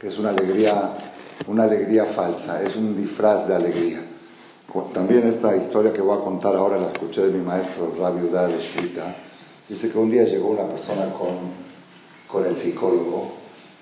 que 0.00 0.08
es 0.08 0.18
una 0.18 0.30
alegría, 0.30 0.92
una 1.46 1.64
alegría 1.64 2.04
falsa, 2.04 2.62
es 2.62 2.76
un 2.76 2.96
disfraz 2.96 3.48
de 3.48 3.54
alegría. 3.54 4.00
También 4.92 5.26
esta 5.26 5.56
historia 5.56 5.92
que 5.92 6.02
voy 6.02 6.16
a 6.16 6.20
contar 6.20 6.54
ahora 6.54 6.78
la 6.78 6.88
escuché 6.88 7.26
de 7.26 7.32
mi 7.32 7.44
maestro 7.44 7.92
Rabbi 7.98 8.28
Udar 8.28 8.48
de 8.48 8.60
Shvita. 8.60 9.16
Dice 9.68 9.90
que 9.90 9.98
un 9.98 10.10
día 10.10 10.24
llegó 10.24 10.50
una 10.50 10.68
persona 10.68 11.12
con, 11.12 11.36
con 12.30 12.46
el 12.46 12.56
psicólogo 12.56 13.32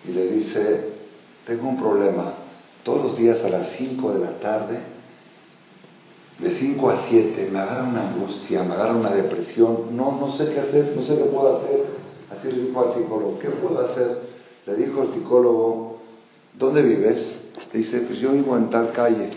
y 0.09 0.13
le 0.13 0.29
dice, 0.29 0.93
tengo 1.47 1.69
un 1.69 1.77
problema, 1.77 2.33
todos 2.83 3.03
los 3.03 3.19
días 3.19 3.45
a 3.45 3.51
las 3.51 3.69
5 3.69 4.15
de 4.15 4.25
la 4.25 4.39
tarde, 4.39 4.79
de 6.39 6.49
5 6.49 6.91
a 6.91 6.97
7, 6.97 7.51
me 7.53 7.59
agarra 7.59 7.85
una 7.85 8.09
angustia, 8.09 8.63
me 8.63 8.75
agarra 8.75 8.95
una 8.95 9.11
depresión, 9.11 9.97
no, 9.97 10.19
no 10.19 10.31
sé 10.31 10.53
qué 10.53 10.61
hacer, 10.61 10.95
no 10.97 11.03
sé 11.03 11.17
qué 11.17 11.25
puedo 11.25 11.57
hacer. 11.57 11.85
Así 12.31 12.51
le 12.53 12.63
dijo 12.63 12.81
al 12.81 12.93
psicólogo, 12.93 13.39
¿qué 13.39 13.49
puedo 13.49 13.81
hacer? 13.81 14.19
Le 14.67 14.75
dijo 14.75 15.03
el 15.03 15.13
psicólogo, 15.13 15.86
¿dónde 16.59 16.83
vives? 16.83 17.45
Dice, 17.73 18.01
pues 18.01 18.19
yo 18.19 18.33
vivo 18.33 18.57
en 18.57 18.71
tal 18.71 18.93
calle. 18.93 19.31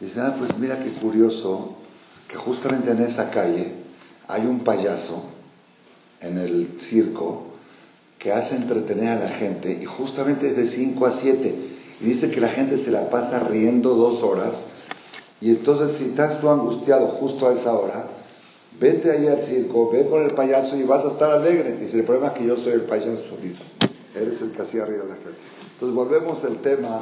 Dice, 0.00 0.20
ah, 0.20 0.36
pues 0.38 0.56
mira 0.58 0.82
qué 0.82 0.90
curioso, 0.90 1.76
que 2.28 2.36
justamente 2.36 2.92
en 2.92 3.02
esa 3.02 3.30
calle 3.30 3.72
hay 4.28 4.46
un 4.46 4.60
payaso 4.60 5.24
en 6.20 6.38
el 6.38 6.74
circo 6.78 7.44
que 8.18 8.32
hace 8.32 8.56
entretener 8.56 9.08
a 9.08 9.24
la 9.24 9.28
gente 9.30 9.78
y 9.80 9.84
justamente 9.84 10.48
es 10.48 10.56
de 10.56 10.66
5 10.66 11.06
a 11.06 11.12
7 11.12 11.54
y 12.00 12.04
dice 12.04 12.30
que 12.30 12.40
la 12.40 12.48
gente 12.48 12.78
se 12.78 12.90
la 12.90 13.10
pasa 13.10 13.40
riendo 13.40 13.94
dos 13.94 14.22
horas 14.22 14.68
y 15.40 15.50
entonces 15.50 15.96
si 15.96 16.10
estás 16.10 16.40
tú 16.40 16.50
angustiado 16.50 17.06
justo 17.06 17.48
a 17.48 17.54
esa 17.54 17.72
hora, 17.72 18.06
vete 18.78 19.10
ahí 19.10 19.26
al 19.26 19.42
circo, 19.42 19.90
ve 19.90 20.06
con 20.06 20.22
el 20.22 20.32
payaso 20.32 20.76
y 20.76 20.82
vas 20.82 21.04
a 21.04 21.08
estar 21.08 21.30
alegre. 21.30 21.76
Dice, 21.78 22.00
el 22.00 22.04
problema 22.04 22.28
es 22.28 22.32
que 22.34 22.46
yo 22.46 22.56
soy 22.56 22.74
el 22.74 22.82
payaso, 22.82 23.38
dice, 23.42 23.62
eres 24.14 24.42
el 24.42 24.50
que 24.50 24.62
hacía 24.62 24.84
reír 24.84 25.00
a 25.00 25.08
la 25.08 25.14
gente. 25.14 25.38
Entonces 25.80 25.96
volvemos 25.96 26.44
al 26.44 26.58
tema, 26.58 27.00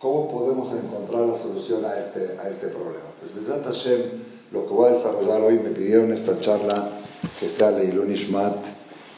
¿cómo 0.00 0.28
podemos 0.28 0.74
encontrar 0.74 1.28
la 1.28 1.38
solución 1.38 1.84
a 1.84 1.96
este, 1.96 2.36
a 2.42 2.48
este 2.48 2.66
problema? 2.66 3.06
Pues 3.20 3.36
desde 3.36 3.62
Hashem, 3.62 4.00
lo 4.50 4.66
que 4.66 4.74
voy 4.74 4.90
a 4.90 4.94
desarrollar 4.96 5.42
hoy, 5.42 5.60
me 5.60 5.70
pidieron 5.70 6.12
esta 6.12 6.36
charla 6.40 6.88
que 7.38 7.48
sea 7.48 7.70
Leilun 7.70 8.10
Ishmat, 8.10 8.56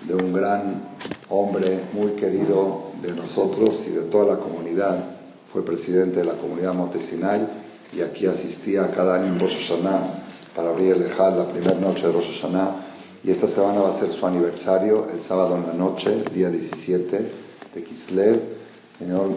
de 0.06 0.14
un 0.14 0.34
gran 0.34 0.82
hombre 1.30 1.80
muy 1.94 2.10
querido 2.16 2.82
de 3.00 3.12
nosotros 3.12 3.82
y 3.86 3.92
de 3.92 4.02
toda 4.02 4.34
la 4.34 4.40
comunidad. 4.40 5.02
Fue 5.50 5.64
presidente 5.64 6.18
de 6.18 6.26
la 6.26 6.34
comunidad 6.34 6.74
Montesinay 6.74 7.48
y 7.94 8.02
aquí 8.02 8.26
asistía 8.26 8.90
cada 8.90 9.14
año 9.14 9.28
en 9.28 9.40
Rosh 9.40 9.56
Hashanah 9.56 10.22
para 10.54 10.68
abrir 10.68 10.92
el 10.92 11.06
Ejal 11.06 11.38
la 11.38 11.48
primera 11.50 11.80
noche 11.80 12.06
de 12.06 12.12
Rosh 12.12 12.42
Hashanah. 12.42 12.76
Y 13.24 13.30
esta 13.30 13.48
semana 13.48 13.80
va 13.80 13.88
a 13.88 13.94
ser 13.94 14.12
su 14.12 14.26
aniversario, 14.26 15.06
el 15.10 15.22
sábado 15.22 15.56
en 15.56 15.66
la 15.66 15.72
noche, 15.72 16.24
día 16.34 16.50
17 16.50 17.32
de 17.74 17.82
Kislev, 17.82 18.57
señor 18.98 19.36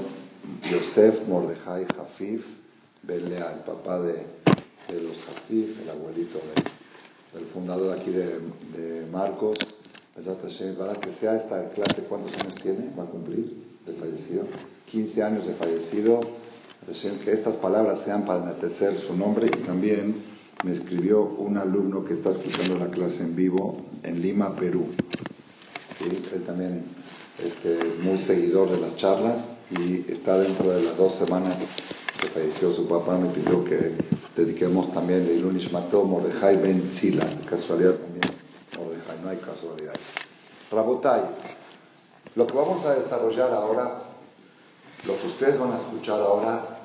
Yosef 0.71 1.27
Mordejai 1.27 1.85
Jafif 1.95 2.59
Belea, 3.03 3.53
el 3.53 3.59
papá 3.59 3.99
de, 4.01 4.13
de 4.13 5.01
los 5.01 5.17
Jafif, 5.25 5.81
el 5.81 5.89
abuelito 5.89 6.39
del 7.33 7.45
fundador 7.45 7.97
aquí 7.97 8.11
de, 8.11 8.39
de 8.75 9.05
Marcos 9.11 9.57
para 10.77 10.99
que 10.99 11.09
sea 11.09 11.35
esta 11.35 11.69
clase, 11.69 12.03
¿cuántos 12.07 12.33
años 12.39 12.55
tiene? 12.55 12.89
Va 12.97 13.03
a 13.03 13.07
cumplir 13.07 13.63
de 13.85 13.93
fallecido. 13.93 14.43
15 14.87 15.23
años 15.23 15.47
de 15.47 15.53
fallecido. 15.53 16.19
Que 17.23 17.31
estas 17.31 17.55
palabras 17.57 17.99
sean 18.01 18.25
para 18.25 18.41
enaltecer 18.41 18.95
su 18.95 19.15
nombre 19.15 19.47
y 19.47 19.65
también 19.65 20.23
me 20.63 20.71
escribió 20.71 21.23
un 21.23 21.57
alumno 21.57 22.03
que 22.03 22.13
está 22.13 22.31
escuchando 22.31 22.77
la 22.77 22.89
clase 22.89 23.23
en 23.23 23.35
vivo 23.35 23.85
en 24.03 24.21
Lima, 24.21 24.55
Perú. 24.55 24.89
¿Sí? 25.97 26.21
Él 26.33 26.43
también 26.43 26.83
este, 27.39 27.87
es 27.87 27.99
muy 27.99 28.17
seguidor 28.17 28.69
de 28.69 28.79
las 28.79 28.95
charlas 28.95 29.47
y 29.71 30.11
está 30.11 30.37
dentro 30.37 30.71
de 30.71 30.83
las 30.83 30.97
dos 30.97 31.15
semanas 31.15 31.55
que 32.19 32.27
falleció 32.27 32.73
su 32.73 32.87
papá. 32.87 33.17
Me 33.17 33.29
pidió 33.29 33.63
que 33.63 33.95
dediquemos 34.35 34.91
también 34.93 35.25
de 35.25 35.35
Ilunish 35.35 35.71
Mato 35.71 36.03
Mordejai 36.03 36.57
Ben 36.57 36.89
Sila, 36.89 37.25
casualidad 37.49 37.95
también 37.95 38.41
no 39.21 39.29
hay 39.29 39.37
casualidades. 39.37 40.01
Rabotai, 40.71 41.21
lo 42.35 42.47
que 42.47 42.53
vamos 42.53 42.85
a 42.85 42.95
desarrollar 42.95 43.51
ahora, 43.51 44.03
lo 45.05 45.19
que 45.19 45.27
ustedes 45.27 45.59
van 45.59 45.73
a 45.73 45.77
escuchar 45.77 46.19
ahora, 46.19 46.79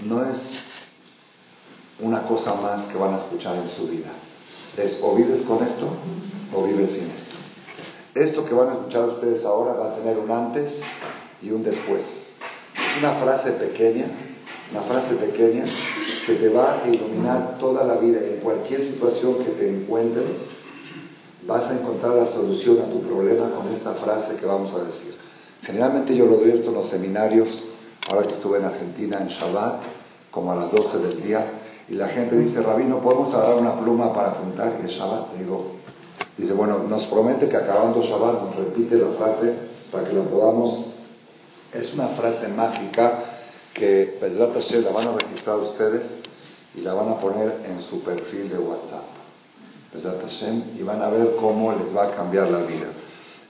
no 0.00 0.24
es 0.24 0.54
una 2.00 2.26
cosa 2.26 2.54
más 2.54 2.84
que 2.84 2.98
van 2.98 3.14
a 3.14 3.18
escuchar 3.18 3.56
en 3.56 3.68
su 3.68 3.88
vida. 3.88 4.10
Es 4.76 5.00
o 5.02 5.14
vives 5.14 5.42
con 5.42 5.62
esto 5.62 5.88
o 6.54 6.64
vives 6.64 6.92
sin 6.92 7.10
esto. 7.10 7.36
Esto 8.14 8.44
que 8.44 8.54
van 8.54 8.68
a 8.68 8.72
escuchar 8.72 9.04
ustedes 9.04 9.44
ahora 9.44 9.72
va 9.74 9.92
a 9.92 9.94
tener 9.94 10.18
un 10.18 10.30
antes 10.30 10.80
y 11.40 11.50
un 11.50 11.64
después. 11.64 12.32
Es 12.76 12.98
una 12.98 13.12
frase 13.14 13.52
pequeña, 13.52 14.06
una 14.70 14.82
frase 14.82 15.14
pequeña 15.14 15.64
que 16.26 16.34
te 16.34 16.48
va 16.48 16.82
a 16.82 16.88
iluminar 16.88 17.58
toda 17.58 17.84
la 17.84 17.94
vida 17.96 18.20
en 18.20 18.40
cualquier 18.40 18.82
situación 18.82 19.38
que 19.38 19.50
te 19.52 19.68
encuentres 19.68 20.50
vas 21.46 21.70
a 21.70 21.74
encontrar 21.74 22.14
la 22.14 22.26
solución 22.26 22.78
a 22.80 22.90
tu 22.90 23.02
problema 23.02 23.50
con 23.50 23.68
esta 23.72 23.92
frase 23.92 24.36
que 24.36 24.46
vamos 24.46 24.74
a 24.74 24.84
decir. 24.84 25.14
Generalmente 25.62 26.16
yo 26.16 26.26
lo 26.26 26.36
doy 26.36 26.50
esto 26.50 26.70
en 26.70 26.74
los 26.74 26.88
seminarios, 26.88 27.64
ahora 28.10 28.26
que 28.26 28.32
estuve 28.32 28.58
en 28.58 28.64
Argentina 28.64 29.18
en 29.20 29.28
Shabbat, 29.28 29.82
como 30.30 30.52
a 30.52 30.56
las 30.56 30.70
12 30.70 30.98
del 30.98 31.22
día, 31.22 31.46
y 31.88 31.94
la 31.94 32.08
gente 32.08 32.38
dice, 32.38 32.62
Rabino, 32.62 32.98
¿podemos 33.00 33.34
agarrar 33.34 33.56
una 33.56 33.78
pluma 33.78 34.12
para 34.12 34.30
apuntar? 34.30 34.72
Y 34.82 34.86
es 34.86 34.92
Shabbat, 34.92 35.34
digo, 35.36 35.72
dice, 36.36 36.52
bueno, 36.52 36.78
nos 36.88 37.06
promete 37.06 37.48
que 37.48 37.56
acabando 37.56 38.02
Shabbat 38.02 38.42
nos 38.42 38.56
repite 38.56 38.96
la 38.96 39.10
frase 39.10 39.54
para 39.90 40.08
que 40.08 40.14
la 40.14 40.24
podamos. 40.24 40.86
Es 41.72 41.94
una 41.94 42.08
frase 42.08 42.48
mágica 42.48 43.24
que 43.74 44.18
la 44.20 44.90
van 44.90 45.08
a 45.08 45.12
registrar 45.12 45.56
ustedes 45.56 46.18
y 46.74 46.80
la 46.82 46.94
van 46.94 47.08
a 47.08 47.18
poner 47.18 47.52
en 47.66 47.80
su 47.80 48.02
perfil 48.02 48.50
de 48.50 48.58
WhatsApp 48.58 49.22
y 50.78 50.82
van 50.82 51.02
a 51.02 51.10
ver 51.10 51.36
cómo 51.38 51.72
les 51.72 51.94
va 51.94 52.04
a 52.04 52.16
cambiar 52.16 52.50
la 52.50 52.62
vida. 52.62 52.86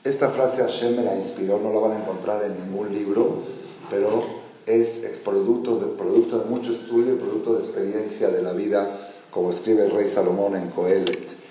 Esta 0.03 0.31
frase 0.31 0.63
Hashem 0.63 0.97
me 0.97 1.05
la 1.05 1.17
inspiró, 1.17 1.59
no 1.59 1.73
la 1.73 1.79
van 1.79 1.93
a 1.93 2.01
encontrar 2.01 2.45
en 2.45 2.57
ningún 2.65 2.93
libro, 2.93 3.45
pero 3.89 4.25
es 4.67 5.05
producto 5.25 5.77
de, 5.77 5.87
producto 5.87 6.41
de 6.41 6.45
mucho 6.47 6.73
estudio 6.73 7.15
y 7.15 7.19
producto 7.19 7.55
de 7.55 7.61
experiencia 7.61 8.29
de 8.29 8.43
la 8.43 8.53
vida, 8.53 9.11
como 9.31 9.51
escribe 9.51 9.85
el 9.85 9.93
rey 9.93 10.09
Salomón 10.09 10.57
en 10.57 10.71
Coelet, 10.71 11.42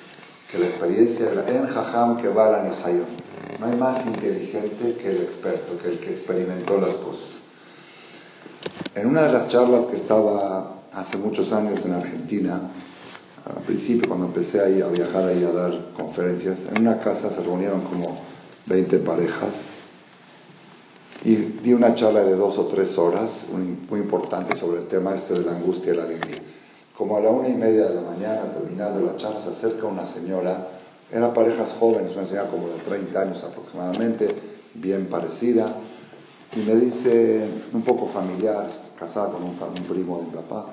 que 0.51 0.59
la 0.59 0.65
experiencia 0.65 1.27
de 1.27 1.35
la 1.35 1.47
en 1.49 1.65
Jajam 1.65 2.17
que 2.17 2.27
va 2.27 2.47
a 2.47 2.51
la 2.51 2.69
No 3.59 3.65
hay 3.67 3.75
más 3.77 4.05
inteligente 4.05 4.97
que 5.01 5.11
el 5.11 5.21
experto, 5.21 5.77
que 5.81 5.89
el 5.89 5.99
que 5.99 6.11
experimentó 6.11 6.79
las 6.79 6.95
cosas. 6.97 7.45
En 8.93 9.07
una 9.07 9.23
de 9.23 9.31
las 9.31 9.47
charlas 9.47 9.85
que 9.85 9.95
estaba 9.95 10.81
hace 10.91 11.17
muchos 11.17 11.53
años 11.53 11.85
en 11.85 11.93
Argentina, 11.93 12.69
al 13.45 13.63
principio 13.63 14.09
cuando 14.09 14.25
empecé 14.25 14.59
a 14.59 14.87
viajar 14.87 15.25
ahí 15.25 15.43
a 15.43 15.51
dar 15.51 15.91
conferencias, 15.95 16.65
en 16.65 16.81
una 16.81 16.99
casa 16.99 17.29
se 17.29 17.41
reunieron 17.41 17.81
como 17.81 18.19
20 18.65 18.97
parejas 18.99 19.69
y 21.23 21.35
di 21.35 21.73
una 21.73 21.95
charla 21.95 22.23
de 22.23 22.35
dos 22.35 22.57
o 22.57 22.65
tres 22.65 22.97
horas, 22.97 23.45
muy 23.89 23.99
importante, 23.99 24.57
sobre 24.57 24.81
el 24.81 24.87
tema 24.87 25.15
este 25.15 25.35
de 25.35 25.45
la 25.45 25.51
angustia 25.53 25.93
y 25.93 25.97
la 25.97 26.03
alegría. 26.03 26.41
Como 26.97 27.17
a 27.17 27.21
la 27.21 27.29
una 27.29 27.49
y 27.49 27.53
media 27.53 27.87
de 27.87 27.95
la 27.95 28.01
mañana, 28.01 28.53
terminando 28.53 29.05
la 29.05 29.17
charla, 29.17 29.41
se 29.41 29.49
acerca 29.49 29.87
una 29.87 30.05
señora, 30.05 30.67
eran 31.11 31.33
parejas 31.33 31.75
jóvenes, 31.79 32.15
una 32.15 32.25
señora 32.25 32.49
como 32.49 32.69
de 32.69 32.77
30 32.79 33.19
años 33.19 33.43
aproximadamente, 33.43 34.35
bien 34.73 35.07
parecida, 35.07 35.75
y 36.55 36.59
me 36.59 36.75
dice, 36.75 37.47
un 37.73 37.81
poco 37.81 38.07
familiar, 38.07 38.69
casada 38.99 39.31
con 39.31 39.43
un, 39.43 39.55
primo 39.87 40.19
de 40.19 40.25
mi 40.25 40.31
papá, 40.31 40.67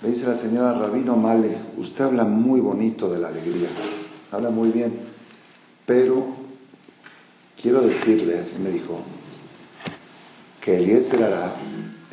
me 0.00 0.10
dice 0.10 0.26
la 0.26 0.36
señora 0.36 0.74
Rabino 0.74 1.16
Male, 1.16 1.56
usted 1.76 2.04
habla 2.04 2.24
muy 2.24 2.60
bonito 2.60 3.10
de 3.10 3.18
la 3.18 3.28
alegría, 3.28 3.68
habla 4.30 4.50
muy 4.50 4.70
bien, 4.70 4.96
pero 5.86 6.24
quiero 7.60 7.80
decirle, 7.82 8.38
así 8.38 8.58
me 8.60 8.70
dijo, 8.70 9.00
que 10.60 10.78
el 10.78 10.86
Yetzerara, 10.86 11.52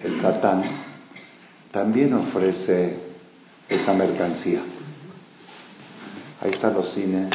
el 0.03 0.15
Satán, 0.15 0.63
también 1.71 2.13
ofrece 2.13 3.04
esa 3.69 3.93
mercancía. 3.93 4.61
Ahí 6.41 6.51
están 6.51 6.73
los 6.73 6.89
cines, 6.89 7.29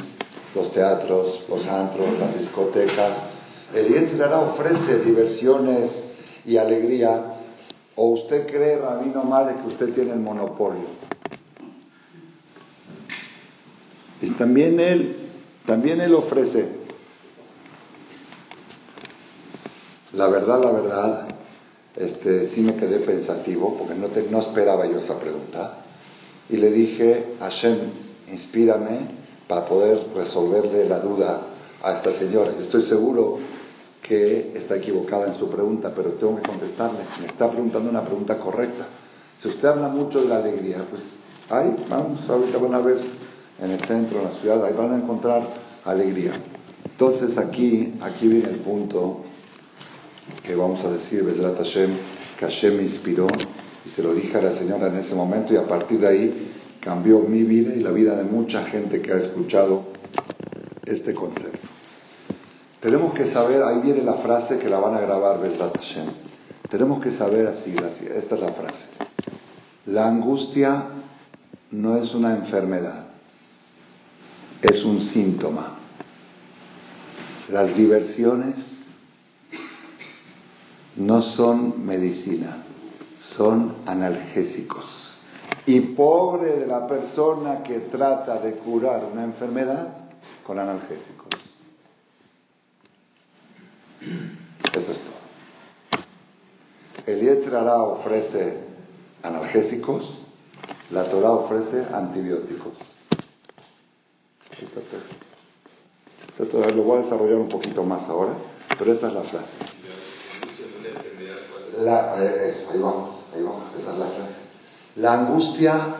los 0.55 0.73
teatros, 0.73 1.45
los 1.49 1.67
antros, 1.67 2.19
las 2.19 2.39
discotecas. 2.39 3.17
El 3.75 3.89
Yetzerara 3.89 4.39
ofrece 4.41 5.01
diversiones 5.01 6.13
y 6.45 6.57
alegría 6.57 7.31
¿O 8.03 8.13
usted 8.13 8.47
cree, 8.47 8.79
Rabino 8.79 9.45
de 9.45 9.57
que 9.57 9.69
usted 9.69 9.93
tiene 9.93 10.13
el 10.13 10.21
monopolio? 10.21 10.87
También 14.39 14.81
él, 14.81 15.17
también 15.67 16.01
él 16.01 16.15
ofrece. 16.15 16.67
La 20.15 20.29
verdad, 20.29 20.63
la 20.65 20.73
verdad, 20.73 21.29
este, 21.95 22.47
sí 22.47 22.63
me 22.63 22.75
quedé 22.75 23.01
pensativo 23.01 23.77
porque 23.77 23.95
no, 23.95 24.09
no 24.31 24.41
esperaba 24.41 24.87
yo 24.87 24.99
esa 24.99 25.19
pregunta. 25.19 25.80
Y 26.51 26.57
le 26.57 26.71
dije, 26.71 27.35
Hashem, 27.39 27.77
inspírame 28.31 28.99
para 29.47 29.67
poder 29.67 30.07
resolverle 30.15 30.89
la 30.89 31.01
duda 31.01 31.43
a 31.83 31.93
esta 31.93 32.13
señora. 32.13 32.53
Yo 32.57 32.63
estoy 32.63 32.83
seguro 32.83 33.39
que 34.03 34.53
está 34.55 34.77
equivocada 34.77 35.27
en 35.27 35.35
su 35.35 35.49
pregunta, 35.49 35.93
pero 35.95 36.11
tengo 36.13 36.37
que 36.37 36.49
contestarle. 36.49 37.01
Me 37.21 37.27
está 37.27 37.51
preguntando 37.51 37.91
una 37.91 38.05
pregunta 38.05 38.39
correcta. 38.39 38.87
Si 39.39 39.49
usted 39.49 39.69
habla 39.69 39.89
mucho 39.89 40.23
de 40.23 40.29
la 40.29 40.39
alegría, 40.39 40.85
pues 40.91 41.13
ahí 41.49 41.75
vamos, 41.89 42.29
ahorita 42.29 42.59
van 42.59 42.75
a 42.75 42.81
ver 42.81 42.99
en 43.63 43.71
el 43.71 43.81
centro, 43.81 44.19
en 44.19 44.25
la 44.25 44.33
ciudad, 44.33 44.65
ahí 44.65 44.75
van 44.77 44.93
a 44.93 44.97
encontrar 44.97 45.49
alegría. 45.85 46.33
Entonces 46.85 47.39
aquí, 47.39 47.95
aquí 48.01 48.29
viene 48.29 48.49
el 48.49 48.57
punto 48.57 49.23
que 50.43 50.55
vamos 50.55 50.85
a 50.85 50.91
decir, 50.91 51.25
Besrat 51.25 51.57
Hashem, 51.57 51.91
que 52.39 52.45
Hashem 52.47 52.77
me 52.77 52.83
inspiró 52.83 53.27
se 53.91 54.03
lo 54.03 54.15
dije 54.15 54.39
a 54.39 54.43
la 54.43 54.53
señora 54.53 54.87
en 54.87 54.97
ese 54.97 55.17
momento 55.17 55.53
y 55.53 55.57
a 55.57 55.67
partir 55.67 55.99
de 55.99 56.07
ahí 56.07 56.53
cambió 56.81 57.21
mi 57.21 57.43
vida 57.43 57.75
y 57.75 57.81
la 57.81 57.91
vida 57.91 58.17
de 58.17 58.25
mucha 58.25 58.65
gente 58.65 59.03
que 59.03 59.13
ha 59.13 59.17
escuchado 59.17 59.83
este 60.87 61.13
concepto. 61.13 61.59
Tenemos 62.81 63.13
que 63.15 63.27
saber, 63.27 63.63
ahí 63.63 63.81
viene 63.83 64.03
la 64.03 64.15
frase 64.15 64.59
que 64.59 64.71
la 64.71 64.79
van 64.79 64.95
a 64.95 65.01
grabar 65.01 65.41
Besrat 65.41 65.77
Hashem. 65.77 66.07
Tenemos 66.71 67.03
que 67.03 67.11
saber 67.11 67.49
así, 67.49 67.75
esta 68.15 68.37
es 68.37 68.41
la 68.41 68.53
frase. 68.53 68.87
La 69.87 70.07
angustia 70.07 70.85
no 71.73 71.97
es 71.97 72.15
una 72.15 72.35
enfermedad, 72.35 73.07
es 74.63 74.85
un 74.85 75.01
síntoma. 75.01 75.77
Las 77.51 77.77
diversiones 77.77 78.87
no 80.97 81.21
son 81.23 81.85
medicina, 81.85 82.65
son 83.21 83.77
analgésicos. 83.87 85.19
Y 85.67 85.81
pobre 85.81 86.57
de 86.57 86.67
la 86.67 86.87
persona 86.87 87.63
que 87.63 87.81
trata 87.81 88.39
de 88.41 88.55
curar 88.55 89.05
una 89.05 89.25
enfermedad 89.25 89.89
con 90.47 90.59
analgésicos. 90.59 91.29
Eso 94.75 94.93
es 94.93 94.99
todo. 94.99 95.21
El 97.07 97.21
Yetzirah 97.21 97.83
ofrece 97.83 98.59
analgésicos, 99.23 100.23
la 100.91 101.05
Torah 101.05 101.33
ofrece 101.33 101.85
antibióticos. 101.93 102.75
Lo 106.39 106.83
voy 106.83 106.99
a 106.99 107.03
desarrollar 107.03 107.37
un 107.37 107.49
poquito 107.49 107.83
más 107.85 108.09
ahora, 108.09 108.33
pero 108.79 108.93
esa 108.93 109.09
es 109.09 109.15
la 109.15 109.23
frase. 109.23 109.57
La, 111.81 112.15
eh, 112.23 112.55
ahí 112.73 112.79
vamos, 112.79 113.11
ahí 113.35 113.43
vamos, 113.43 113.65
esa 113.79 113.93
es 113.93 113.99
la 113.99 114.07
frase. 114.07 114.41
La 114.97 115.15
angustia, 115.15 115.97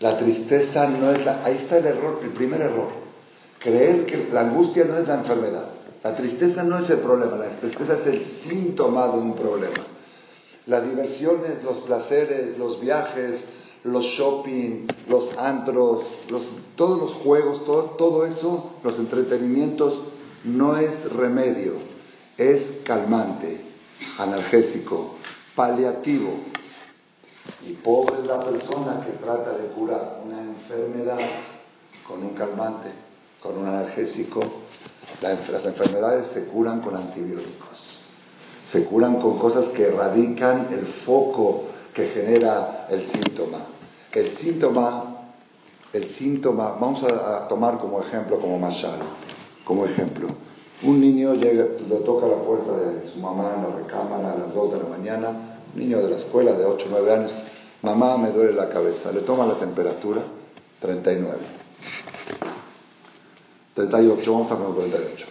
la 0.00 0.18
tristeza 0.18 0.88
no 0.88 1.10
es 1.12 1.24
la... 1.24 1.44
Ahí 1.44 1.56
está 1.56 1.78
el 1.78 1.86
error, 1.86 2.20
el 2.22 2.30
primer 2.30 2.60
error. 2.60 2.88
Creer 3.58 4.06
que 4.06 4.28
la 4.32 4.42
angustia 4.42 4.84
no 4.84 4.98
es 4.98 5.08
la 5.08 5.14
enfermedad. 5.14 5.68
La 6.02 6.14
tristeza 6.14 6.62
no 6.64 6.78
es 6.78 6.90
el 6.90 6.98
problema, 6.98 7.36
la 7.36 7.48
tristeza 7.48 7.94
es 7.94 8.06
el 8.06 8.26
síntoma 8.26 9.08
de 9.08 9.18
un 9.18 9.34
problema. 9.34 9.82
Las 10.66 10.86
diversiones, 10.86 11.64
los 11.64 11.78
placeres, 11.78 12.58
los 12.58 12.78
viajes, 12.78 13.46
los 13.84 14.04
shopping, 14.04 14.86
los 15.08 15.36
antros, 15.38 16.04
todos 16.76 16.98
los 16.98 17.12
juegos, 17.14 17.64
todo, 17.64 17.82
todo 17.96 18.26
eso, 18.26 18.72
los 18.82 18.98
entretenimientos, 18.98 20.02
no 20.44 20.76
es 20.76 21.10
remedio, 21.10 21.72
es 22.36 22.80
calmante, 22.84 23.60
analgésico, 24.18 25.16
paliativo. 25.54 26.30
Y 27.66 27.72
pobre 27.74 28.20
es 28.20 28.26
la 28.26 28.42
persona 28.42 29.04
que 29.04 29.12
trata 29.12 29.52
de 29.52 29.66
curar 29.68 30.20
una 30.24 30.40
enfermedad 30.40 31.18
con 32.06 32.22
un 32.22 32.30
calmante, 32.30 32.90
con 33.40 33.58
un 33.58 33.66
analgésico. 33.66 34.42
las 35.20 35.66
enfermedades 35.66 36.28
se 36.28 36.46
curan 36.46 36.80
con 36.80 36.96
antibióticos, 36.96 38.00
se 38.66 38.84
curan 38.84 39.20
con 39.20 39.38
cosas 39.38 39.68
que 39.68 39.88
erradican 39.88 40.68
el 40.72 40.86
foco 40.86 41.64
que 41.94 42.08
genera 42.08 42.86
el 42.90 43.02
síntoma. 43.02 43.66
El 44.12 44.30
síntoma, 44.30 45.16
el 45.92 46.08
síntoma, 46.08 46.76
vamos 46.80 47.02
a, 47.04 47.48
tomar 47.48 47.78
como 47.78 48.00
ejemplo, 48.00 48.40
como 48.40 48.58
mashal, 48.58 49.00
como 49.64 49.84
ejemplo. 49.86 50.28
Un 50.84 51.00
niño 51.00 51.34
llega, 51.34 51.64
le 51.88 51.96
toca 52.04 52.26
la 52.26 52.36
puerta 52.36 52.76
de 52.76 53.08
su 53.08 53.18
mamá 53.18 53.54
en 53.56 53.62
la 53.62 53.76
recámara 53.76 54.32
a 54.32 54.38
las 54.38 54.54
2 54.54 54.72
de 54.72 54.78
la 54.78 54.88
mañana, 54.88 55.30
un 55.74 55.80
niño 55.80 55.98
de 56.02 56.10
la 56.10 56.16
escuela 56.16 56.52
de 56.52 56.66
8 56.66 56.86
o 56.86 56.90
9 56.90 57.12
años, 57.12 57.30
mamá 57.80 58.18
me 58.18 58.30
duele 58.30 58.52
la 58.52 58.68
cabeza, 58.68 59.10
le 59.10 59.20
toma 59.20 59.46
la 59.46 59.54
temperatura, 59.54 60.20
39. 60.80 61.38
38, 63.74 64.32
vamos 64.32 64.50
a 64.52 64.58
poner 64.58 64.90
38. 64.90 65.26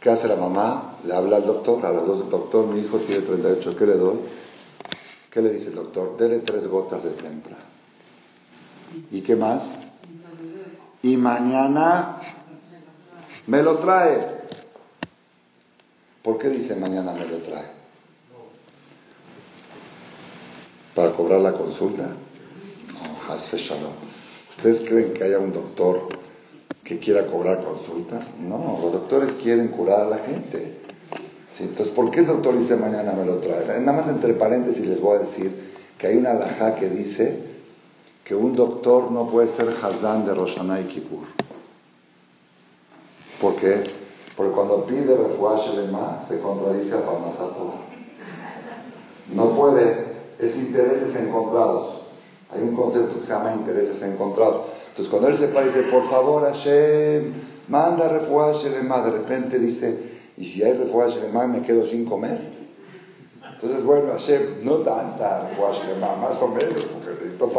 ¿Qué 0.00 0.10
hace 0.10 0.26
la 0.26 0.36
mamá? 0.36 0.96
Le 1.06 1.14
habla 1.14 1.36
al 1.36 1.46
doctor, 1.46 1.84
a 1.84 1.92
las 1.92 2.06
2 2.06 2.20
del 2.20 2.30
doctor, 2.30 2.66
mi 2.66 2.80
hijo 2.80 2.98
tiene 2.98 3.22
38, 3.22 3.76
¿qué 3.76 3.86
le 3.86 3.96
doy? 3.96 4.18
¿Qué 5.30 5.42
le 5.42 5.50
dice 5.50 5.68
el 5.68 5.74
doctor? 5.74 6.16
Dele 6.16 6.38
tres 6.38 6.68
gotas 6.68 7.02
de 7.02 7.10
tempra. 7.10 7.56
¿Y 9.10 9.20
qué 9.20 9.34
más? 9.34 9.80
Y 11.02 11.16
mañana 11.16 12.20
me 13.48 13.62
lo 13.62 13.78
trae. 13.78 14.33
¿Por 16.24 16.38
qué 16.38 16.48
dice 16.48 16.74
mañana 16.74 17.12
me 17.12 17.26
lo 17.26 17.36
trae? 17.38 17.70
¿Para 20.96 21.12
cobrar 21.12 21.40
la 21.40 21.52
consulta? 21.52 22.04
No, 22.04 23.34
¿Ustedes 24.56 24.88
creen 24.88 25.14
que 25.14 25.22
haya 25.22 25.38
un 25.38 25.52
doctor 25.52 26.08
que 26.82 26.98
quiera 26.98 27.26
cobrar 27.28 27.62
consultas? 27.62 28.30
No, 28.40 28.80
los 28.82 28.92
doctores 28.92 29.34
quieren 29.34 29.68
curar 29.68 30.00
a 30.00 30.10
la 30.10 30.18
gente 30.18 30.82
entonces, 31.60 31.94
¿por 31.94 32.10
qué 32.10 32.20
el 32.20 32.26
doctor 32.26 32.58
dice 32.58 32.76
mañana 32.76 33.12
me 33.12 33.24
lo 33.24 33.38
trae? 33.38 33.80
Nada 33.80 33.92
más 33.92 34.08
entre 34.08 34.34
paréntesis 34.34 34.86
les 34.86 35.00
voy 35.00 35.18
a 35.18 35.20
decir 35.20 35.52
que 35.98 36.08
hay 36.08 36.16
una 36.16 36.32
alajá 36.32 36.74
que 36.74 36.88
dice 36.88 37.38
que 38.24 38.34
un 38.34 38.56
doctor 38.56 39.12
no 39.12 39.28
puede 39.28 39.48
ser 39.48 39.68
Hazán 39.82 40.26
de 40.26 40.34
Roshaná 40.34 40.80
y 40.80 40.84
Kippur. 40.84 41.26
¿Por 43.40 43.54
qué? 43.56 43.84
Porque 44.36 44.52
cuando 44.52 44.84
pide 44.84 45.16
refuaje 45.16 45.86
más 45.92 46.26
se 46.28 46.40
contradice 46.40 46.96
a 46.96 47.06
Parnasato. 47.06 47.74
No 49.32 49.50
puede, 49.50 50.06
es 50.38 50.56
intereses 50.56 51.14
encontrados. 51.16 52.00
Hay 52.52 52.62
un 52.62 52.74
concepto 52.74 53.20
que 53.20 53.26
se 53.26 53.32
llama 53.32 53.54
intereses 53.54 54.02
encontrados. 54.02 54.62
Entonces, 54.88 55.10
cuando 55.10 55.28
él 55.28 55.36
se 55.36 55.48
para 55.48 55.66
dice, 55.66 55.82
por 55.84 56.08
favor, 56.08 56.44
Hashem, 56.44 57.32
manda 57.68 58.08
refuaje 58.08 58.82
más, 58.82 59.04
de 59.04 59.10
repente 59.10 59.58
dice, 59.58 60.14
y 60.36 60.44
si 60.44 60.62
hay 60.62 60.74
refuerzo 60.74 61.20
más 61.32 61.48
me 61.48 61.62
quedo 61.62 61.86
sin 61.86 62.04
comer. 62.04 62.52
Entonces, 63.54 63.84
bueno, 63.84 64.12
hacer 64.12 64.60
no 64.62 64.78
tanta 64.78 65.48
refuerzo 65.48 65.82
más 66.00 66.42
o 66.42 66.48
menos, 66.48 66.84
porque 66.92 67.24
necesito. 67.24 67.50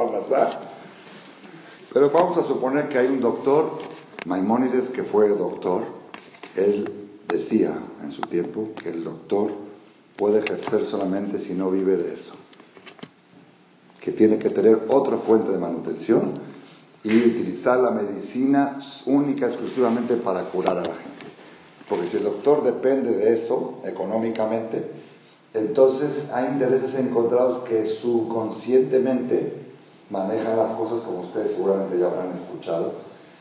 Pero 1.93 2.09
vamos 2.09 2.37
a 2.37 2.43
suponer 2.43 2.89
que 2.89 2.99
hay 2.99 3.07
un 3.07 3.21
doctor, 3.21 3.71
Maimónides, 4.25 4.89
que 4.89 5.03
fue 5.03 5.29
doctor, 5.29 5.83
él 6.55 6.89
decía 7.27 7.77
en 8.03 8.11
su 8.11 8.21
tiempo 8.21 8.69
que 8.81 8.89
el 8.89 9.03
doctor 9.03 9.51
puede 10.15 10.39
ejercer 10.39 10.83
solamente 10.85 11.39
si 11.39 11.53
no 11.53 11.69
vive 11.69 11.97
de 11.97 12.13
eso, 12.13 12.33
que 13.99 14.11
tiene 14.11 14.37
que 14.37 14.49
tener 14.49 14.83
otra 14.89 15.17
fuente 15.17 15.51
de 15.51 15.57
manutención 15.57 16.39
y 17.03 17.17
utilizar 17.17 17.79
la 17.79 17.91
medicina 17.91 18.79
única, 19.05 19.47
exclusivamente 19.47 20.15
para 20.15 20.45
curar 20.45 20.77
a 20.77 20.81
la 20.81 20.93
gente. 20.93 21.25
Porque 21.87 22.07
si 22.07 22.17
el 22.17 22.23
doctor 22.23 22.63
depende 22.63 23.11
de 23.11 23.33
eso 23.33 23.79
económicamente, 23.83 24.89
entonces 25.53 26.31
hay 26.31 26.47
intereses 26.47 26.95
encontrados 26.95 27.59
que 27.67 27.85
subconscientemente 27.85 29.65
manejan 30.09 30.57
las 30.57 30.71
cosas 30.71 31.01
como 31.03 31.21
ustedes 31.21 31.53
seguramente 31.53 31.99
ya 31.99 32.07
habrán 32.07 32.31
escuchado, 32.31 32.93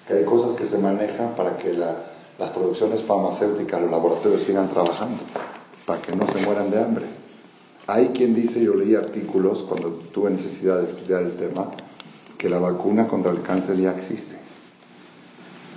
que 0.07 0.15
hay 0.15 0.25
cosas 0.25 0.57
que 0.57 0.67
se 0.67 0.79
manejan 0.79 1.35
para 1.35 1.57
que 1.57 1.73
las 2.39 2.51
producciones 2.51 3.03
farmacéuticas, 3.03 3.81
los 3.83 3.91
laboratorios 3.91 4.43
sigan 4.43 4.71
trabajando, 4.71 5.23
para 5.87 6.03
que 6.03 6.15
no 6.17 6.27
se 6.27 6.39
mueran 6.41 6.71
de 6.71 6.83
hambre. 6.83 7.07
Hay 7.87 8.09
quien 8.09 8.35
dice, 8.35 8.65
yo 8.65 8.75
leí 8.75 8.95
artículos 8.95 9.63
cuando 9.63 9.91
tuve 10.13 10.31
necesidad 10.31 10.79
de 10.79 10.89
estudiar 10.89 11.23
el 11.23 11.37
tema, 11.37 11.71
que 12.39 12.49
la 12.49 12.59
vacuna 12.59 13.07
contra 13.07 13.31
el 13.31 13.43
cáncer 13.43 13.77
ya 13.77 13.95
existe. 13.95 14.37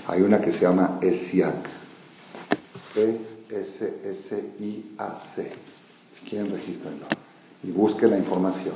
Hay 0.07 0.21
una 0.21 0.39
que 0.41 0.51
se 0.51 0.61
llama 0.61 0.99
ESIAC, 1.01 1.67
e-S-S-I-A-C. 2.95 3.91
Si 6.13 6.29
quieren, 6.29 6.51
regístrenlo. 6.51 7.05
Y 7.63 7.71
busquen 7.71 8.11
la 8.11 8.17
información. 8.17 8.75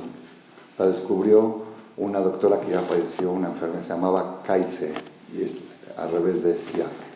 La 0.77 0.87
descubrió 0.87 1.63
una 1.97 2.19
doctora 2.19 2.59
que 2.59 2.71
ya 2.71 2.81
falleció, 2.81 3.31
una 3.31 3.47
enfermera, 3.47 3.81
se 3.81 3.89
llamaba 3.89 4.43
Kaise, 4.45 4.93
y 5.33 5.43
es 5.43 5.55
al 5.97 6.11
revés 6.11 6.43
de 6.43 6.57
SIAC. 6.57 7.10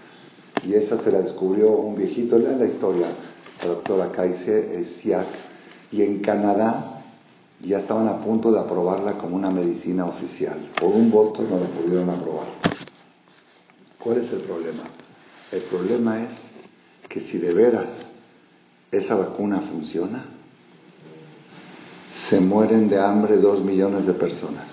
Y 0.66 0.74
esa 0.74 0.98
se 0.98 1.12
la 1.12 1.22
descubrió 1.22 1.72
un 1.72 1.96
viejito, 1.96 2.40
lean 2.40 2.60
la 2.60 2.66
historia, 2.66 3.08
la 3.62 3.68
doctora 3.68 4.12
Kaise 4.12 4.80
es 4.80 4.88
SIAC, 4.88 5.28
y 5.92 6.02
en 6.02 6.20
Canadá 6.20 7.04
ya 7.62 7.78
estaban 7.78 8.08
a 8.08 8.22
punto 8.22 8.52
de 8.52 8.60
aprobarla 8.60 9.18
como 9.18 9.36
una 9.36 9.52
medicina 9.52 10.06
oficial. 10.06 10.58
Por 10.80 10.90
un 10.90 11.12
voto 11.12 11.44
no 11.44 11.60
la 11.60 11.68
pudieron 11.68 12.10
aprobar. 12.10 12.48
¿Cuál 14.00 14.18
es 14.18 14.32
el 14.34 14.42
problema? 14.42 14.84
El 15.52 15.62
problema 15.62 16.22
es 16.24 16.52
que 17.08 17.20
si 17.20 17.38
de 17.38 17.54
veras 17.54 18.16
¿esa 18.92 19.16
vacuna 19.16 19.60
funciona? 19.60 20.26
Se 22.14 22.40
mueren 22.40 22.90
de 22.90 23.00
hambre 23.00 23.38
dos 23.38 23.64
millones 23.64 24.08
de 24.08 24.14
personas. 24.14 24.66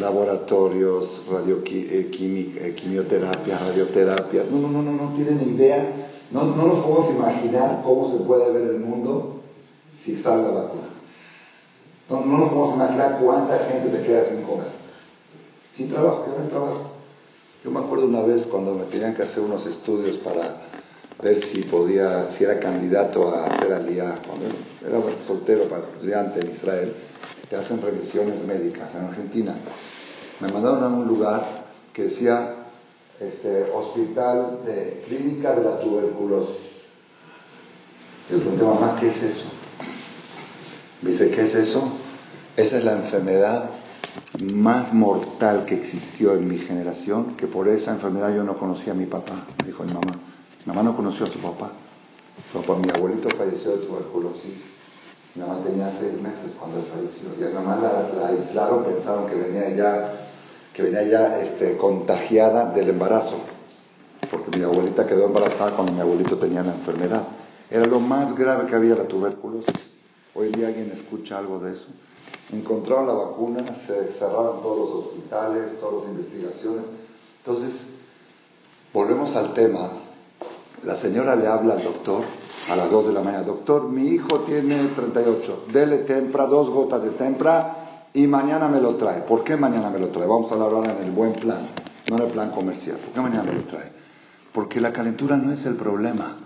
Laboratorios, 0.00 1.22
eh, 1.46 2.10
eh, 2.10 2.74
quimioterapia, 2.74 3.58
radioterapia. 3.58 4.44
No, 4.50 4.58
no, 4.58 4.68
no, 4.68 4.82
no, 4.82 4.92
no 4.92 5.12
tienen 5.14 5.40
idea. 5.42 5.86
No, 6.30 6.44
no 6.44 6.66
nos 6.66 6.80
podemos 6.80 7.10
imaginar 7.10 7.82
cómo 7.84 8.10
se 8.10 8.16
puede 8.18 8.52
ver 8.52 8.70
el 8.70 8.80
mundo 8.80 9.40
si 9.98 10.16
sale 10.16 10.42
la 10.42 10.50
vacuna. 10.50 10.88
No, 12.10 12.24
no 12.24 12.38
nos 12.38 12.48
podemos 12.48 12.74
imaginar 12.74 13.18
cuánta 13.22 13.58
gente 13.58 13.88
se 13.88 14.02
queda 14.02 14.24
sin 14.24 14.42
comer. 14.42 14.68
Sin 15.72 15.90
trabajo, 15.90 16.26
ya 16.26 16.42
no 16.42 16.48
trabajo. 16.48 16.90
Yo 17.64 17.70
me 17.70 17.80
acuerdo 17.80 18.06
una 18.06 18.22
vez 18.22 18.46
cuando 18.46 18.74
me 18.74 18.84
tenían 18.84 19.14
que 19.14 19.22
hacer 19.22 19.42
unos 19.42 19.64
estudios 19.66 20.16
para 20.18 20.62
ver 21.22 21.40
si 21.40 21.62
podía, 21.62 22.30
si 22.30 22.44
era 22.44 22.60
candidato 22.60 23.34
a 23.34 23.46
hacer 23.46 23.72
aliyah, 23.72 24.20
cuando 24.26 24.46
era 24.86 25.18
soltero 25.26 25.64
para 25.64 25.82
estudiante 25.82 26.40
en 26.40 26.50
Israel, 26.50 26.94
hacen 27.56 27.80
revisiones 27.82 28.44
médicas 28.46 28.94
en 28.94 29.04
Argentina. 29.06 29.56
Me 30.40 30.48
mandaron 30.48 30.82
a 30.82 30.88
un 30.88 31.06
lugar 31.06 31.64
que 31.92 32.04
decía 32.04 32.54
este, 33.20 33.70
Hospital 33.72 34.60
de 34.66 35.04
Clínica 35.06 35.54
de 35.54 35.64
la 35.64 35.80
Tuberculosis. 35.80 36.88
Yo 38.30 38.38
pregunté, 38.38 38.64
mamá, 38.64 38.96
¿qué 39.00 39.08
es 39.08 39.22
eso? 39.22 39.48
dice, 41.02 41.30
¿qué 41.30 41.42
es 41.42 41.54
eso? 41.54 41.82
Esa 42.56 42.78
es 42.78 42.84
la 42.84 42.92
enfermedad 42.92 43.70
más 44.40 44.92
mortal 44.94 45.64
que 45.66 45.74
existió 45.74 46.34
en 46.34 46.48
mi 46.48 46.58
generación, 46.58 47.36
que 47.36 47.46
por 47.46 47.68
esa 47.68 47.92
enfermedad 47.92 48.34
yo 48.34 48.42
no 48.42 48.56
conocía 48.56 48.92
a 48.92 48.96
mi 48.96 49.06
papá, 49.06 49.46
me 49.60 49.66
dijo 49.66 49.84
mi 49.84 49.92
mamá. 49.92 50.14
Mi 50.64 50.72
mamá 50.72 50.82
no 50.82 50.96
conoció 50.96 51.26
a 51.26 51.28
su 51.28 51.38
papá. 51.40 51.72
Su 52.52 52.60
papá, 52.62 52.78
mi 52.80 52.88
abuelito 52.90 53.28
falleció 53.36 53.72
de 53.76 53.86
tuberculosis. 53.86 54.73
Mi 55.34 55.42
mamá 55.42 55.64
tenía 55.64 55.90
seis 55.90 56.20
meses 56.22 56.52
cuando 56.58 56.78
él 56.78 56.84
falleció. 56.84 57.28
Y 57.38 57.42
a 57.42 57.48
mi 57.48 57.54
mamá 57.54 57.76
la, 57.76 58.28
aislaron, 58.28 58.84
pensaron 58.84 59.26
que 59.26 59.34
venía 59.34 59.68
ya, 59.70 60.28
que 60.72 60.82
venía 60.82 61.02
ya 61.02 61.40
este, 61.40 61.76
contagiada 61.76 62.72
del 62.72 62.90
embarazo. 62.90 63.38
Porque 64.30 64.56
mi 64.56 64.64
abuelita 64.64 65.06
quedó 65.06 65.26
embarazada 65.26 65.72
cuando 65.72 65.92
mi 65.92 66.00
abuelito 66.00 66.38
tenía 66.38 66.62
la 66.62 66.72
enfermedad. 66.72 67.22
Era 67.68 67.84
lo 67.86 67.98
más 67.98 68.36
grave 68.36 68.66
que 68.66 68.76
había 68.76 68.94
la 68.94 69.08
tuberculosis. 69.08 69.74
Hoy 70.34 70.50
día 70.50 70.68
alguien 70.68 70.92
escucha 70.92 71.38
algo 71.38 71.58
de 71.58 71.72
eso. 71.72 71.86
Encontraron 72.52 73.08
la 73.08 73.14
vacuna, 73.14 73.74
se 73.74 74.12
cerraron 74.12 74.62
todos 74.62 74.78
los 74.78 75.04
hospitales, 75.06 75.80
todas 75.80 76.04
las 76.04 76.14
investigaciones. 76.14 76.84
Entonces, 77.44 77.94
volvemos 78.92 79.34
al 79.34 79.52
tema. 79.52 79.90
La 80.84 80.94
señora 80.94 81.34
le 81.34 81.48
habla 81.48 81.74
al 81.74 81.82
doctor 81.82 82.22
a 82.68 82.76
las 82.76 82.90
2 82.90 83.08
de 83.08 83.12
la 83.12 83.20
mañana. 83.20 83.42
Doctor, 83.44 83.88
mi 83.88 84.08
hijo 84.08 84.40
tiene 84.40 84.88
38. 84.88 85.66
Dele 85.72 85.98
tempra, 85.98 86.46
dos 86.46 86.70
gotas 86.70 87.02
de 87.02 87.10
tempra 87.10 87.84
y 88.12 88.26
mañana 88.26 88.68
me 88.68 88.80
lo 88.80 88.94
trae. 88.94 89.22
¿Por 89.22 89.44
qué 89.44 89.56
mañana 89.56 89.90
me 89.90 89.98
lo 89.98 90.08
trae? 90.08 90.26
Vamos 90.26 90.50
a 90.50 90.54
hablar 90.54 90.72
ahora 90.72 90.92
en 90.92 91.04
el 91.04 91.10
buen 91.10 91.32
plan, 91.32 91.68
no 92.08 92.16
en 92.16 92.22
el 92.22 92.30
plan 92.30 92.50
comercial. 92.52 92.96
¿Por 92.98 93.12
qué 93.12 93.20
mañana 93.20 93.42
me 93.42 93.52
lo 93.54 93.62
trae? 93.62 93.90
Porque 94.52 94.80
la 94.80 94.92
calentura 94.92 95.36
no 95.36 95.52
es 95.52 95.66
el 95.66 95.74
problema. 95.74 96.36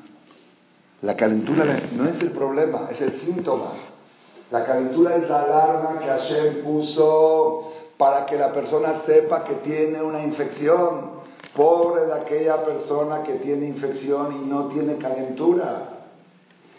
La 1.02 1.14
calentura 1.14 1.64
no 1.94 2.06
es 2.06 2.20
el 2.22 2.30
problema, 2.30 2.88
es 2.90 3.00
el 3.02 3.12
síntoma. 3.12 3.72
La 4.50 4.64
calentura 4.64 5.14
es 5.14 5.28
la 5.28 5.42
alarma 5.42 6.00
que 6.00 6.06
Hashem 6.06 6.64
puso 6.64 7.70
para 7.98 8.24
que 8.24 8.36
la 8.36 8.52
persona 8.52 8.94
sepa 8.94 9.44
que 9.44 9.54
tiene 9.56 10.02
una 10.02 10.24
infección. 10.24 11.18
Pobre 11.54 12.06
de 12.06 12.14
aquella 12.14 12.64
persona 12.64 13.22
que 13.22 13.34
tiene 13.34 13.66
infección 13.66 14.42
y 14.42 14.46
no 14.46 14.68
tiene 14.68 14.96
calentura. 14.96 15.97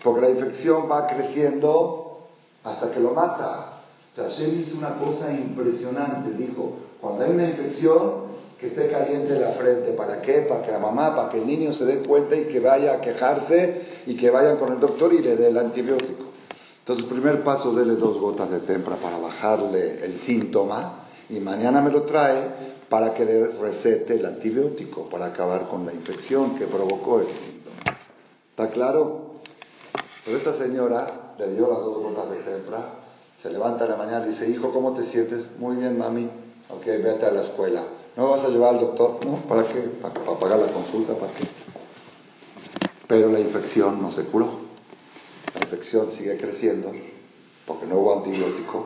Porque 0.03 0.21
la 0.21 0.29
infección 0.29 0.89
va 0.89 1.07
creciendo 1.07 2.27
hasta 2.63 2.91
que 2.91 2.99
lo 2.99 3.11
mata. 3.11 3.81
O 4.17 4.21
Hashem 4.21 4.59
hizo 4.59 4.77
una 4.77 4.95
cosa 4.95 5.31
impresionante. 5.31 6.31
Dijo, 6.31 6.73
cuando 6.99 7.23
hay 7.23 7.31
una 7.31 7.45
infección, 7.45 8.29
que 8.59 8.67
esté 8.67 8.89
caliente 8.89 9.39
la 9.39 9.51
frente. 9.51 9.93
¿Para 9.93 10.21
qué? 10.21 10.41
Para 10.41 10.63
que 10.63 10.71
la 10.71 10.79
mamá, 10.79 11.15
para 11.15 11.29
que 11.29 11.39
el 11.39 11.47
niño 11.47 11.71
se 11.71 11.85
dé 11.85 11.99
cuenta 11.99 12.35
y 12.35 12.45
que 12.45 12.59
vaya 12.59 12.95
a 12.95 13.01
quejarse 13.01 13.81
y 14.05 14.15
que 14.15 14.29
vayan 14.29 14.57
con 14.57 14.73
el 14.73 14.79
doctor 14.79 15.13
y 15.13 15.19
le 15.19 15.37
dé 15.37 15.47
el 15.47 15.57
antibiótico. 15.57 16.25
Entonces, 16.79 17.05
primer 17.05 17.43
paso, 17.43 17.73
dele 17.73 17.95
dos 17.95 18.19
gotas 18.19 18.49
de 18.49 18.59
tempra 18.59 18.97
para 18.97 19.17
bajarle 19.17 20.03
el 20.03 20.15
síntoma 20.15 21.05
y 21.29 21.39
mañana 21.39 21.81
me 21.81 21.91
lo 21.91 22.03
trae 22.03 22.69
para 22.89 23.13
que 23.13 23.23
le 23.23 23.47
recete 23.47 24.15
el 24.15 24.25
antibiótico 24.25 25.07
para 25.07 25.27
acabar 25.27 25.69
con 25.69 25.85
la 25.85 25.93
infección 25.93 26.55
que 26.55 26.65
provocó 26.65 27.21
ese 27.21 27.37
síntoma. 27.37 27.97
¿Está 28.49 28.71
claro? 28.71 29.28
Pero 30.29 30.37
esta 30.37 30.53
señora 30.53 31.33
le 31.39 31.53
dio 31.55 31.67
las 31.67 31.79
dos 31.79 32.03
gotas 32.03 32.29
de 32.29 32.37
tempra, 32.43 32.77
se 33.35 33.49
levanta 33.49 33.85
en 33.85 33.89
la 33.89 33.97
mañana 33.97 34.27
y 34.27 34.29
dice, 34.29 34.47
hijo, 34.47 34.71
¿cómo 34.71 34.93
te 34.93 35.01
sientes? 35.01 35.57
Muy 35.57 35.77
bien, 35.77 35.97
mami. 35.97 36.29
Ok, 36.69 36.85
vete 36.85 37.25
a 37.25 37.31
la 37.31 37.41
escuela. 37.41 37.81
¿No 38.15 38.29
vas 38.29 38.43
a 38.43 38.49
llevar 38.49 38.75
al 38.75 38.79
doctor? 38.79 39.25
No, 39.25 39.37
¿para 39.47 39.63
qué? 39.63 39.79
¿Para, 39.79 40.13
pagar 40.39 40.59
la 40.59 40.71
consulta? 40.71 41.15
¿Para 41.15 41.31
qué? 41.33 41.45
Pero 43.07 43.31
la 43.31 43.39
infección 43.39 43.99
no 43.99 44.11
se 44.11 44.25
curó. 44.25 44.49
La 45.55 45.61
infección 45.61 46.07
sigue 46.07 46.37
creciendo 46.37 46.91
porque 47.65 47.87
no 47.87 47.97
hubo 47.97 48.17
antibiótico. 48.17 48.85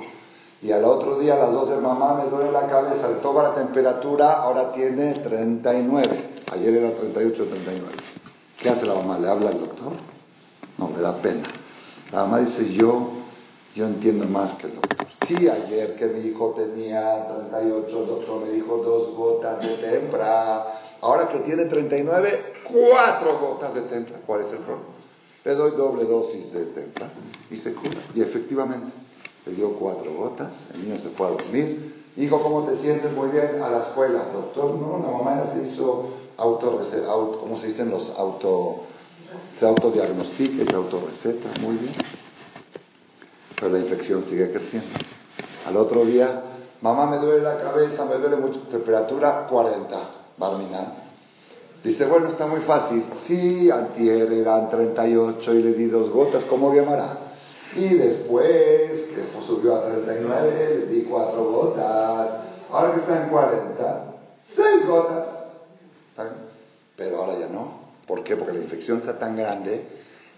Y 0.62 0.72
al 0.72 0.86
otro 0.86 1.20
día, 1.20 1.34
a 1.34 1.40
las 1.40 1.52
dos 1.52 1.72
de 1.72 1.76
mamá, 1.76 2.24
me 2.24 2.30
duele 2.30 2.54
la 2.54 2.68
cabeza, 2.68 3.10
le 3.10 3.16
toma 3.16 3.44
la 3.44 3.54
temperatura, 3.54 4.32
ahora 4.44 4.72
tiene 4.72 5.14
39. 5.16 6.08
Ayer 6.54 6.74
era 6.74 6.96
38, 6.96 7.48
39. 7.48 7.96
¿Qué 8.62 8.70
hace 8.70 8.86
la 8.86 8.94
mamá? 8.94 9.20
¿Le 9.20 9.28
habla 9.28 9.50
al 9.50 9.60
doctor? 9.60 10.12
No, 10.84 10.96
le 10.96 11.02
da 11.02 11.16
pena. 11.22 11.48
La 12.12 12.25
mamá 12.25 12.40
dice, 12.40 12.74
yo, 12.74 13.10
yo 13.75 13.86
entiendo 13.86 14.25
más 14.25 14.54
que 14.56 14.68
el 14.68 14.75
doctor. 14.75 15.08
Sí, 15.28 15.48
ayer 15.48 15.96
que 15.96 16.08
mi 16.08 16.28
hijo 16.28 16.54
tenía 16.56 17.28
38, 17.50 18.00
el 18.02 18.08
doctor 18.08 18.46
me 18.46 18.52
dijo 18.52 18.78
dos 18.78 19.16
gotas 19.16 19.62
de 19.62 19.78
tempra. 19.78 20.66
Ahora 21.02 21.30
que 21.30 21.40
tiene 21.40 21.66
39, 21.66 22.54
cuatro 22.63 23.40
gotas 23.40 23.74
de 23.74 23.82
tempra. 23.82 24.20
¿Cuál 24.25 24.42
es 24.42 24.52
el 24.52 24.60
problema? 24.60 24.90
Le 25.46 25.56
doy 25.56 25.72
doble 25.72 26.04
dosis 26.06 26.52
de 26.54 26.66
tempra 26.66 27.10
y 27.50 27.56
se 27.56 27.74
cura. 27.74 28.02
Y 28.13 28.22
efectivamente, 28.22 28.92
le 29.46 29.54
dio 29.54 29.74
cuatro 29.74 30.13
gotas, 30.13 30.70
el 30.74 30.84
niño 30.84 31.00
se 31.00 31.10
fue 31.10 31.28
a 31.28 31.32
dormir. 31.32 32.04
Hijo, 32.18 32.42
¿cómo 32.42 32.63
te 32.63 32.75
sientes? 32.75 33.12
Muy 33.13 33.30
bien, 33.30 33.62
a 33.62 33.70
la 33.70 33.80
escuela. 33.80 34.25
Doctor, 34.34 34.75
no, 34.75 35.00
la 35.00 35.18
mamá 35.18 35.44
ya 35.44 35.54
se 35.54 35.68
hizo 35.68 36.10
auto, 36.38 36.82
auto 37.08 37.40
¿cómo 37.40 37.58
se 37.58 37.68
dicen 37.68 37.90
los 37.90 38.18
auto, 38.18 38.84
se 39.58 39.66
autodiagnostica, 39.66 40.66
se 40.66 40.75
autorreceta, 40.75 41.50
muy 41.62 41.75
bien. 41.78 41.94
Pero 43.56 43.72
la 43.72 43.80
infección 43.80 44.24
sigue 44.24 44.52
creciendo. 44.52 44.90
Al 45.68 45.78
otro 45.78 46.04
día, 46.06 46.42
mamá 46.82 47.06
me 47.06 47.18
duele 47.18 47.44
la 47.44 47.62
cabeza, 47.62 48.06
me 48.06 48.16
duele 48.16 48.36
mucho, 48.36 48.60
temperatura 48.70 49.48
40, 49.48 49.98
Barmina. 50.38 50.94
Dice, 51.84 52.06
bueno, 52.06 52.28
está 52.28 52.48
muy 52.48 52.62
fácil. 52.62 53.04
Sí, 53.25 53.70
antier 53.70 54.32
eran 54.32 54.70
38 54.70 55.54
y 55.54 55.63
le 55.63 55.74
di 55.74 55.86
dos 55.86 56.10
gotas, 56.10 56.44
¿cómo 56.46 56.74
llamará? 56.74 57.18
Y 57.75 57.90
después, 57.96 59.10
que 59.13 59.46
subió 59.46 59.75
a 59.75 59.86
39, 59.86 60.78
le 60.80 60.86
di 60.88 61.04
cuatro 61.04 61.44
gotas. 61.46 62.32
Ahora 62.72 62.94
que 62.94 63.00
está 63.00 63.24
en 63.24 63.30
40, 63.30 64.06
seis 64.48 64.88
gotas. 64.88 65.28
Pero 66.96 67.18
ahora 67.18 67.38
ya 67.40 67.48
no. 67.48 67.83
¿Por 68.08 68.24
qué? 68.24 68.36
Porque 68.36 68.54
la 68.54 68.60
infección 68.60 69.00
está 69.00 69.18
tan 69.18 69.38
grande 69.38 69.86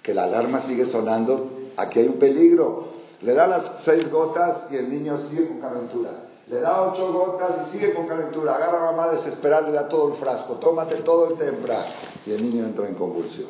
que 0.03 0.13
la 0.13 0.25
alarma 0.25 0.61
sigue 0.61 0.85
sonando. 0.85 1.49
Aquí 1.77 1.99
hay 1.99 2.07
un 2.07 2.19
peligro. 2.19 2.95
Le 3.21 3.33
da 3.33 3.47
las 3.47 3.71
seis 3.83 4.11
gotas 4.11 4.67
y 4.71 4.75
el 4.75 4.89
niño 4.89 5.17
sigue 5.17 5.47
con 5.47 5.59
calentura. 5.59 6.11
Le 6.47 6.61
da 6.61 6.83
ocho 6.83 7.11
gotas 7.11 7.67
y 7.67 7.71
sigue 7.71 7.93
con 7.95 8.07
calentura. 8.07 8.55
Agarra 8.55 8.87
a 8.87 8.91
mamá 8.91 9.09
desesperada, 9.09 9.67
le 9.67 9.73
da 9.73 9.89
todo 9.89 10.09
el 10.09 10.13
frasco. 10.13 10.53
Tómate 10.55 10.95
todo 10.97 11.29
el 11.29 11.37
tempra. 11.37 11.87
Y 12.25 12.33
el 12.33 12.43
niño 12.43 12.65
entra 12.65 12.87
en 12.87 12.93
convulsión. 12.93 13.49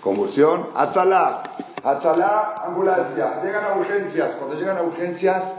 Convulsión, 0.00 0.68
atzalá. 0.76 1.42
Atzalá, 1.82 2.62
ambulancia. 2.66 3.42
Llegan 3.42 3.64
a 3.64 3.78
urgencias. 3.78 4.36
Cuando 4.36 4.56
llegan 4.56 4.76
a 4.76 4.82
urgencias, 4.82 5.56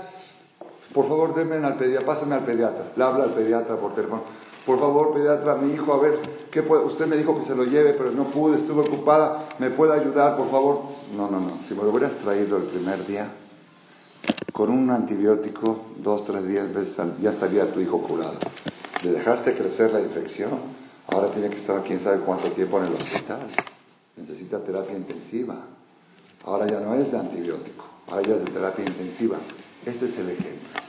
por 0.94 1.10
favor, 1.10 1.36
denme 1.36 1.58
al 1.58 1.76
pediatra, 1.76 2.06
pásame 2.06 2.36
al 2.36 2.46
pediatra. 2.46 2.86
Le 2.96 3.04
habla 3.04 3.26
al 3.26 3.34
pediatra 3.34 3.76
por 3.76 3.94
teléfono 3.94 4.24
por 4.68 4.80
favor, 4.80 5.14
pediatra, 5.14 5.56
mi 5.56 5.74
hijo, 5.74 5.94
a 5.94 6.00
ver, 6.00 6.20
¿qué 6.52 6.60
usted 6.60 7.08
me 7.08 7.16
dijo 7.16 7.40
que 7.40 7.46
se 7.46 7.56
lo 7.56 7.64
lleve, 7.64 7.94
pero 7.94 8.12
no 8.12 8.26
pude, 8.26 8.58
estuve 8.58 8.82
ocupada, 8.82 9.56
¿me 9.60 9.70
puede 9.70 9.98
ayudar, 9.98 10.36
por 10.36 10.52
favor? 10.52 10.82
No, 11.16 11.32
no, 11.32 11.40
no, 11.40 11.58
si 11.66 11.74
me 11.74 11.84
lo 11.84 11.90
hubieras 11.90 12.16
traído 12.16 12.58
el 12.58 12.64
primer 12.64 13.08
día, 13.08 13.32
con 14.52 14.70
un 14.70 14.92
antibiótico, 14.92 15.86
dos, 16.04 16.26
tres 16.26 16.46
días, 16.46 16.68
ya 17.22 17.30
estaría 17.30 17.72
tu 17.74 17.80
hijo 17.80 18.02
curado. 18.02 18.40
Le 19.04 19.12
dejaste 19.12 19.56
crecer 19.56 19.94
la 19.94 20.02
infección, 20.02 20.50
ahora 21.08 21.32
tiene 21.32 21.50
que 21.50 21.56
estar 21.56 21.82
quién 21.84 22.02
sabe 22.02 22.20
cuánto 22.20 22.50
tiempo 22.50 22.78
en 22.80 22.88
el 22.88 22.94
hospital. 22.94 23.48
Necesita 24.18 24.60
terapia 24.60 24.98
intensiva. 24.98 25.56
Ahora 26.44 26.68
ya 26.68 26.82
no 26.82 26.94
es 26.96 27.10
de 27.10 27.20
antibiótico, 27.20 27.86
ahora 28.10 28.28
ya 28.28 28.36
es 28.36 28.44
de 28.44 28.52
terapia 28.52 28.84
intensiva. 28.84 29.38
Este 29.86 30.08
es 30.08 30.18
el 30.18 30.32
ejemplo. 30.32 30.87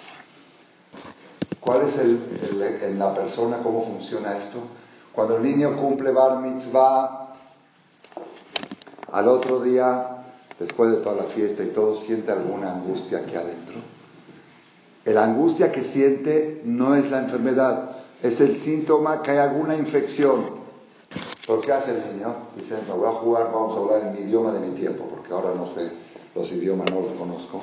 ¿Cuál 1.60 1.82
es 1.82 1.98
el, 1.98 2.78
en 2.82 2.98
la 2.98 3.14
persona, 3.14 3.58
cómo 3.62 3.84
funciona 3.84 4.36
esto? 4.36 4.58
Cuando 5.12 5.36
el 5.36 5.42
niño 5.42 5.76
cumple 5.76 6.12
bar 6.12 6.38
mitzvah, 6.40 7.34
al 9.10 9.28
otro 9.28 9.60
día, 9.60 10.24
después 10.58 10.90
de 10.90 10.96
toda 10.98 11.16
la 11.16 11.24
fiesta 11.24 11.62
y 11.62 11.68
todo, 11.68 11.96
siente 11.96 12.30
alguna 12.30 12.72
angustia 12.72 13.18
aquí 13.18 13.34
adentro. 13.34 13.76
La 15.04 15.24
angustia 15.24 15.72
que 15.72 15.82
siente 15.82 16.60
no 16.64 16.94
es 16.94 17.10
la 17.10 17.20
enfermedad, 17.20 17.96
es 18.22 18.40
el 18.40 18.56
síntoma 18.56 19.22
que 19.22 19.30
hay 19.30 19.38
alguna 19.38 19.74
infección. 19.74 20.58
¿Por 21.46 21.62
qué 21.62 21.72
hace 21.72 21.92
el 21.92 22.12
niño? 22.12 22.34
Dice, 22.56 22.76
me 22.86 22.94
voy 22.94 23.08
a 23.08 23.12
jugar, 23.12 23.50
vamos 23.52 23.76
a 23.76 23.80
hablar 23.80 24.08
en 24.08 24.12
mi 24.12 24.28
idioma 24.28 24.52
de 24.52 24.60
mi 24.60 24.74
tiempo, 24.78 25.04
porque 25.08 25.32
ahora 25.32 25.54
no 25.54 25.66
sé 25.66 25.90
los 26.34 26.52
idiomas, 26.52 26.90
no 26.90 27.00
los 27.00 27.12
conozco. 27.12 27.60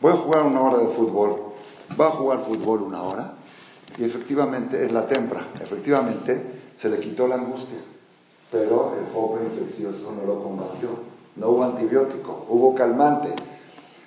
Voy 0.00 0.12
a 0.12 0.16
jugar 0.16 0.44
una 0.44 0.62
hora 0.62 0.78
de 0.78 0.86
fútbol. 0.94 1.49
Va 1.98 2.08
a 2.08 2.10
jugar 2.10 2.40
fútbol 2.40 2.82
una 2.82 3.02
hora 3.02 3.34
y 3.98 4.04
efectivamente 4.04 4.84
es 4.84 4.92
la 4.92 5.06
tempra. 5.06 5.46
Efectivamente 5.60 6.60
se 6.76 6.88
le 6.88 6.98
quitó 6.98 7.26
la 7.26 7.36
angustia, 7.36 7.78
pero 8.50 8.94
el 8.98 9.06
foco 9.12 9.38
infeccioso 9.42 10.12
no 10.12 10.26
lo 10.26 10.42
combatió. 10.42 10.88
No 11.36 11.50
hubo 11.50 11.64
antibiótico, 11.64 12.46
hubo 12.48 12.74
calmante. 12.74 13.28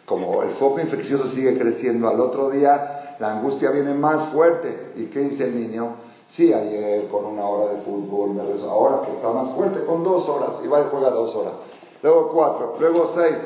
Como 0.06 0.44
el 0.44 0.50
foco 0.50 0.82
infeccioso 0.82 1.28
sigue 1.28 1.58
creciendo, 1.58 2.10
al 2.10 2.20
otro 2.20 2.50
día 2.50 3.16
la 3.20 3.38
angustia 3.38 3.72
viene 3.72 3.94
más 3.94 4.24
fuerte. 4.26 4.92
¿Y 4.96 5.06
qué 5.06 5.20
dice 5.22 5.46
el 5.46 5.56
niño? 5.56 5.96
Sí, 6.28 6.52
ayer 6.52 7.08
con 7.10 7.26
una 7.26 7.46
hora 7.46 7.74
de 7.74 7.82
fútbol 7.82 8.32
me 8.34 8.44
rezó, 8.44 8.72
ahora 8.72 9.06
que 9.06 9.14
está 9.14 9.32
más 9.32 9.50
fuerte, 9.50 9.86
con 9.86 10.04
dos 10.04 10.28
horas, 10.28 10.62
y 10.64 10.68
va 10.68 10.82
y 10.82 10.86
juega 10.90 11.12
dos 11.12 11.36
horas, 11.36 11.54
luego 12.02 12.30
cuatro, 12.30 12.78
luego 12.80 13.12
seis, 13.14 13.38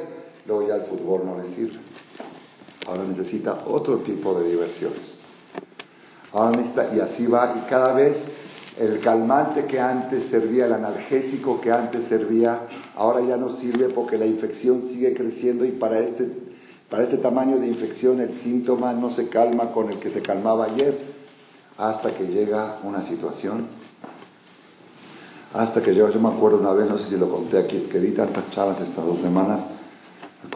luego 0.46 0.68
ya 0.68 0.76
el 0.76 0.84
fútbol 0.84 1.26
no 1.26 1.42
le 1.42 1.48
sirve. 1.48 1.80
Ahora 2.88 3.04
necesita 3.04 3.64
otro 3.68 3.98
tipo 3.98 4.40
de 4.40 4.50
diversiones. 4.50 5.22
Ahora 6.32 6.58
necesita, 6.58 6.96
y 6.96 7.00
así 7.00 7.28
va, 7.28 7.56
y 7.58 7.70
cada 7.70 7.94
vez 7.94 8.30
el 8.80 9.00
calmante 9.00 9.66
que 9.66 9.80
antes 9.80 10.26
servía, 10.26 10.66
el 10.66 10.74
analgésico 10.74 11.60
que 11.60 11.72
antes 11.72 12.06
servía, 12.06 12.62
ahora 12.96 13.22
ya 13.22 13.36
no 13.36 13.50
sirve 13.50 13.90
porque 13.90 14.18
la 14.18 14.26
infección 14.26 14.82
sigue 14.82 15.14
creciendo 15.14 15.66
y 15.66 15.72
para 15.72 16.00
este, 16.00 16.30
para 16.90 17.04
este 17.04 17.18
tamaño 17.18 17.58
de 17.58 17.68
infección 17.68 18.22
el 18.22 18.34
síntoma 18.34 18.94
no 18.94 19.10
se 19.10 19.30
calma 19.30 19.72
con 19.72 19.92
el 19.92 20.00
que 20.00 20.10
se 20.10 20.22
calmaba 20.22 20.66
ayer 20.66 20.98
hasta 21.78 22.12
que 22.12 22.28
llega 22.28 22.78
una 22.84 23.02
situación, 23.02 23.68
hasta 25.54 25.82
que 25.82 25.94
llega, 25.94 26.10
yo 26.10 26.20
me 26.20 26.30
acuerdo 26.30 26.60
una 26.60 26.74
vez, 26.74 26.90
no 26.90 26.98
sé 26.98 27.10
si 27.10 27.18
lo 27.18 27.30
conté 27.30 27.58
aquí, 27.58 27.78
es 27.78 27.88
que 27.88 28.00
di 28.00 28.12
tantas 28.12 28.50
chavas 28.52 28.80
estas 28.80 29.06
dos 29.06 29.20
semanas, 29.20 29.62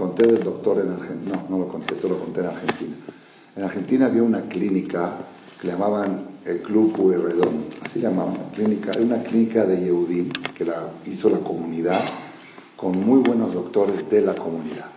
conté 0.02 0.26
del 0.26 0.44
doctor 0.44 0.80
en 0.80 0.94
Argentina, 0.94 1.44
no, 1.48 1.58
no 1.58 1.64
lo 1.66 1.72
conté, 1.72 1.94
esto 1.94 2.10
lo 2.10 2.18
conté 2.18 2.40
en 2.40 2.48
Argentina. 2.48 2.96
En 3.56 3.64
Argentina 3.64 4.08
había 4.08 4.24
una 4.24 4.42
clínica 4.42 5.14
que 5.60 5.68
le 5.68 5.74
llamaban 5.74 6.26
el 6.44 6.62
Club 6.64 6.94
Pueyrredón, 6.94 7.66
así 7.84 8.00
llamaban, 8.02 8.50
clínica, 8.56 8.92
era 8.94 9.02
una 9.04 9.22
clínica 9.22 9.64
de 9.64 9.80
Yehudim 9.80 10.32
que 10.58 10.66
la 10.66 10.90
hizo 11.06 11.30
la 11.30 11.38
comunidad 11.38 12.02
con 12.76 13.00
muy 13.00 13.20
buenos 13.20 13.54
doctores 13.54 14.10
de 14.10 14.22
la 14.22 14.34
comunidad 14.34 14.88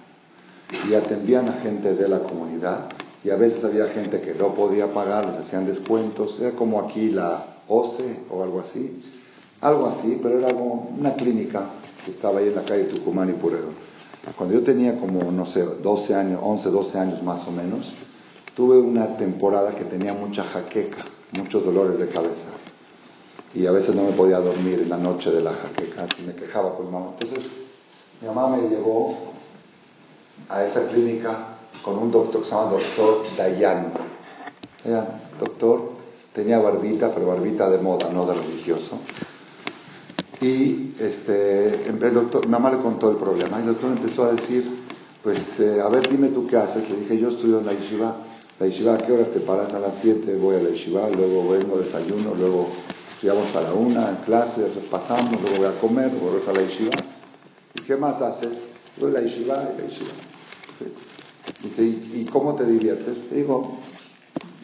y 0.88 0.94
atendían 0.94 1.50
a 1.50 1.52
gente 1.60 1.94
de 1.94 2.08
la 2.08 2.20
comunidad 2.20 2.88
y 3.22 3.28
a 3.28 3.36
veces 3.36 3.62
había 3.62 3.86
gente 3.88 4.22
que 4.22 4.32
no 4.34 4.54
podía 4.54 4.94
pagar, 4.94 5.26
les 5.26 5.40
hacían 5.40 5.66
descuentos, 5.66 6.40
era 6.40 6.52
como 6.52 6.80
aquí 6.80 7.10
la 7.10 7.58
OCE 7.68 8.20
o 8.30 8.42
algo 8.42 8.60
así, 8.60 9.02
algo 9.60 9.86
así, 9.86 10.18
pero 10.22 10.38
era 10.38 10.48
como 10.48 10.94
una 10.98 11.12
clínica 11.12 11.66
que 12.02 12.10
estaba 12.10 12.38
ahí 12.38 12.48
en 12.48 12.54
la 12.54 12.64
calle 12.64 12.84
Tucumán 12.84 13.28
y 13.28 13.32
Puredo. 13.34 13.83
Cuando 14.32 14.54
yo 14.54 14.64
tenía 14.64 14.98
como, 14.98 15.30
no 15.30 15.44
sé, 15.44 15.62
12 15.62 16.14
años, 16.14 16.40
11, 16.42 16.70
12 16.70 16.98
años 16.98 17.22
más 17.22 17.46
o 17.46 17.52
menos, 17.52 17.92
tuve 18.56 18.78
una 18.78 19.16
temporada 19.16 19.74
que 19.74 19.84
tenía 19.84 20.14
mucha 20.14 20.44
jaqueca, 20.44 21.04
muchos 21.32 21.64
dolores 21.64 21.98
de 21.98 22.08
cabeza. 22.08 22.48
Y 23.54 23.66
a 23.66 23.70
veces 23.70 23.94
no 23.94 24.04
me 24.04 24.12
podía 24.12 24.38
dormir 24.38 24.80
en 24.80 24.88
la 24.88 24.96
noche 24.96 25.30
de 25.30 25.42
la 25.42 25.52
jaqueca, 25.52 26.06
y 26.18 26.22
me 26.22 26.34
quejaba 26.34 26.74
con 26.74 26.86
mi 26.86 26.92
mamá. 26.92 27.10
Entonces, 27.18 27.52
mi 28.20 28.28
mamá 28.28 28.56
me 28.56 28.68
llevó 28.68 29.34
a 30.48 30.64
esa 30.64 30.88
clínica 30.88 31.56
con 31.82 31.98
un 31.98 32.10
doctor 32.10 32.40
que 32.40 32.48
se 32.48 32.54
llama 32.54 32.70
doctor 32.70 33.24
Dayan. 33.36 33.92
doctor, 35.38 35.90
tenía 36.32 36.58
barbita, 36.58 37.14
pero 37.14 37.26
barbita 37.26 37.68
de 37.68 37.78
moda, 37.78 38.10
no 38.10 38.26
de 38.26 38.34
religioso. 38.34 38.98
Y 40.44 40.92
este, 41.00 41.88
el 41.88 42.12
doctor, 42.12 42.44
mi 42.44 42.50
mamá 42.50 42.70
le 42.70 42.76
contó 42.76 43.10
el 43.10 43.16
problema 43.16 43.56
y 43.56 43.60
el 43.62 43.68
doctor 43.68 43.92
empezó 43.92 44.24
a 44.24 44.32
decir, 44.32 44.62
pues, 45.22 45.58
eh, 45.58 45.80
a 45.80 45.88
ver, 45.88 46.06
dime 46.10 46.28
tú 46.28 46.46
qué 46.46 46.58
haces. 46.58 46.90
Le 46.90 46.96
dije, 46.96 47.18
yo 47.18 47.30
estudio 47.30 47.60
en 47.60 47.66
la 47.66 47.72
yeshiva. 47.72 48.14
La 48.60 48.66
yeshiva, 48.66 48.92
¿a 48.92 48.98
qué 48.98 49.12
horas 49.12 49.30
te 49.30 49.40
paras? 49.40 49.72
A 49.72 49.78
las 49.78 49.96
7 50.02 50.36
voy 50.36 50.56
a 50.56 50.58
la 50.58 50.68
yeshiva, 50.68 51.08
luego 51.08 51.48
vengo, 51.48 51.78
desayuno, 51.78 52.34
luego 52.38 52.68
estudiamos 53.14 53.48
para 53.48 53.72
una, 53.72 54.10
en 54.10 54.16
clase, 54.16 54.66
pasamos, 54.90 55.32
luego 55.40 55.56
voy 55.56 55.66
a 55.66 55.80
comer, 55.80 56.12
luego 56.12 56.38
a 56.46 56.52
la 56.52 56.60
yeshiva. 56.60 56.92
¿Y 57.76 57.80
qué 57.80 57.96
más 57.96 58.20
haces? 58.20 58.58
A 59.00 59.04
la 59.06 59.22
yeshiva 59.22 59.70
y 59.74 59.80
la 59.80 59.88
yeshiva. 59.88 60.12
Dice, 61.62 61.84
¿y 61.84 62.28
cómo 62.30 62.54
te 62.54 62.66
diviertes? 62.66 63.30
digo, 63.30 63.78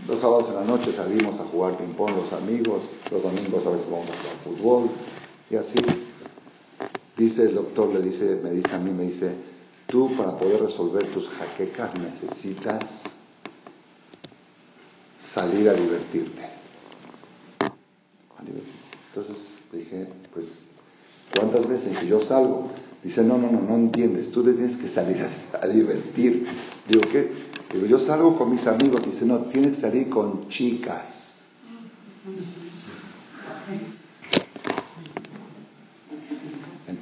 los 0.07 0.21
sábados 0.21 0.51
en 0.51 0.57
la 0.57 0.65
noche 0.65 0.93
salimos 0.93 1.41
a 1.41 1.45
jugar 1.45 1.79
ping-pong 1.79 2.11
los 2.17 2.33
amigos, 2.35 2.83
los 3.11 3.23
domingos 3.23 3.67
a 3.67 3.71
veces 3.71 3.89
vamos 3.91 4.11
a 4.11 4.13
jugar 4.13 4.37
fútbol 4.45 4.91
y 5.51 5.57
así. 5.57 5.79
Dice 7.17 7.43
el 7.43 7.55
doctor, 7.55 7.93
le 7.93 8.01
dice, 8.01 8.41
me 8.43 8.51
dice 8.51 8.75
a 8.75 8.79
mí, 8.79 8.93
me 8.93 9.05
dice, 9.05 9.35
tú 9.89 10.17
para 10.17 10.39
poder 10.39 10.63
resolver 10.63 11.07
tus 11.13 11.29
jaquecas 11.29 11.95
necesitas 11.95 13.03
salir 15.21 15.69
a 15.69 15.75
divertirte. 15.75 16.43
Entonces 19.15 19.55
dije, 19.73 20.09
pues, 20.33 20.61
¿cuántas 21.37 21.69
veces 21.69 21.99
que 21.99 22.07
yo 22.07 22.25
salgo? 22.25 22.71
Dice, 23.03 23.23
no, 23.25 23.39
no, 23.39 23.51
no, 23.51 23.61
no 23.61 23.75
entiendes, 23.75 24.31
tú 24.31 24.43
te 24.43 24.53
tienes 24.53 24.77
que 24.77 24.89
salir 24.89 25.27
a, 25.61 25.67
divertir. 25.67 26.47
Digo, 26.89 27.03
¿qué? 27.11 27.33
Digo, 27.73 27.87
yo 27.87 27.99
salgo 27.99 28.37
con 28.39 28.51
mis 28.51 28.67
amigos. 28.67 29.05
Dice, 29.05 29.27
no, 29.27 29.39
tienes 29.39 29.77
que 29.77 29.81
salir 29.81 30.09
con 30.09 30.49
chicas. 30.49 31.39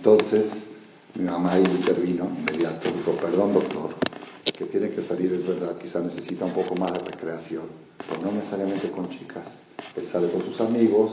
Entonces, 0.09 0.71
mi 1.17 1.25
mamá 1.25 1.53
ahí 1.53 1.65
intervino 1.65 2.31
inmediato, 2.35 2.89
dijo, 2.91 3.13
perdón 3.21 3.53
doctor, 3.53 3.91
que 4.57 4.65
tiene 4.65 4.89
que 4.89 5.03
salir, 5.03 5.31
es 5.35 5.47
verdad, 5.47 5.77
quizá 5.77 6.01
necesita 6.01 6.47
un 6.47 6.55
poco 6.55 6.75
más 6.77 6.95
de 6.95 7.01
recreación, 7.01 7.65
pero 8.09 8.23
no 8.23 8.33
necesariamente 8.33 8.91
con 8.91 9.11
chicas. 9.11 9.45
Él 9.95 10.07
sale 10.07 10.31
con 10.31 10.43
sus 10.43 10.63
amigos, 10.63 11.13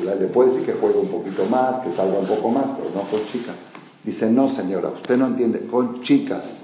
le 0.00 0.28
puede 0.28 0.50
decir 0.50 0.64
que 0.64 0.74
juegue 0.74 1.00
un 1.00 1.08
poquito 1.08 1.44
más, 1.46 1.80
que 1.80 1.90
salga 1.90 2.20
un 2.20 2.26
poco 2.28 2.50
más, 2.50 2.70
pero 2.70 2.90
no 2.94 3.02
con 3.10 3.26
chicas. 3.26 3.56
Dice, 4.04 4.30
no 4.30 4.48
señora, 4.48 4.90
usted 4.90 5.16
no 5.16 5.26
entiende, 5.26 5.66
con 5.66 6.00
chicas. 6.00 6.58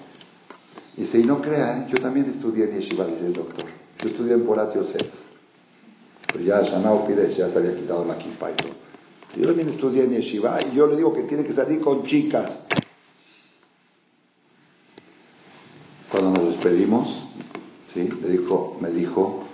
Dice, 0.97 1.19
y 1.19 1.25
no 1.25 1.43
crea, 1.43 1.79
¿eh? 1.79 1.87
yo 1.91 1.99
también 1.99 2.31
estudié 2.31 2.67
en 2.67 2.79
Yeshiva, 2.79 3.07
dice 3.07 3.27
el 3.27 3.33
doctor. 3.33 3.65
Yo 4.01 4.11
estudié 4.11 4.35
en 4.35 4.47
Porat 4.47 4.73
Yosef. 4.73 5.15
Pero 6.33 6.45
ya 6.45 6.63
Shanao 6.63 7.09
Pires 7.09 7.37
ya 7.37 7.51
se 7.51 7.59
había 7.59 7.75
quitado 7.75 8.05
la 8.05 8.17
kipa. 8.17 8.51
Yo 9.37 9.47
también 9.47 9.69
estudié 9.69 10.05
en 10.05 10.13
Yeshiva 10.13 10.59
y 10.63 10.75
yo 10.75 10.87
le 10.87 10.97
digo 10.97 11.13
que 11.13 11.23
tiene 11.23 11.45
que 11.45 11.53
salir 11.53 11.81
con 11.81 12.05
chicas. 12.05 12.67
Cuando 16.11 16.31
nos 16.31 16.49
despedimos, 16.49 17.23
¿sí? 17.87 18.09
le 18.23 18.31
dijo, 18.31 18.79
me 18.81 18.91
dijo, 18.91 19.45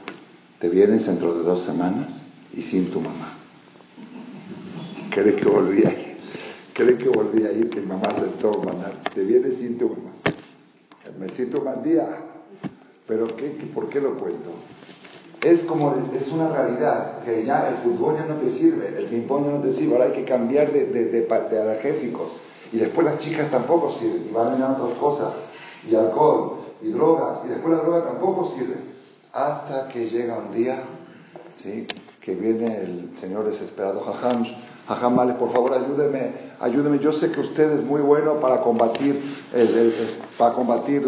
te 0.61 0.68
vienes 0.68 1.07
dentro 1.07 1.35
de 1.35 1.42
dos 1.42 1.62
semanas 1.62 2.27
y 2.55 2.62
sin 2.62 2.90
tu 2.90 3.01
mamá. 3.01 3.33
¿Cree 5.11 5.35
que 5.35 5.45
volví 5.45 5.85
ahí? 5.85 6.03
cree 6.73 6.97
que 6.97 7.09
volví 7.09 7.45
a 7.45 7.53
ir, 7.53 7.68
que 7.68 7.81
mi 7.81 7.87
mamá 7.87 8.09
aceptó 8.09 8.53
mandar, 8.64 9.03
te 9.14 9.25
vienes 9.25 9.59
sin 9.59 9.79
tu 9.79 9.88
mamá. 9.88 10.12
Me 11.18 11.29
siento 11.29 11.61
mal 11.61 11.83
día. 11.83 12.18
Pero 13.07 13.37
¿qué, 13.37 13.49
¿por 13.75 13.88
qué 13.88 14.01
lo 14.01 14.16
cuento? 14.16 14.51
Es 15.43 15.65
como, 15.65 15.95
es 16.15 16.33
una 16.33 16.51
realidad, 16.51 17.21
que 17.25 17.45
ya 17.45 17.69
el 17.69 17.77
fútbol 17.77 18.17
ya 18.17 18.27
no 18.27 18.37
te 18.37 18.49
sirve, 18.49 18.95
el 18.97 19.07
ping-pong 19.07 19.45
ya 19.45 19.51
no 19.51 19.61
te 19.61 19.73
sirve, 19.73 19.95
ahora 19.95 20.07
hay 20.07 20.13
que 20.13 20.25
cambiar 20.25 20.73
de, 20.73 20.87
de, 20.87 21.07
de, 21.07 21.61
analgésicos. 21.61 22.31
Y 22.73 22.79
después 22.79 23.05
las 23.05 23.19
chicas 23.19 23.51
tampoco 23.51 23.93
sirven, 23.93 24.27
y 24.29 24.33
van 24.33 24.63
a 24.63 24.73
otras 24.73 24.97
cosas, 24.99 25.33
y 25.89 25.95
alcohol, 25.97 26.59
y 26.81 26.93
drogas, 26.93 27.41
y 27.45 27.49
después 27.49 27.77
la 27.77 27.83
droga 27.83 28.05
tampoco 28.05 28.49
sirve. 28.57 28.77
Hasta 29.33 29.89
que 29.89 30.09
llega 30.09 30.39
un 30.39 30.53
día, 30.55 30.81
¿sí? 31.57 31.89
que 32.21 32.37
viene 32.37 32.81
el 32.81 33.11
señor 33.17 33.45
desesperado 33.45 34.01
Jajam, 34.01 34.45
Jajam 34.87 35.39
por 35.39 35.51
favor 35.51 35.75
ayúdeme 35.75 36.52
ayúdeme, 36.62 37.01
yo 37.01 37.12
sé 37.12 37.33
que 37.33 37.40
usted 37.40 37.72
es 37.72 37.85
muy 37.85 38.01
bueno 38.01 38.38
para 38.40 38.62
combatir 38.62 39.20
el, 39.53 39.94
para 40.38 40.55
combatir 40.55 41.03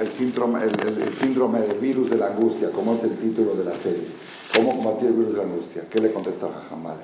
el, 0.00 0.08
síndrome, 0.10 0.64
el, 0.64 1.14
síndrome 1.14 1.60
del 1.60 1.78
virus 1.78 2.10
de 2.10 2.16
la 2.16 2.28
angustia, 2.28 2.70
como 2.72 2.94
es 2.94 3.04
el 3.04 3.16
título 3.18 3.54
de 3.54 3.64
la 3.64 3.76
serie. 3.76 4.08
¿Cómo 4.54 4.74
combatir 4.74 5.08
el 5.08 5.14
virus 5.14 5.32
de 5.32 5.38
la 5.38 5.44
angustia? 5.44 5.82
¿Qué 5.90 6.00
le 6.00 6.12
contesta 6.12 6.48
Jamal? 6.70 6.96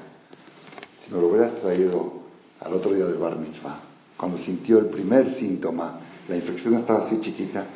Si 0.94 1.12
me 1.14 1.20
lo 1.20 1.28
hubieras 1.28 1.52
traído 1.56 2.12
al 2.60 2.72
otro 2.72 2.94
día 2.94 3.04
del 3.04 3.18
bar 3.18 3.36
mitzvah, 3.36 3.78
cuando 4.16 4.38
sintió 4.38 4.78
el 4.78 4.86
primer 4.86 5.30
síntoma, 5.30 6.00
la 6.28 6.36
infección 6.36 6.74
estaba 6.74 7.00
así 7.00 7.20
chiquita, 7.20 7.66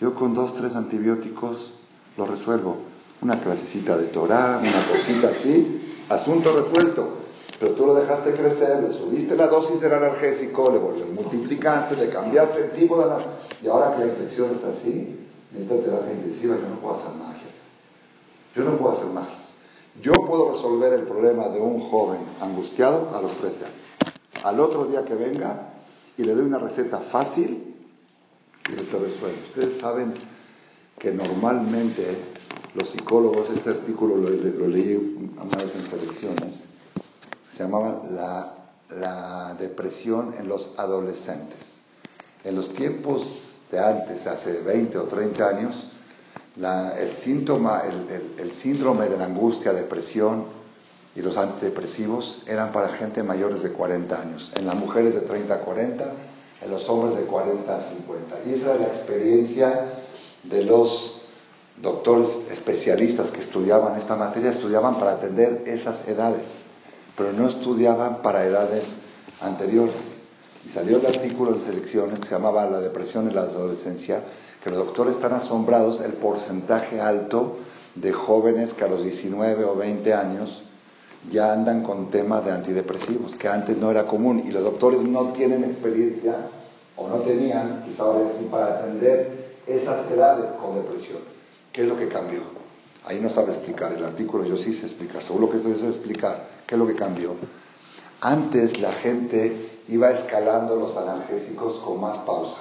yo 0.00 0.14
con 0.14 0.34
dos, 0.34 0.54
tres 0.54 0.76
antibióticos 0.76 1.74
lo 2.18 2.26
resuelvo. 2.26 2.76
Una 3.22 3.40
clasecita 3.40 3.96
de 3.96 4.08
Torah, 4.08 4.60
una 4.60 4.88
cosita 4.88 5.28
así, 5.28 5.96
asunto 6.08 6.52
resuelto. 6.54 7.21
Pero 7.62 7.74
tú 7.74 7.86
lo 7.86 7.94
dejaste 7.94 8.32
crecer, 8.32 8.82
le 8.82 8.92
subiste 8.92 9.36
la 9.36 9.46
dosis 9.46 9.80
del 9.80 9.92
analgésico, 9.92 10.68
le 10.68 11.04
multiplicaste, 11.04 11.94
le 11.94 12.08
cambiaste 12.08 12.64
el 12.64 12.70
tipo 12.72 12.98
de 12.98 13.14
Y 13.62 13.68
ahora 13.68 13.94
que 13.94 14.04
la 14.04 14.10
infección 14.10 14.50
está 14.50 14.70
así, 14.70 15.28
necesita 15.52 15.76
terapia 15.76 16.12
intensiva, 16.12 16.56
yo 16.56 16.68
no 16.68 16.80
puedo 16.80 16.96
hacer 16.96 17.14
magias. 17.14 17.54
Yo 18.56 18.64
no 18.64 18.76
puedo 18.78 18.96
hacer 18.96 19.06
magias. 19.10 19.52
Yo 20.02 20.12
puedo 20.12 20.54
resolver 20.54 20.92
el 20.94 21.02
problema 21.02 21.50
de 21.50 21.60
un 21.60 21.78
joven 21.78 22.18
angustiado 22.40 23.12
a 23.14 23.22
los 23.22 23.30
13 23.34 23.66
años. 23.66 23.76
Al 24.42 24.58
otro 24.58 24.86
día 24.86 25.04
que 25.04 25.14
venga 25.14 25.68
y 26.16 26.24
le 26.24 26.34
doy 26.34 26.46
una 26.46 26.58
receta 26.58 26.98
fácil 26.98 27.76
y 28.66 28.72
se 28.72 28.98
resuelve. 28.98 29.38
Ustedes 29.50 29.76
saben 29.76 30.14
que 30.98 31.12
normalmente 31.12 32.08
los 32.74 32.88
psicólogos, 32.88 33.50
este 33.54 33.70
artículo 33.70 34.16
lo, 34.16 34.66
leí 34.66 35.30
una 35.40 35.62
vez 35.62 35.76
en 35.76 35.86
selecciones, 35.86 36.71
se 37.62 37.68
llamaba 37.68 38.02
la, 38.10 38.54
la 39.00 39.54
depresión 39.54 40.34
en 40.38 40.48
los 40.48 40.70
adolescentes. 40.78 41.78
En 42.42 42.56
los 42.56 42.72
tiempos 42.72 43.58
de 43.70 43.78
antes, 43.78 44.26
hace 44.26 44.62
20 44.62 44.98
o 44.98 45.04
30 45.04 45.48
años, 45.48 45.88
el, 46.56 47.12
síntoma, 47.12 47.82
el, 48.38 48.52
síndrome 48.52 49.08
de 49.08 49.16
la 49.16 49.26
angustia, 49.26 49.72
depresión 49.72 50.44
y 51.14 51.22
los 51.22 51.36
antidepresivos 51.36 52.42
eran 52.46 52.72
para 52.72 52.88
gente 52.88 53.22
mayores 53.22 53.62
de 53.62 53.70
40 53.70 54.20
años, 54.20 54.52
en 54.56 54.66
las 54.66 54.74
mujeres 54.74 55.14
de 55.14 55.20
30 55.20 55.54
a 55.54 55.58
40, 55.60 56.12
en 56.62 56.70
los 56.70 56.88
hombres 56.88 57.16
de 57.16 57.26
40 57.26 57.76
a 57.76 57.80
50. 57.80 58.36
Y 58.46 58.54
esa 58.54 58.74
era 58.74 58.80
la 58.80 58.88
experiencia 58.88 59.84
de 60.42 60.64
los 60.64 61.20
doctores 61.80 62.28
especialistas 62.50 63.30
que 63.30 63.40
estudiaban 63.40 63.96
esta 63.96 64.16
materia, 64.16 64.50
estudiaban 64.50 64.98
para 64.98 65.12
atender 65.12 65.62
esas 65.66 66.08
edades, 66.08 66.61
pero 67.16 67.32
no 67.32 67.48
estudiaban 67.48 68.22
para 68.22 68.44
edades 68.44 68.94
anteriores. 69.40 70.20
Y 70.64 70.68
salió 70.68 70.98
el 70.98 71.06
artículo 71.06 71.54
en 71.54 71.60
selecciones 71.60 72.20
que 72.20 72.26
se 72.26 72.34
llamaba 72.34 72.70
La 72.70 72.80
depresión 72.80 73.28
en 73.28 73.34
la 73.34 73.42
adolescencia, 73.42 74.22
que 74.62 74.70
los 74.70 74.78
doctores 74.78 75.16
están 75.16 75.32
asombrados 75.32 76.00
el 76.00 76.12
porcentaje 76.12 77.00
alto 77.00 77.56
de 77.96 78.12
jóvenes 78.12 78.72
que 78.72 78.84
a 78.84 78.88
los 78.88 79.02
19 79.02 79.64
o 79.64 79.76
20 79.76 80.14
años 80.14 80.62
ya 81.30 81.52
andan 81.52 81.82
con 81.82 82.10
temas 82.10 82.44
de 82.44 82.52
antidepresivos, 82.52 83.34
que 83.34 83.48
antes 83.48 83.76
no 83.76 83.90
era 83.90 84.06
común, 84.06 84.42
y 84.44 84.50
los 84.50 84.62
doctores 84.62 85.02
no 85.02 85.32
tienen 85.32 85.64
experiencia, 85.64 86.48
o 86.96 87.08
no 87.08 87.16
tenían, 87.18 87.82
quizá 87.84 88.04
ahora 88.04 88.28
sí, 88.28 88.48
para 88.50 88.78
atender 88.78 89.56
esas 89.66 90.10
edades 90.10 90.50
con 90.52 90.74
depresión. 90.74 91.18
¿Qué 91.72 91.82
es 91.82 91.88
lo 91.88 91.96
que 91.96 92.08
cambió? 92.08 92.40
Ahí 93.04 93.20
no 93.20 93.30
sabe 93.30 93.52
explicar, 93.52 93.92
el 93.92 94.04
artículo 94.04 94.44
yo 94.44 94.56
sí 94.56 94.72
sé 94.72 94.86
explicar, 94.86 95.22
seguro 95.22 95.50
que 95.50 95.56
esto 95.56 95.70
es 95.70 95.82
explicar 95.82 96.46
qué 96.72 96.76
es 96.76 96.80
lo 96.80 96.86
que 96.86 96.94
cambió. 96.94 97.32
Antes 98.22 98.80
la 98.80 98.92
gente 98.92 99.82
iba 99.88 100.10
escalando 100.10 100.76
los 100.76 100.96
analgésicos 100.96 101.76
con 101.84 102.00
más 102.00 102.16
pausa. 102.18 102.60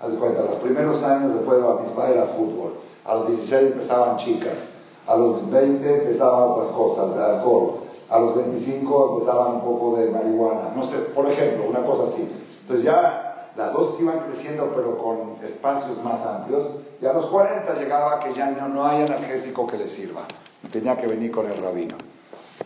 Haz 0.00 0.12
de 0.12 0.16
cuenta, 0.16 0.42
los 0.42 0.60
primeros 0.60 1.02
años 1.02 1.34
después 1.34 1.58
de 1.58 1.64
la 1.64 2.08
era 2.08 2.26
fútbol, 2.26 2.74
a 3.04 3.16
los 3.16 3.26
16 3.26 3.72
empezaban 3.72 4.16
chicas, 4.16 4.70
a 5.08 5.16
los 5.16 5.50
20 5.50 5.92
empezaban 5.92 6.50
otras 6.50 6.68
cosas, 6.68 7.18
alcohol, 7.18 7.80
a 8.08 8.20
los 8.20 8.36
25 8.36 9.14
empezaban 9.14 9.56
un 9.56 9.60
poco 9.62 9.96
de 9.96 10.08
marihuana, 10.08 10.72
no 10.76 10.84
sé, 10.84 10.98
por 11.12 11.28
ejemplo, 11.28 11.68
una 11.68 11.84
cosa 11.84 12.04
así. 12.04 12.30
Entonces 12.60 12.84
ya 12.84 13.50
las 13.56 13.72
dos 13.72 14.00
iban 14.00 14.20
creciendo 14.20 14.72
pero 14.76 14.96
con 14.98 15.44
espacios 15.44 16.00
más 16.04 16.24
amplios 16.24 16.64
y 17.02 17.06
a 17.06 17.12
los 17.12 17.26
40 17.26 17.74
llegaba 17.74 18.20
que 18.20 18.32
ya 18.34 18.52
no, 18.52 18.68
no 18.68 18.86
hay 18.86 19.02
analgésico 19.02 19.66
que 19.66 19.78
les 19.78 19.90
sirva, 19.90 20.28
tenía 20.70 20.96
que 20.96 21.08
venir 21.08 21.32
con 21.32 21.50
el 21.50 21.56
rabino. 21.56 21.96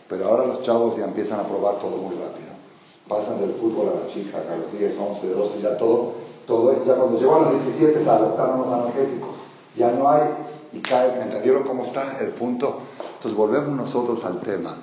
Pero 0.07 0.27
ahora 0.27 0.45
los 0.45 0.63
chavos 0.63 0.97
ya 0.97 1.05
empiezan 1.05 1.39
a 1.39 1.43
probar 1.43 1.79
todo 1.79 1.97
muy 1.97 2.15
rápido. 2.15 2.51
Pasan 3.07 3.39
del 3.39 3.53
fútbol 3.53 3.89
a 3.89 4.03
las 4.03 4.13
chicas, 4.13 4.43
a 4.47 4.55
los 4.55 4.71
10, 4.77 4.97
11, 4.97 5.29
12, 5.29 5.61
ya 5.61 5.77
todo, 5.77 6.13
todo 6.47 6.85
ya 6.85 6.95
cuando 6.95 7.19
llegó 7.19 7.35
a 7.35 7.39
los 7.41 7.63
17 7.63 8.03
se 8.03 8.09
adoptaron 8.09 8.61
los 8.61 8.67
analgésicos. 8.67 9.35
Ya 9.75 9.91
no 9.91 10.09
hay, 10.09 10.21
y 10.71 10.79
cae, 10.79 11.15
¿me 11.17 11.23
entendieron 11.23 11.63
cómo 11.63 11.83
está 11.83 12.17
el 12.19 12.29
punto? 12.29 12.81
Entonces 13.15 13.35
volvemos 13.35 13.69
nosotros 13.69 14.23
al 14.25 14.39
tema. 14.41 14.77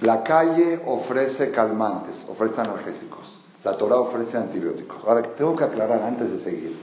La 0.00 0.22
calle 0.22 0.80
ofrece 0.86 1.50
calmantes, 1.50 2.26
ofrece 2.30 2.60
analgésicos. 2.60 3.40
La 3.64 3.76
Torah 3.76 3.96
ofrece 3.96 4.36
antibióticos. 4.36 4.98
Ahora, 5.04 5.22
tengo 5.22 5.56
que 5.56 5.64
aclarar 5.64 6.02
antes 6.02 6.30
de 6.30 6.38
seguir. 6.38 6.78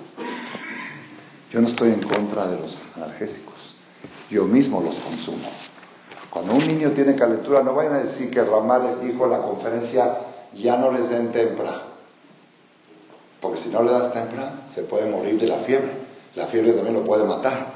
Yo 1.50 1.62
no 1.62 1.68
estoy 1.70 1.92
en 1.92 2.04
contra 2.04 2.48
de 2.48 2.60
los 2.60 2.78
analgésicos. 2.96 3.78
Yo 4.30 4.46
mismo 4.46 4.82
los 4.82 4.96
consumo. 4.96 5.48
Cuando 6.36 6.56
un 6.56 6.68
niño 6.68 6.92
tiene 6.92 7.16
calentura, 7.16 7.64
no 7.64 7.74
vayan 7.74 7.94
a 7.94 8.00
decir 8.00 8.30
que 8.30 8.44
Ramales 8.44 9.00
dijo 9.02 9.24
en 9.24 9.32
la 9.32 9.42
conferencia, 9.42 10.18
ya 10.54 10.76
no 10.76 10.92
les 10.92 11.10
den 11.10 11.32
tempra. 11.32 11.84
Porque 13.40 13.58
si 13.58 13.70
no 13.70 13.82
le 13.82 13.94
das 13.94 14.12
tempra, 14.12 14.66
se 14.70 14.82
puede 14.82 15.10
morir 15.10 15.40
de 15.40 15.48
la 15.48 15.60
fiebre. 15.60 15.94
La 16.36 16.48
fiebre 16.48 16.74
también 16.74 16.94
lo 16.94 17.06
puede 17.06 17.24
matar. 17.24 17.76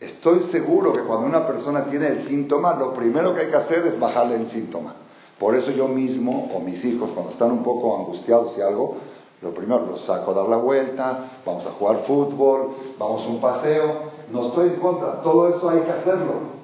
Estoy 0.00 0.40
seguro 0.40 0.92
que 0.94 1.02
cuando 1.02 1.28
una 1.28 1.46
persona 1.46 1.84
tiene 1.84 2.08
el 2.08 2.18
síntoma, 2.18 2.74
lo 2.74 2.92
primero 2.92 3.36
que 3.36 3.42
hay 3.42 3.50
que 3.50 3.56
hacer 3.56 3.86
es 3.86 4.00
bajarle 4.00 4.34
el 4.34 4.48
síntoma. 4.48 4.96
Por 5.38 5.54
eso 5.54 5.70
yo 5.70 5.86
mismo 5.86 6.50
o 6.52 6.58
mis 6.58 6.84
hijos, 6.84 7.10
cuando 7.12 7.30
están 7.30 7.52
un 7.52 7.62
poco 7.62 7.98
angustiados 8.00 8.58
y 8.58 8.62
algo, 8.62 8.96
lo 9.42 9.54
primero 9.54 9.86
los 9.86 10.02
saco 10.02 10.32
a 10.32 10.34
dar 10.34 10.48
la 10.48 10.56
vuelta, 10.56 11.26
vamos 11.46 11.64
a 11.64 11.70
jugar 11.70 11.98
fútbol, 11.98 12.74
vamos 12.98 13.22
a 13.22 13.28
un 13.28 13.40
paseo. 13.40 14.16
No 14.32 14.48
estoy 14.48 14.70
en 14.70 14.80
contra, 14.80 15.22
todo 15.22 15.48
eso 15.48 15.70
hay 15.70 15.82
que 15.82 15.92
hacerlo. 15.92 16.55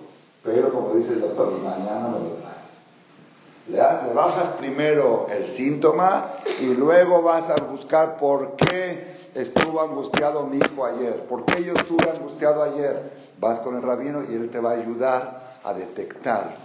Pero 0.44 0.72
como 0.72 0.94
dice 0.94 1.14
el 1.14 1.20
doctor, 1.20 1.52
mañana 1.62 2.08
me 2.08 2.18
lo 2.18 2.34
traes. 2.36 4.06
Le, 4.06 4.12
bajas 4.12 4.48
primero 4.58 5.26
el 5.30 5.46
síntoma 5.46 6.32
y 6.60 6.74
luego 6.74 7.22
vas 7.22 7.48
a 7.50 7.54
buscar 7.64 8.18
por 8.18 8.56
qué 8.56 9.30
estuvo 9.34 9.80
angustiado 9.80 10.46
mi 10.46 10.58
hijo 10.58 10.84
ayer, 10.84 11.24
por 11.26 11.44
qué 11.44 11.64
yo 11.64 11.74
estuve 11.74 12.10
angustiado 12.10 12.62
ayer 12.62 13.22
vas 13.42 13.58
con 13.58 13.74
el 13.74 13.82
rabino 13.82 14.22
y 14.22 14.34
él 14.34 14.50
te 14.50 14.60
va 14.60 14.70
a 14.70 14.74
ayudar 14.74 15.58
a 15.64 15.74
detectar 15.74 16.56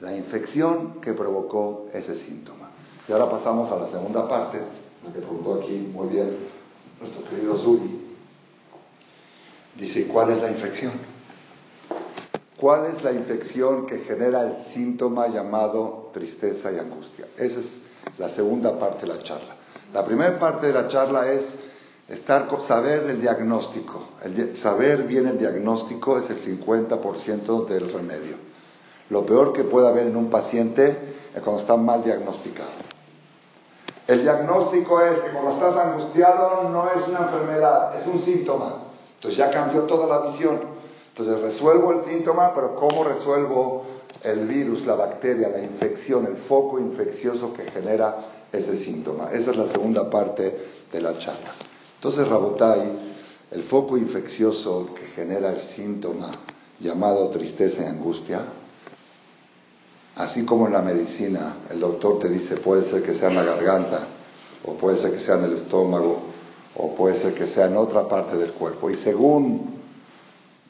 la 0.00 0.16
infección 0.16 1.00
que 1.00 1.12
provocó 1.12 1.86
ese 1.92 2.16
síntoma. 2.16 2.70
Y 3.08 3.12
ahora 3.12 3.30
pasamos 3.30 3.70
a 3.70 3.76
la 3.76 3.86
segunda 3.86 4.28
parte, 4.28 4.58
la 5.04 5.12
que 5.12 5.20
preguntó 5.20 5.54
aquí 5.54 5.90
muy 5.92 6.08
bien 6.08 6.36
nuestro 6.98 7.24
querido 7.28 7.56
Zuri. 7.56 8.08
Dice, 9.76 10.08
¿cuál 10.08 10.30
es 10.30 10.42
la 10.42 10.50
infección? 10.50 10.92
¿Cuál 12.60 12.86
es 12.86 13.02
la 13.02 13.12
infección 13.12 13.86
que 13.86 13.98
genera 14.00 14.42
el 14.42 14.54
síntoma 14.56 15.28
llamado 15.28 16.10
tristeza 16.12 16.70
y 16.70 16.78
angustia? 16.78 17.26
Esa 17.38 17.60
es 17.60 17.80
la 18.18 18.28
segunda 18.28 18.78
parte 18.78 19.06
de 19.06 19.14
la 19.14 19.22
charla. 19.22 19.56
La 19.94 20.04
primera 20.04 20.38
parte 20.38 20.66
de 20.66 20.74
la 20.74 20.86
charla 20.86 21.32
es 21.32 21.58
Estar, 22.10 22.48
saber 22.60 23.04
el 23.08 23.20
diagnóstico, 23.20 24.02
saber 24.54 25.04
bien 25.04 25.28
el 25.28 25.38
diagnóstico 25.38 26.18
es 26.18 26.28
el 26.28 26.40
50% 26.40 27.66
del 27.66 27.92
remedio. 27.92 28.34
Lo 29.10 29.24
peor 29.24 29.52
que 29.52 29.62
puede 29.62 29.86
haber 29.86 30.08
en 30.08 30.16
un 30.16 30.28
paciente 30.28 31.14
es 31.32 31.40
cuando 31.40 31.60
está 31.60 31.76
mal 31.76 32.02
diagnosticado. 32.02 32.68
El 34.08 34.22
diagnóstico 34.22 35.00
es 35.02 35.20
que 35.20 35.30
cuando 35.30 35.52
estás 35.52 35.76
angustiado 35.76 36.68
no 36.70 36.90
es 36.90 37.06
una 37.06 37.20
enfermedad, 37.20 37.94
es 37.94 38.04
un 38.08 38.18
síntoma. 38.18 38.74
Entonces 39.14 39.38
ya 39.38 39.52
cambió 39.52 39.82
toda 39.82 40.08
la 40.08 40.26
visión. 40.26 40.58
Entonces 41.20 41.42
resuelvo 41.42 41.92
el 41.92 42.00
síntoma, 42.00 42.54
pero 42.54 42.74
¿cómo 42.74 43.04
resuelvo 43.04 43.84
el 44.24 44.46
virus, 44.46 44.86
la 44.86 44.94
bacteria, 44.94 45.50
la 45.50 45.62
infección, 45.62 46.24
el 46.24 46.38
foco 46.38 46.78
infeccioso 46.78 47.52
que 47.52 47.64
genera 47.70 48.26
ese 48.50 48.74
síntoma? 48.74 49.28
Esa 49.30 49.50
es 49.50 49.58
la 49.58 49.66
segunda 49.66 50.08
parte 50.08 50.56
de 50.90 51.00
la 51.02 51.18
charla. 51.18 51.52
Entonces, 51.96 52.26
Rabotai, 52.26 53.20
el 53.50 53.62
foco 53.62 53.98
infeccioso 53.98 54.94
que 54.94 55.02
genera 55.14 55.50
el 55.50 55.58
síntoma 55.58 56.30
llamado 56.80 57.28
tristeza 57.28 57.82
y 57.82 57.86
angustia, 57.88 58.40
así 60.16 60.46
como 60.46 60.68
en 60.68 60.72
la 60.72 60.80
medicina 60.80 61.56
el 61.68 61.80
doctor 61.80 62.18
te 62.18 62.30
dice 62.30 62.56
puede 62.56 62.82
ser 62.82 63.02
que 63.02 63.12
sea 63.12 63.28
en 63.28 63.36
la 63.36 63.44
garganta, 63.44 64.06
o 64.64 64.72
puede 64.72 64.96
ser 64.96 65.12
que 65.12 65.18
sea 65.18 65.34
en 65.34 65.44
el 65.44 65.52
estómago, 65.52 66.20
o 66.76 66.94
puede 66.94 67.14
ser 67.14 67.34
que 67.34 67.46
sea 67.46 67.66
en 67.66 67.76
otra 67.76 68.08
parte 68.08 68.38
del 68.38 68.52
cuerpo. 68.52 68.88
Y 68.88 68.94
según 68.94 69.79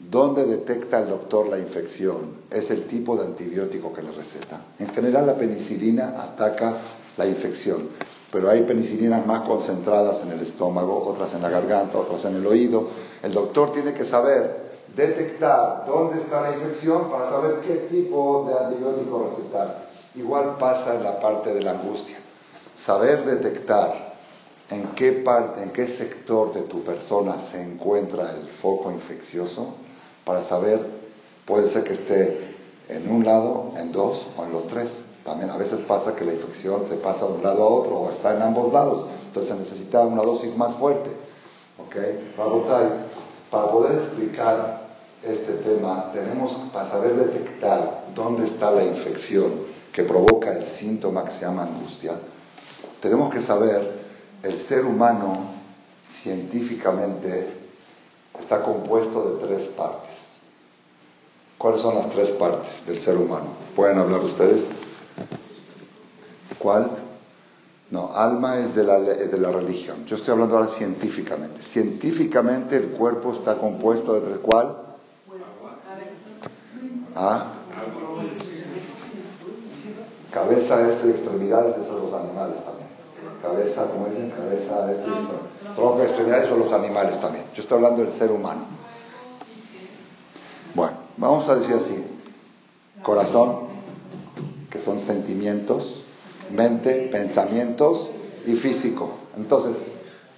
dónde 0.08 0.44
detecta 0.44 1.00
el 1.00 1.08
doctor 1.08 1.48
la 1.48 1.58
infección, 1.58 2.40
es 2.50 2.70
el 2.70 2.86
tipo 2.86 3.16
de 3.16 3.26
antibiótico 3.26 3.92
que 3.92 4.02
le 4.02 4.12
receta. 4.12 4.62
En 4.78 4.88
general 4.88 5.26
la 5.26 5.36
penicilina 5.36 6.22
ataca 6.22 6.78
la 7.16 7.26
infección 7.26 7.88
pero 8.32 8.48
hay 8.48 8.62
penicilinas 8.62 9.26
más 9.26 9.40
concentradas 9.46 10.22
en 10.22 10.30
el 10.32 10.40
estómago, 10.40 11.04
otras 11.04 11.34
en 11.34 11.42
la 11.42 11.50
garganta, 11.50 11.98
otras 11.98 12.24
en 12.26 12.36
el 12.36 12.46
oído. 12.46 12.86
El 13.22 13.32
doctor 13.32 13.72
tiene 13.72 13.92
que 13.92 14.04
saber 14.04 14.70
detectar 14.94 15.84
dónde 15.86 16.18
está 16.18 16.42
la 16.42 16.52
infección 16.52 17.10
para 17.10 17.28
saber 17.28 17.60
qué 17.60 17.74
tipo 17.90 18.46
de 18.48 18.64
antibiótico 18.64 19.28
recetar. 19.28 19.90
Igual 20.14 20.56
pasa 20.58 20.94
en 20.94 21.02
la 21.02 21.20
parte 21.20 21.52
de 21.52 21.62
la 21.62 21.72
angustia. 21.72 22.18
Saber 22.74 23.24
detectar 23.24 24.10
en 24.70 24.88
qué 24.94 25.12
parte, 25.12 25.64
en 25.64 25.70
qué 25.70 25.88
sector 25.88 26.54
de 26.54 26.62
tu 26.62 26.84
persona 26.84 27.36
se 27.40 27.60
encuentra 27.60 28.30
el 28.30 28.46
foco 28.46 28.92
infeccioso 28.92 29.74
para 30.24 30.42
saber, 30.42 30.80
puede 31.46 31.66
ser 31.66 31.85
que 31.85 31.92
esté 31.92 32.56
en 32.88 33.11
un 33.11 33.24
lado, 33.24 33.72
en 33.76 33.92
dos 33.92 34.26
o 34.37 34.44
en 34.44 34.52
los 34.52 34.66
tres. 34.66 35.04
También 35.24 35.50
a 35.50 35.56
veces 35.56 35.80
pasa 35.83 36.16
que 36.16 36.24
la 36.24 36.33
infección 36.33 36.87
se 36.87 36.96
pasa 36.96 37.26
de 37.26 37.33
un 37.33 37.42
lado 37.42 37.62
a 37.62 37.68
otro 37.68 37.96
o 37.96 38.11
está 38.11 38.35
en 38.35 38.42
ambos 38.42 38.72
lados. 38.72 39.06
Entonces 39.26 39.52
se 39.52 39.59
necesita 39.59 40.00
una 40.02 40.22
dosis 40.22 40.56
más 40.56 40.74
fuerte. 40.74 41.11
¿Ok? 41.78 41.96
Para 43.50 43.70
poder 43.70 43.96
explicar 43.96 44.80
este 45.22 45.52
tema, 45.54 46.11
tenemos 46.12 46.54
para 46.72 46.85
saber 46.85 47.14
detectar 47.14 48.06
dónde 48.14 48.44
está 48.44 48.70
la 48.70 48.85
infección 48.85 49.70
que 49.92 50.04
provoca 50.04 50.52
el 50.52 50.64
síntoma 50.66 51.24
que 51.24 51.33
se 51.33 51.44
llama 51.44 51.64
angustia, 51.64 52.14
tenemos 53.00 53.33
que 53.33 53.40
saber 53.40 54.00
el 54.42 54.59
ser 54.59 54.85
humano 54.85 55.50
científicamente 56.06 57.59
está 58.50 58.64
compuesto 58.64 59.30
de 59.30 59.46
tres 59.46 59.68
partes. 59.68 60.40
¿Cuáles 61.56 61.82
son 61.82 61.94
las 61.94 62.10
tres 62.10 62.30
partes 62.30 62.84
del 62.84 62.98
ser 62.98 63.16
humano? 63.16 63.46
¿Pueden 63.76 63.96
hablar 63.96 64.22
ustedes? 64.22 64.66
¿Cuál? 66.58 66.90
No, 67.92 68.10
alma 68.12 68.58
es 68.58 68.74
de 68.74 68.82
la, 68.82 68.98
de 68.98 69.38
la 69.38 69.52
religión. 69.52 70.04
Yo 70.04 70.16
estoy 70.16 70.32
hablando 70.32 70.56
ahora 70.56 70.66
científicamente. 70.66 71.62
Científicamente 71.62 72.76
el 72.76 72.88
cuerpo 72.88 73.32
está 73.32 73.56
compuesto 73.56 74.14
de 74.14 74.20
tres. 74.22 74.38
¿Cuál? 74.42 74.76
¿Ah? 77.14 77.52
Cabeza, 80.32 80.90
esto 80.90 81.06
y 81.06 81.10
extremidades, 81.10 81.76
esos 81.76 81.86
son 81.86 82.02
los 82.02 82.12
animales 82.14 82.56
también. 82.64 82.88
Cabeza, 83.40 83.86
como 83.92 84.06
dicen, 84.06 84.30
cabeza, 84.30 84.90
esto 84.90 85.08
y 85.08 85.12
extremidades. 85.12 85.59
Tronco, 85.74 86.02
extremidades 86.02 86.48
son 86.48 86.61
los 86.61 86.72
animales 86.72 87.20
también. 87.20 87.44
Yo 87.54 87.62
estoy 87.62 87.76
hablando 87.76 88.02
del 88.02 88.12
ser 88.12 88.30
humano. 88.30 88.62
Bueno, 90.74 90.96
vamos 91.16 91.48
a 91.48 91.56
decir 91.56 91.74
así. 91.74 92.04
Corazón, 93.02 93.70
que 94.70 94.80
son 94.80 95.00
sentimientos, 95.00 96.02
mente, 96.50 97.09
pensamientos 97.11 98.11
y 98.46 98.54
físico. 98.54 99.12
Entonces, 99.37 99.76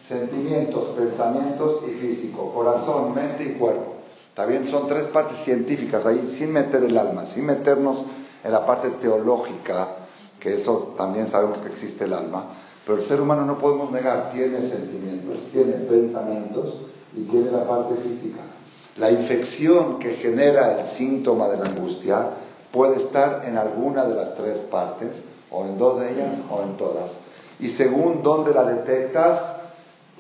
sentimientos, 0.07 0.89
pensamientos 0.97 1.83
y 1.89 1.93
físico, 1.93 2.53
corazón, 2.53 3.15
mente 3.15 3.45
y 3.45 3.53
cuerpo. 3.55 3.95
También 4.35 4.65
son 4.65 4.89
tres 4.89 5.05
partes 5.09 5.39
científicas 5.45 6.07
ahí, 6.07 6.27
sin 6.27 6.53
meter 6.53 6.83
el 6.85 6.97
alma, 6.97 7.27
sin 7.27 7.45
meternos 7.45 7.99
en 8.45 8.53
la 8.53 8.65
parte 8.65 8.91
teológica, 8.91 9.89
que 10.41 10.55
eso 10.55 10.95
también 10.97 11.27
sabemos 11.27 11.59
que 11.61 11.69
existe 11.69 12.05
el 12.05 12.15
alma, 12.15 12.47
pero 12.85 12.99
el 12.99 13.05
ser 13.05 13.21
humano 13.21 13.45
no 13.45 13.59
podemos 13.59 13.91
negar, 13.93 14.31
tiene 14.31 14.69
sentimientos, 14.69 15.39
tiene 15.53 15.73
pensamientos 15.73 16.75
y 17.15 17.23
tiene 17.25 17.51
la 17.51 17.67
parte 17.67 17.95
física. 17.97 18.41
La 18.97 19.11
infección 19.11 19.99
que 19.99 20.15
genera 20.15 20.81
el 20.81 20.87
síntoma 20.87 21.49
de 21.49 21.59
la 21.59 21.67
angustia 21.67 22.31
puede 22.73 22.97
estar 22.97 23.45
en 23.47 23.57
alguna 23.57 24.05
de 24.05 24.15
las 24.15 24.35
tres 24.35 24.59
partes, 24.59 25.11
o 25.51 25.67
en 25.67 25.79
dos 25.79 26.01
de 26.01 26.13
ellas, 26.13 26.37
o 26.51 26.63
en 26.63 26.77
todas. 26.77 27.11
Y 27.61 27.69
según 27.69 28.23
dónde 28.23 28.53
la 28.53 28.65
detectas, 28.65 29.61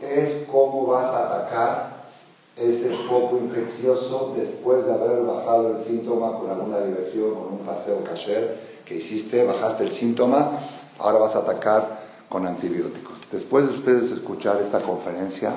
es 0.00 0.46
cómo 0.50 0.86
vas 0.86 1.06
a 1.06 1.26
atacar 1.26 2.02
ese 2.56 2.94
foco 3.08 3.38
infeccioso 3.38 4.34
después 4.36 4.84
de 4.84 4.92
haber 4.92 5.22
bajado 5.22 5.76
el 5.76 5.82
síntoma 5.82 6.38
con 6.38 6.50
alguna 6.50 6.80
diversión, 6.80 7.34
con 7.34 7.52
un 7.54 7.58
paseo 7.60 8.04
cacher 8.04 8.60
que 8.84 8.96
hiciste, 8.96 9.44
bajaste 9.44 9.84
el 9.84 9.92
síntoma, 9.92 10.58
ahora 10.98 11.18
vas 11.18 11.34
a 11.34 11.40
atacar 11.40 12.01
con 12.32 12.46
antibióticos. 12.46 13.18
Después 13.30 13.68
de 13.68 13.74
ustedes 13.74 14.10
escuchar 14.10 14.58
esta 14.62 14.80
conferencia, 14.80 15.52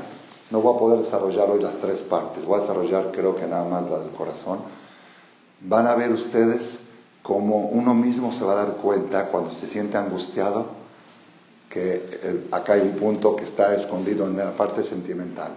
no 0.51 0.59
voy 0.59 0.75
a 0.75 0.77
poder 0.77 0.99
desarrollar 0.99 1.49
hoy 1.49 1.61
las 1.61 1.75
tres 1.75 2.01
partes, 2.01 2.43
voy 2.43 2.57
a 2.57 2.61
desarrollar 2.61 3.13
creo 3.13 3.33
que 3.33 3.47
nada 3.47 3.63
más 3.63 3.89
la 3.89 3.99
del 3.99 4.11
corazón. 4.11 4.59
Van 5.61 5.87
a 5.87 5.95
ver 5.95 6.11
ustedes 6.11 6.81
cómo 7.23 7.59
uno 7.59 7.93
mismo 7.93 8.33
se 8.33 8.43
va 8.43 8.51
a 8.51 8.65
dar 8.65 8.73
cuenta 8.73 9.27
cuando 9.27 9.51
se 9.51 9.67
siente 9.67 9.97
angustiado 9.97 10.65
que 11.69 12.05
eh, 12.11 12.47
acá 12.51 12.73
hay 12.73 12.81
un 12.81 12.97
punto 12.97 13.37
que 13.37 13.45
está 13.45 13.73
escondido 13.73 14.27
en 14.27 14.35
la 14.35 14.57
parte 14.57 14.83
sentimental 14.83 15.51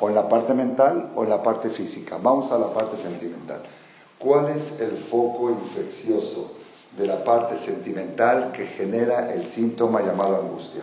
o 0.00 0.08
en 0.08 0.16
la 0.16 0.28
parte 0.28 0.52
mental 0.52 1.12
o 1.14 1.22
en 1.22 1.30
la 1.30 1.44
parte 1.44 1.70
física. 1.70 2.18
Vamos 2.20 2.50
a 2.50 2.58
la 2.58 2.74
parte 2.74 2.96
sentimental. 2.96 3.62
¿Cuál 4.18 4.48
es 4.48 4.80
el 4.80 4.96
foco 4.96 5.48
infeccioso 5.48 6.65
de 6.96 7.06
la 7.06 7.22
parte 7.24 7.56
sentimental 7.56 8.52
que 8.52 8.66
genera 8.66 9.32
el 9.32 9.46
síntoma 9.46 10.00
llamado 10.02 10.36
angustia? 10.36 10.82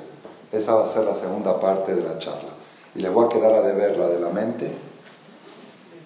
Esa 0.52 0.76
va 0.76 0.86
a 0.86 0.89
ser 0.89 1.04
la 1.06 1.15
segunda 1.15 1.60
parte 1.60 1.95
de 1.95 2.04
la 2.04 2.19
charla. 2.19 2.49
Y 2.95 2.99
les 2.99 3.12
voy 3.12 3.26
a 3.26 3.30
quedar 3.30 3.54
a 3.54 3.62
deber 3.62 3.97
la 3.97 4.08
de 4.08 4.19
la 4.19 4.30
mente 4.30 4.71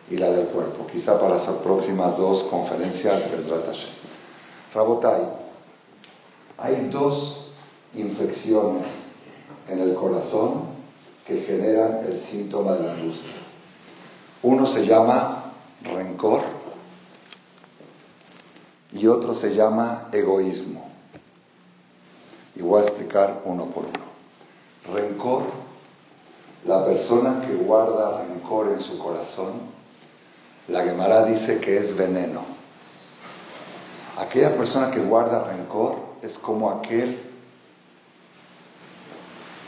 y 0.10 0.16
la 0.18 0.32
del 0.32 0.48
cuerpo, 0.48 0.88
quizá 0.88 1.20
para 1.20 1.36
las 1.36 1.44
próximas 1.44 2.18
dos 2.18 2.44
conferencias 2.44 3.26
Rabotai, 4.74 5.22
hay 6.58 6.90
dos 6.92 7.52
infecciones 7.94 8.86
en 9.68 9.82
el 9.82 9.96
corazón 9.96 10.78
que 11.26 11.42
generan 11.42 12.00
el 12.06 12.16
síntoma 12.16 12.74
de 12.74 12.84
la 12.84 12.94
angustia. 12.94 13.34
Uno 14.44 14.66
se 14.66 14.86
llama 14.86 15.52
rencor 15.84 16.42
y 18.92 19.08
otro 19.08 19.34
se 19.34 19.54
llama 19.54 20.08
egoísmo. 20.12 20.88
Y 22.56 22.62
voy 22.62 22.82
a 22.82 22.86
explicar 22.86 23.42
uno 23.46 23.66
por 23.66 23.86
uno. 23.86 24.08
Rencor, 24.94 25.44
la 26.66 26.86
persona 26.86 27.42
que 27.46 27.54
guarda 27.54 28.24
rencor 28.24 28.70
en 28.70 28.80
su 28.80 28.98
corazón, 28.98 29.54
la 30.68 30.84
Gemara 30.84 31.26
dice 31.26 31.60
que 31.60 31.78
es 31.78 31.96
veneno. 31.96 32.44
Aquella 34.18 34.56
persona 34.58 34.90
que 34.92 35.00
guarda 35.00 35.44
rencor 35.44 35.98
es 36.22 36.38
como 36.38 36.72
aquel 36.72 37.22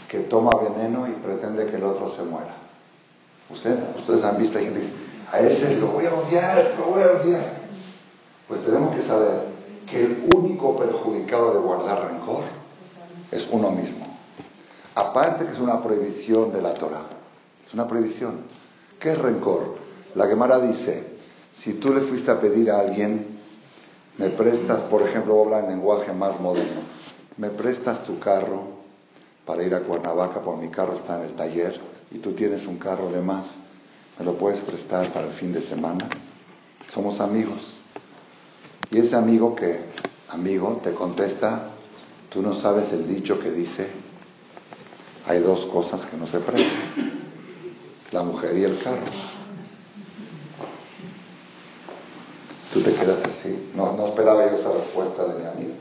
que 0.07 0.19
toma 0.21 0.49
veneno 0.59 1.07
y 1.07 1.11
pretende 1.11 1.67
que 1.67 1.77
el 1.77 1.83
otro 1.83 2.09
se 2.09 2.23
muera. 2.23 2.55
Ustedes, 3.49 3.79
ustedes 3.95 4.23
han 4.23 4.37
visto, 4.37 4.59
gente 4.59 4.79
dice, 4.79 4.93
a 5.31 5.39
ese 5.39 5.79
lo 5.79 5.87
voy 5.87 6.05
a 6.05 6.13
odiar, 6.13 6.75
lo 6.79 6.85
voy 6.85 7.03
a 7.03 7.21
odiar. 7.21 7.58
Pues 8.49 8.65
tenemos 8.65 8.95
que 8.95 9.03
saber 9.03 9.43
que 9.85 10.05
el 10.05 10.27
único 10.35 10.75
perjudicado 10.75 11.53
de 11.53 11.59
guardar 11.59 12.11
rencor 12.11 12.43
es 13.31 13.47
uno 13.51 13.69
mismo. 13.69 14.07
Aparte 14.95 15.45
que 15.45 15.51
es 15.51 15.59
una 15.59 15.83
prohibición 15.83 16.51
de 16.51 16.59
la 16.59 16.73
Torah. 16.73 17.03
Es 17.67 17.75
una 17.75 17.87
prohibición. 17.87 18.39
¿Qué 18.99 19.11
es 19.11 19.19
rencor? 19.19 19.77
La 20.15 20.25
Gemara 20.25 20.59
dice, 20.59 21.19
si 21.51 21.75
tú 21.75 21.93
le 21.93 22.01
fuiste 22.01 22.31
a 22.31 22.39
pedir 22.39 22.71
a 22.71 22.79
alguien, 22.79 23.39
me 24.17 24.29
prestas, 24.29 24.81
por 24.81 25.03
ejemplo, 25.03 25.35
voy 25.35 25.43
a 25.43 25.45
hablar 25.45 25.63
en 25.65 25.77
lenguaje 25.77 26.11
más 26.11 26.39
moderno, 26.41 26.81
me 27.37 27.51
prestas 27.51 28.03
tu 28.03 28.17
carro 28.17 28.63
para 29.45 29.61
ir 29.61 29.75
a 29.75 29.81
Cuernavaca, 29.81 30.41
porque 30.41 30.65
mi 30.65 30.71
carro 30.71 30.95
está 30.95 31.19
en 31.19 31.29
el 31.29 31.35
taller 31.35 31.79
y 32.09 32.17
tú 32.17 32.33
tienes 32.33 32.65
un 32.65 32.79
carro 32.79 33.11
de 33.11 33.21
más, 33.21 33.57
¿me 34.17 34.25
lo 34.25 34.33
puedes 34.33 34.61
prestar 34.61 35.13
para 35.13 35.27
el 35.27 35.33
fin 35.33 35.53
de 35.53 35.61
semana? 35.61 36.09
Somos 36.91 37.21
amigos. 37.21 37.78
Y 38.91 38.99
ese 38.99 39.15
amigo 39.15 39.55
que, 39.55 39.79
amigo, 40.29 40.79
te 40.83 40.93
contesta, 40.93 41.69
tú 42.29 42.41
no 42.41 42.53
sabes 42.53 42.91
el 42.91 43.07
dicho 43.07 43.39
que 43.39 43.51
dice, 43.51 43.87
hay 45.27 45.39
dos 45.39 45.65
cosas 45.65 46.05
que 46.05 46.17
no 46.17 46.25
se 46.25 46.39
prestan, 46.39 46.91
la 48.11 48.23
mujer 48.23 48.57
y 48.57 48.63
el 48.63 48.81
carro. 48.81 49.05
Tú 52.73 52.81
te 52.81 52.93
quedas 52.93 53.23
así. 53.23 53.71
No, 53.75 53.93
no 53.93 54.07
esperaba 54.07 54.49
yo 54.49 54.55
esa 54.55 54.71
respuesta 54.71 55.25
de 55.25 55.39
mi 55.39 55.45
amigo. 55.45 55.73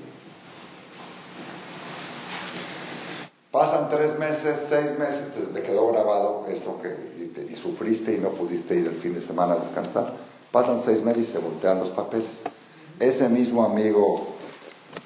Pasan 3.50 3.88
tres 3.88 4.18
meses, 4.18 4.66
seis 4.68 4.98
meses, 4.98 5.32
te, 5.54 5.62
quedó 5.62 5.90
grabado 5.90 6.46
eso 6.48 6.80
que 6.82 7.42
y, 7.50 7.54
sufriste 7.56 8.14
y 8.14 8.18
no 8.18 8.30
pudiste 8.30 8.76
ir 8.76 8.86
el 8.86 8.94
fin 8.94 9.14
de 9.14 9.20
semana 9.20 9.54
a 9.54 9.58
descansar. 9.58 10.14
Pasan 10.52 10.78
seis 10.78 11.02
meses 11.02 11.28
y 11.28 11.32
se 11.32 11.38
voltean 11.38 11.78
los 11.78 11.90
papeles. 11.90 12.44
Ese 13.00 13.28
mismo 13.28 13.64
amigo 13.64 14.34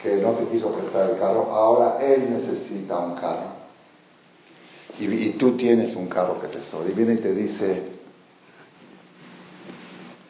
que 0.02 0.16
no 0.16 0.32
te 0.32 0.46
quiso 0.46 0.72
prestar 0.72 1.10
el 1.10 1.18
carro, 1.18 1.52
ahora 1.52 1.98
él 2.04 2.30
necesita 2.30 2.98
un 2.98 3.16
carro. 3.16 3.62
Y, 4.98 5.30
tú 5.30 5.56
tienes 5.56 5.96
un 5.96 6.06
carro 6.08 6.40
que 6.40 6.48
te 6.48 6.60
sobra. 6.60 6.90
Y 6.90 6.92
viene 6.92 7.14
y 7.14 7.18
te 7.18 7.34
dice, 7.34 7.82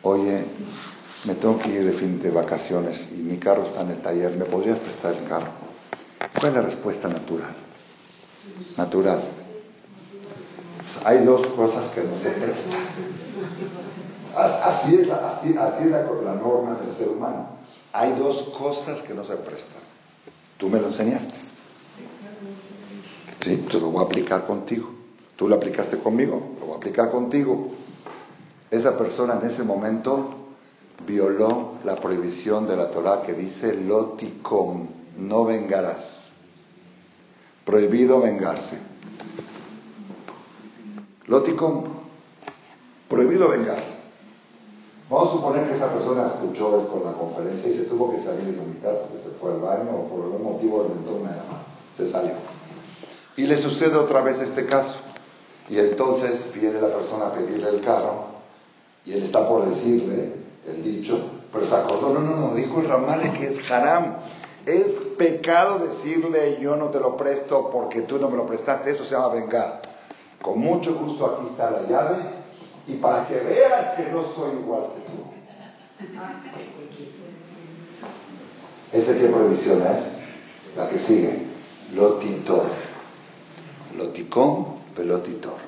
oye, 0.03 0.45
me 1.25 1.35
tengo 1.35 1.59
que 1.59 1.71
ir 1.71 1.85
de 1.85 1.93
fin 1.93 2.21
de 2.21 2.31
vacaciones 2.31 3.09
y 3.13 3.23
mi 3.23 3.39
carro 3.39 3.65
está 3.65 3.83
en 3.83 3.91
el 3.91 3.99
taller, 4.03 4.37
¿me 4.37 4.45
podrías 4.45 4.79
prestar 4.79 5.15
el 5.15 5.29
carro? 5.29 5.51
¿Cuál 6.39 6.53
es 6.53 6.55
la 6.55 6.63
respuesta 6.63 7.09
natural? 7.09 7.55
natural. 8.77 9.23
hay 11.05 11.25
dos 11.25 11.47
cosas 11.49 11.89
que 11.91 12.03
no 12.03 12.17
se 12.19 12.31
prestan. 12.31 12.81
Así 14.35 14.97
es, 14.97 15.07
la, 15.07 15.29
así, 15.29 15.57
así 15.57 15.89
la, 15.89 16.03
norma 16.05 16.75
del 16.75 16.95
ser 16.95 17.09
humano. 17.09 17.47
Hay 17.93 18.13
dos 18.15 18.55
cosas 18.59 19.03
que 19.03 19.15
no 19.15 19.25
se 19.25 19.37
prestan. 19.37 19.83
Tú 20.57 20.69
me 20.69 20.81
lo 20.81 20.87
enseñaste. 20.87 21.35
Sí, 23.41 23.57
te 23.71 23.79
lo 23.81 23.91
voy 23.91 24.03
a 24.03 24.07
aplicar 24.07 24.47
contigo. 24.47 24.89
Tú 25.37 25.49
lo 25.49 25.57
aplicaste 25.57 25.99
conmigo, 25.99 26.41
lo 26.61 26.67
voy 26.67 26.75
a 26.75 26.77
aplicar 26.79 27.11
contigo. 27.11 27.71
Esa 28.71 28.97
persona 28.97 29.39
en 29.41 29.49
ese 29.49 29.65
momento 29.65 30.31
violó 31.07 31.73
la 31.85 31.97
prohibición 31.97 32.69
de 32.69 32.77
la 32.77 32.91
Torah 32.91 33.23
que 33.23 33.35
dice 33.35 33.75
loticom 33.75 34.87
no 35.17 35.45
vengarás. 35.45 36.33
Prohibido 37.65 38.21
vengarse. 38.21 38.79
Lótico, 41.27 41.85
prohibido 43.09 43.49
vengarse. 43.49 44.02
Vamos 45.13 45.29
a 45.29 45.33
suponer 45.33 45.69
que 45.69 45.75
esa 45.75 45.93
persona 45.93 46.25
escuchó 46.25 46.79
esto 46.81 46.97
en 46.97 47.05
la 47.05 47.13
conferencia 47.13 47.71
y 47.71 47.75
se 47.75 47.85
tuvo 47.85 48.11
que 48.11 48.19
salir 48.19 48.57
la 48.57 48.63
mitad 48.63 48.93
porque 49.01 49.19
se 49.19 49.29
fue 49.29 49.53
al 49.53 49.61
baño 49.61 49.91
o 49.91 50.09
por 50.09 50.25
algún 50.25 50.43
motivo 50.43 50.87
inventó 50.89 51.17
una 51.17 51.33
llamada. 51.33 51.67
Se 51.95 52.09
salió. 52.09 52.33
Y 53.37 53.43
le 53.43 53.59
sucede 53.59 53.95
otra 53.95 54.23
vez 54.23 54.41
este 54.41 54.65
caso. 54.65 54.95
Y 55.69 55.79
entonces 55.79 56.51
viene 56.55 56.81
la 56.81 56.89
persona 56.89 57.27
a 57.27 57.35
pedirle 57.35 57.69
el 57.69 57.83
carro 57.83 58.25
y 59.05 59.13
él 59.13 59.23
está 59.23 59.47
por 59.47 59.67
decirle 59.67 60.33
el 60.67 60.83
dicho, 60.83 61.21
pero 61.53 61.67
se 61.67 61.75
acordó, 61.75 62.15
no, 62.15 62.21
no, 62.21 62.35
no, 62.35 62.55
dijo 62.55 62.81
el 62.81 62.89
Ramale 62.89 63.35
que 63.35 63.49
es 63.49 63.71
haram. 63.71 64.17
Es 64.65 64.93
pecado 65.19 65.81
decirle 65.81 66.59
yo 66.59 66.77
no 66.77 66.87
te 66.87 67.01
lo 67.01 67.19
presto 67.19 67.69
porque 67.71 68.01
tú 68.01 68.19
no 68.19 68.31
me 68.31 68.39
lo 68.39 68.47
prestaste, 68.47 68.91
eso 68.91 69.05
se 69.05 69.15
llama 69.15 69.29
vengar. 69.29 69.83
Con 70.41 70.59
mucho 70.59 70.95
gusto 70.95 71.27
aquí 71.27 71.49
está 71.51 71.71
la 71.71 71.83
llave 71.83 72.42
y 72.87 72.95
para 72.95 73.27
que 73.29 73.39
veas 73.39 73.95
que 73.97 74.11
no 74.11 74.23
soy 74.35 74.59
igual 74.59 74.93
que 74.95 75.01
tú. 75.13 75.23
¿Ese 78.93 79.19
qué 79.19 79.29
prohibición 79.29 79.83
es? 79.83 80.19
La 80.77 80.89
que 80.89 80.99
sigue. 80.99 81.47
Lotitor. 81.95 82.67
Loticón, 83.97 84.79
velotitor. 84.97 85.59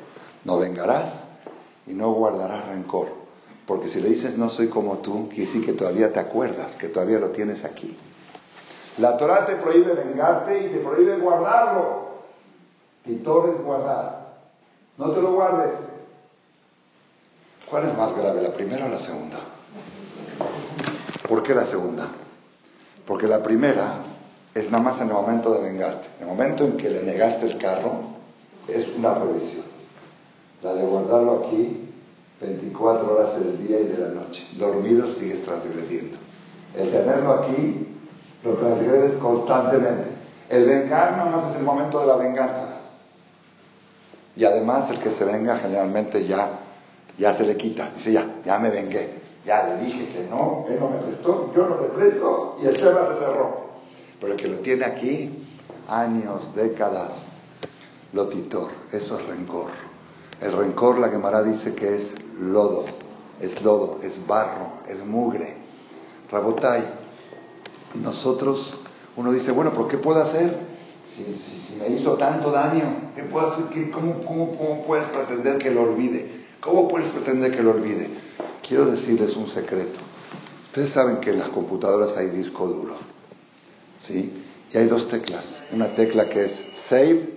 No 0.44 0.59
vengarás 0.59 1.29
y 1.87 1.94
no 1.94 2.12
guardarás 2.12 2.66
rencor. 2.68 3.09
Porque 3.66 3.88
si 3.88 4.00
le 4.00 4.09
dices 4.09 4.37
no 4.37 4.50
soy 4.50 4.68
como 4.68 4.98
tú, 4.98 5.29
quiere 5.29 5.46
decir 5.46 5.64
que 5.64 5.72
todavía 5.72 6.12
te 6.12 6.20
acuerdas, 6.20 6.77
que 6.77 6.88
todavía 6.88 7.18
lo 7.18 7.31
tienes 7.31 7.64
aquí. 7.64 7.96
La 8.98 9.16
Torah 9.16 9.46
te 9.46 9.57
prohíbe 9.57 9.94
vengarte 9.94 10.66
y 10.66 10.68
te 10.68 10.79
prohíbe 10.79 11.16
guardarlo. 11.16 12.05
Titor 13.05 13.50
es 13.50 13.62
guardar. 13.62 14.35
No 14.98 15.11
te 15.11 15.22
lo 15.22 15.33
guardes. 15.33 15.93
¿Cuál 17.75 17.89
es 17.89 17.97
más 17.97 18.17
grave, 18.17 18.41
la 18.41 18.53
primera 18.53 18.87
o 18.87 18.89
la 18.89 19.01
segunda? 19.01 19.37
¿Por 21.29 21.43
qué 21.43 21.57
la 21.57 21.65
segunda? 21.65 22.07
Porque 23.05 23.27
la 23.27 23.43
primera 23.43 23.95
es 24.55 24.71
nada 24.71 24.85
más 24.85 25.01
en 25.01 25.09
el 25.09 25.15
momento 25.15 25.53
de 25.53 25.61
vengarte. 25.61 26.07
En 26.21 26.29
el 26.29 26.29
momento 26.29 26.63
en 26.63 26.77
que 26.77 26.89
le 26.89 27.03
negaste 27.03 27.47
el 27.47 27.59
carro, 27.59 27.95
es 28.69 28.87
una 28.97 29.17
prohibición. 29.17 29.65
La 30.63 30.73
de 30.75 30.85
guardarlo 30.85 31.43
aquí 31.45 31.91
24 32.41 33.13
horas 33.13 33.41
del 33.41 33.67
día 33.67 33.81
y 33.81 33.87
de 33.87 33.99
la 33.99 34.23
noche. 34.23 34.47
Dormido 34.53 35.09
sigues 35.09 35.43
transgrediendo. 35.43 36.17
El 36.77 36.93
tenerlo 36.93 37.33
aquí 37.33 37.89
lo 38.45 38.55
transgredes 38.55 39.15
constantemente. 39.15 40.11
El 40.49 40.67
vengar 40.67 41.17
nada 41.17 41.29
más 41.29 41.51
es 41.51 41.57
el 41.57 41.65
momento 41.65 41.99
de 41.99 42.07
la 42.07 42.15
venganza. 42.19 42.69
Y 44.37 44.45
además 44.45 44.89
el 44.91 45.01
que 45.01 45.11
se 45.11 45.25
venga 45.25 45.59
generalmente 45.59 46.25
ya 46.25 46.61
ya 47.18 47.33
se 47.33 47.46
le 47.46 47.57
quita. 47.57 47.90
Dice, 47.94 48.12
ya, 48.12 48.40
ya 48.44 48.59
me 48.59 48.70
vengué. 48.70 49.22
Ya 49.44 49.68
le 49.68 49.85
dije 49.85 50.09
que 50.09 50.27
no, 50.31 50.64
él 50.68 50.79
no 50.81 50.88
me 50.88 50.96
prestó, 50.96 51.53
yo 51.55 51.66
no 51.68 51.81
le 51.81 51.88
presto 51.88 52.57
y 52.62 52.66
el 52.66 52.77
tema 52.77 53.07
se 53.07 53.18
cerró. 53.18 53.64
Pero 54.18 54.33
el 54.33 54.40
que 54.40 54.48
lo 54.48 54.59
tiene 54.61 54.87
aquí, 54.87 55.46
años, 55.87 56.55
décadas, 56.55 57.33
lotitor, 58.14 58.70
eso 58.90 59.18
es 59.18 59.27
rencor. 59.27 59.70
El 60.40 60.53
rencor, 60.53 60.98
la 60.98 61.11
Gemara 61.11 61.42
dice 61.42 61.74
que 61.74 61.94
es 61.94 62.14
lodo, 62.40 62.87
es 63.38 63.62
lodo, 63.62 63.98
es 64.03 64.27
barro, 64.27 64.72
es 64.88 65.05
mugre. 65.05 65.57
Rabotai, 66.31 66.83
nosotros, 68.03 68.79
uno 69.14 69.31
dice, 69.31 69.53
bueno, 69.53 69.72
pero 69.72 69.88
¿qué 69.88 69.98
puedo 69.98 70.22
hacer? 70.22 70.57
Si, 71.07 71.22
si, 71.22 71.77
me 71.77 71.88
hizo 71.88 72.14
tanto 72.14 72.50
daño, 72.50 73.12
¿qué 73.14 73.24
puedo 73.24 73.46
hacer? 73.46 73.90
cómo, 73.90 74.24
cómo 74.24 74.85
puedes 74.87 75.07
pretender 75.09 75.59
que 75.59 75.70
lo 75.70 75.83
olvide? 75.83 76.34
¿Cómo 76.64 76.88
puedes 76.88 77.09
pretender 77.09 77.55
que 77.55 77.62
lo 77.62 77.72
olvide? 77.72 78.09
Quiero 78.66 78.87
decirles 78.87 79.37
un 79.37 79.46
secreto. 79.46 80.00
Ustedes 80.64 80.88
saben 80.88 81.18
que 81.18 81.29
en 81.29 81.38
las 81.38 81.48
computadoras 81.48 82.16
hay 82.16 82.29
disco 82.29 82.66
duro. 82.66 82.96
¿Sí? 84.00 84.33
Y 84.72 84.79
hay 84.79 84.87
dos 84.87 85.09
teclas. 85.09 85.61
Una 85.72 85.94
tecla 85.94 86.31
que 86.31 86.46
es 86.46 86.64
save, 86.72 87.29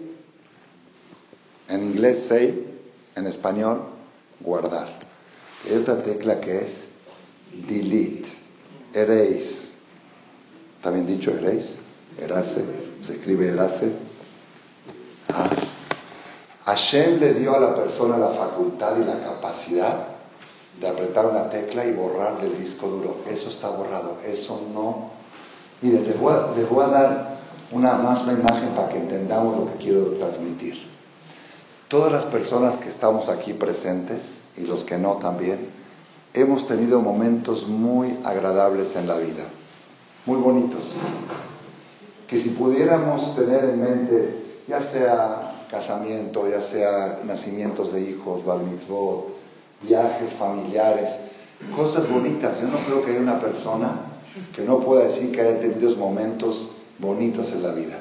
en 1.67 1.83
inglés 1.83 2.25
save, 2.29 2.67
en 3.17 3.27
español 3.27 3.83
guardar. 4.39 4.87
Y 5.69 5.73
otra 5.73 6.01
tecla 6.01 6.39
que 6.39 6.59
es 6.59 6.85
delete, 7.67 8.29
erase. 8.93 9.73
¿Está 10.77 10.91
bien 10.91 11.05
dicho 11.05 11.31
erase? 11.31 11.75
Erase, 12.17 12.63
se 13.03 13.13
escribe 13.13 13.49
erase. 13.49 14.06
Hashem 16.67 17.21
le 17.21 17.33
dio 17.33 17.55
a 17.55 17.61
la 17.61 17.73
persona 17.73 18.17
la 18.17 18.27
facultad 18.27 18.97
y 18.97 19.05
la 19.05 19.17
capacidad 19.23 20.07
de 20.81 20.87
apretar 20.89 21.25
una 21.25 21.49
tecla 21.49 21.85
y 21.85 21.93
borrar 21.93 22.43
el 22.43 22.61
disco 22.61 22.87
duro. 22.87 23.19
Eso 23.25 23.49
está 23.49 23.69
borrado, 23.69 24.17
eso 24.25 24.61
no. 24.73 25.11
Miren, 25.81 26.05
les 26.05 26.19
voy 26.19 26.33
a, 26.33 26.87
dar 26.89 27.37
una, 27.71 27.93
más 27.93 28.23
una 28.23 28.33
imagen 28.33 28.71
para 28.75 28.89
que 28.89 28.97
entendamos 28.97 29.57
lo 29.57 29.71
que 29.71 29.77
quiero 29.77 30.07
transmitir. 30.17 30.75
Todas 31.87 32.11
las 32.11 32.25
personas 32.25 32.75
que 32.75 32.89
estamos 32.89 33.29
aquí 33.29 33.53
presentes 33.53 34.41
y 34.57 34.65
los 34.65 34.83
que 34.83 34.97
no 34.97 35.13
también, 35.13 35.69
hemos 36.33 36.67
tenido 36.67 36.99
momentos 36.99 37.65
muy 37.65 38.19
agradables 38.25 38.97
en 38.97 39.07
la 39.07 39.17
vida, 39.17 39.45
muy 40.25 40.37
bonitos, 40.41 40.81
que 42.27 42.35
si 42.35 42.49
pudiéramos 42.49 43.37
tener 43.37 43.63
en 43.63 43.79
mente, 43.79 44.63
ya 44.67 44.81
sea 44.81 45.46
casamiento, 45.69 46.49
ya 46.49 46.61
sea 46.61 47.19
nacimientos 47.25 47.93
de 47.93 48.01
hijos, 48.01 48.45
bar 48.45 48.59
viajes 49.81 50.31
familiares, 50.33 51.17
cosas 51.75 52.09
bonitas. 52.09 52.59
Yo 52.61 52.67
no 52.67 52.79
creo 52.85 53.03
que 53.03 53.11
haya 53.11 53.19
una 53.19 53.39
persona 53.39 54.01
que 54.55 54.63
no 54.63 54.79
pueda 54.79 55.05
decir 55.05 55.31
que 55.31 55.41
haya 55.41 55.59
tenido 55.59 55.95
momentos 55.95 56.71
bonitos 56.99 57.51
en 57.51 57.63
la 57.63 57.73
vida. 57.73 57.99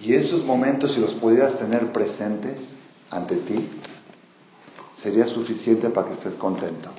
Y 0.00 0.14
esos 0.14 0.44
momentos, 0.44 0.92
si 0.92 1.00
los 1.00 1.14
pudieras 1.14 1.58
tener 1.58 1.92
presentes 1.92 2.74
ante 3.10 3.36
ti, 3.36 3.68
sería 4.94 5.26
suficiente 5.26 5.88
para 5.90 6.08
que 6.08 6.14
estés 6.14 6.34
contento. 6.34 6.90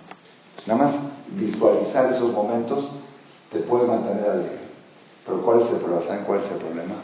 Nada 0.66 0.86
más 0.86 0.96
visualizar 1.36 2.12
esos 2.14 2.34
momentos 2.34 2.90
te 3.52 3.60
puede 3.60 3.86
mantener 3.86 4.30
alegre. 4.30 4.60
Pero 5.26 5.42
¿cuál 5.44 5.60
es 5.60 5.70
el 5.70 5.78
problema? 5.78 6.02
¿Saben 6.02 6.26
cuál 6.26 6.40
es 6.40 6.52
el 6.52 6.58
problema? 6.58 6.96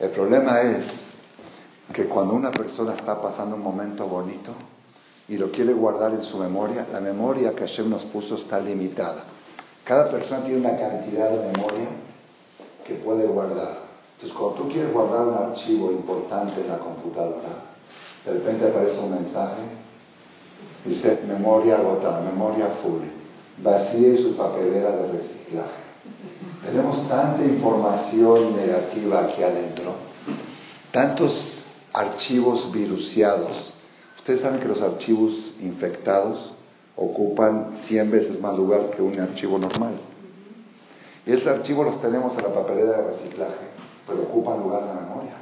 El 0.00 0.10
problema 0.10 0.60
es 0.62 1.03
que 1.92 2.06
cuando 2.06 2.34
una 2.34 2.50
persona 2.50 2.94
está 2.94 3.20
pasando 3.20 3.56
un 3.56 3.62
momento 3.62 4.06
bonito 4.06 4.52
y 5.28 5.36
lo 5.36 5.50
quiere 5.50 5.72
guardar 5.72 6.12
en 6.12 6.22
su 6.22 6.38
memoria, 6.38 6.86
la 6.92 7.00
memoria 7.00 7.54
que 7.54 7.60
Hashem 7.60 7.90
nos 7.90 8.04
puso 8.04 8.36
está 8.36 8.60
limitada. 8.60 9.24
Cada 9.84 10.10
persona 10.10 10.42
tiene 10.44 10.60
una 10.60 10.78
cantidad 10.78 11.30
de 11.30 11.52
memoria 11.52 11.88
que 12.86 12.94
puede 12.94 13.26
guardar. 13.26 13.78
Entonces, 14.16 14.36
cuando 14.36 14.62
tú 14.62 14.68
quieres 14.68 14.92
guardar 14.92 15.26
un 15.26 15.34
archivo 15.34 15.90
importante 15.90 16.60
en 16.60 16.68
la 16.68 16.78
computadora, 16.78 17.48
de 18.24 18.32
repente 18.32 18.68
aparece 18.68 19.00
un 19.00 19.10
mensaje, 19.10 19.60
dice 20.84 21.20
memoria 21.26 21.76
agotada, 21.76 22.20
memoria 22.20 22.68
full, 22.68 23.02
vacíe 23.62 24.16
su 24.16 24.36
papelera 24.36 24.90
de 24.90 25.12
reciclaje. 25.12 25.84
Tenemos 26.64 27.06
tanta 27.08 27.44
información 27.44 28.56
negativa 28.56 29.20
aquí 29.20 29.42
adentro, 29.42 29.92
tantos 30.90 31.53
archivos 31.94 32.72
viruciados. 32.72 33.74
Ustedes 34.16 34.40
saben 34.40 34.60
que 34.60 34.68
los 34.68 34.82
archivos 34.82 35.54
infectados 35.60 36.52
ocupan 36.96 37.72
100 37.76 38.10
veces 38.10 38.40
más 38.40 38.56
lugar 38.56 38.90
que 38.90 39.00
un 39.00 39.18
archivo 39.18 39.58
normal. 39.58 39.94
Y 41.24 41.32
esos 41.32 41.46
archivos 41.46 41.86
los 41.86 42.00
tenemos 42.02 42.36
en 42.36 42.44
la 42.44 42.54
papelera 42.54 42.98
de 42.98 43.06
reciclaje, 43.06 43.66
pero 44.06 44.22
ocupan 44.22 44.60
lugar 44.60 44.82
en 44.82 44.88
la 44.88 44.94
memoria. 44.94 45.32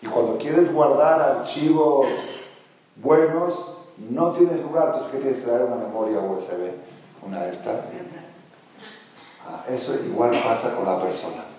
Y 0.00 0.06
cuando 0.06 0.38
quieres 0.38 0.72
guardar 0.72 1.20
archivos 1.20 2.06
buenos, 2.96 3.74
no 3.98 4.32
tienes 4.32 4.62
lugar, 4.62 4.86
entonces 4.86 5.12
¿qué 5.12 5.18
tienes 5.18 5.40
que 5.40 5.46
traer 5.46 5.64
una 5.64 5.76
memoria 5.76 6.20
USB? 6.20 6.72
Una 7.26 7.42
de 7.42 7.50
estas. 7.50 7.80
Ah, 9.46 9.64
eso 9.68 9.94
igual 10.06 10.40
pasa 10.42 10.74
con 10.74 10.86
la 10.86 11.02
persona. 11.02 11.49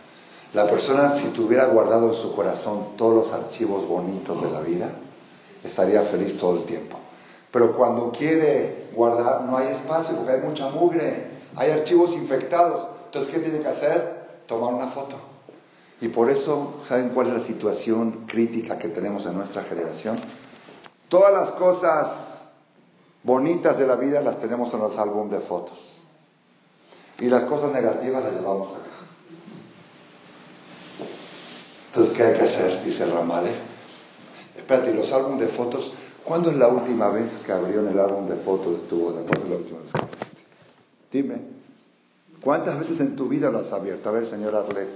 La 0.53 0.69
persona, 0.69 1.15
si 1.15 1.27
tuviera 1.29 1.65
guardado 1.67 2.09
en 2.09 2.13
su 2.13 2.35
corazón 2.35 2.97
todos 2.97 3.15
los 3.15 3.31
archivos 3.31 3.87
bonitos 3.87 4.41
de 4.43 4.51
la 4.51 4.59
vida, 4.59 4.91
estaría 5.63 6.01
feliz 6.01 6.37
todo 6.37 6.57
el 6.57 6.65
tiempo. 6.65 6.97
Pero 7.51 7.75
cuando 7.75 8.11
quiere 8.11 8.89
guardar, 8.93 9.43
no 9.43 9.57
hay 9.57 9.67
espacio 9.67 10.15
porque 10.15 10.33
hay 10.33 10.41
mucha 10.41 10.69
mugre, 10.69 11.31
hay 11.55 11.71
archivos 11.71 12.13
infectados. 12.13 12.87
Entonces, 13.05 13.33
¿qué 13.33 13.39
tiene 13.39 13.59
que 13.59 13.67
hacer? 13.67 14.41
Tomar 14.45 14.73
una 14.73 14.87
foto. 14.87 15.15
Y 16.01 16.09
por 16.09 16.29
eso, 16.29 16.73
¿saben 16.81 17.09
cuál 17.09 17.27
es 17.27 17.33
la 17.33 17.39
situación 17.39 18.25
crítica 18.27 18.77
que 18.77 18.89
tenemos 18.89 19.25
en 19.25 19.35
nuestra 19.35 19.63
generación? 19.63 20.19
Todas 21.07 21.31
las 21.31 21.51
cosas 21.51 22.41
bonitas 23.23 23.77
de 23.77 23.87
la 23.87 23.95
vida 23.95 24.21
las 24.21 24.39
tenemos 24.39 24.73
en 24.73 24.79
los 24.79 24.97
álbumes 24.97 25.31
de 25.31 25.39
fotos. 25.39 25.99
Y 27.19 27.25
las 27.25 27.43
cosas 27.43 27.71
negativas 27.71 28.23
las 28.23 28.33
llevamos 28.33 28.69
acá. 28.71 28.91
Entonces, 31.91 32.15
¿qué 32.15 32.23
hay 32.23 32.33
que 32.35 32.43
hacer? 32.43 32.81
Dice 32.85 33.03
el 33.03 33.11
Ramale. 33.11 33.51
Espérate, 34.55 34.93
los 34.93 35.11
álbumes 35.11 35.41
de 35.41 35.47
fotos? 35.47 35.91
¿Cuándo 36.23 36.49
es 36.49 36.55
la 36.55 36.69
última 36.69 37.09
vez 37.09 37.39
que 37.45 37.51
abrió 37.51 37.81
el 37.85 37.99
álbum 37.99 38.29
de 38.29 38.35
fotos 38.35 38.81
de 38.81 38.87
tu 38.87 39.01
boda? 39.01 39.23
¿Cuándo 39.23 39.43
es 39.43 39.49
la 39.49 39.57
última 39.57 39.79
vez 39.79 39.91
que 39.91 39.99
abriste? 39.99 40.43
Dime. 41.11 41.35
¿Cuántas 42.41 42.79
veces 42.79 43.01
en 43.01 43.17
tu 43.17 43.27
vida 43.27 43.51
lo 43.51 43.59
has 43.59 43.73
abierto? 43.73 44.07
A 44.07 44.13
ver, 44.13 44.25
señor 44.25 44.55
Arlet, 44.55 44.87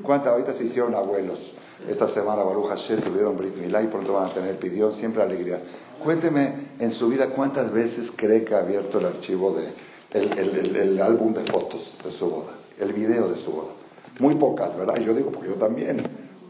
¿cuántas 0.00 0.32
ahorita 0.32 0.52
se 0.52 0.64
hicieron 0.64 0.94
abuelos? 0.94 1.54
Esta 1.88 2.06
semana 2.06 2.44
Baruch 2.44 2.68
Hashem 2.68 3.00
tuvieron 3.00 3.36
Brit 3.36 3.56
Milá 3.56 3.82
y 3.82 3.88
pronto 3.88 4.12
van 4.12 4.30
a 4.30 4.32
tener 4.32 4.56
pidió 4.56 4.92
siempre 4.92 5.24
alegría. 5.24 5.58
Cuénteme 6.02 6.68
en 6.78 6.92
su 6.92 7.08
vida 7.08 7.30
cuántas 7.30 7.72
veces 7.72 8.12
cree 8.14 8.44
que 8.44 8.54
ha 8.54 8.60
abierto 8.60 9.00
el 9.00 9.06
archivo 9.06 9.50
de 9.50 9.72
el, 10.14 11.02
álbum 11.02 11.34
de 11.34 11.40
fotos 11.40 11.96
de 12.04 12.12
su 12.12 12.30
boda, 12.30 12.52
el 12.78 12.92
video 12.92 13.28
de 13.28 13.36
su 13.36 13.50
boda. 13.50 13.72
Muy 14.20 14.36
pocas, 14.36 14.76
¿verdad? 14.78 14.96
Yo 14.98 15.12
digo, 15.12 15.32
porque 15.32 15.48
yo 15.48 15.56
también 15.56 16.00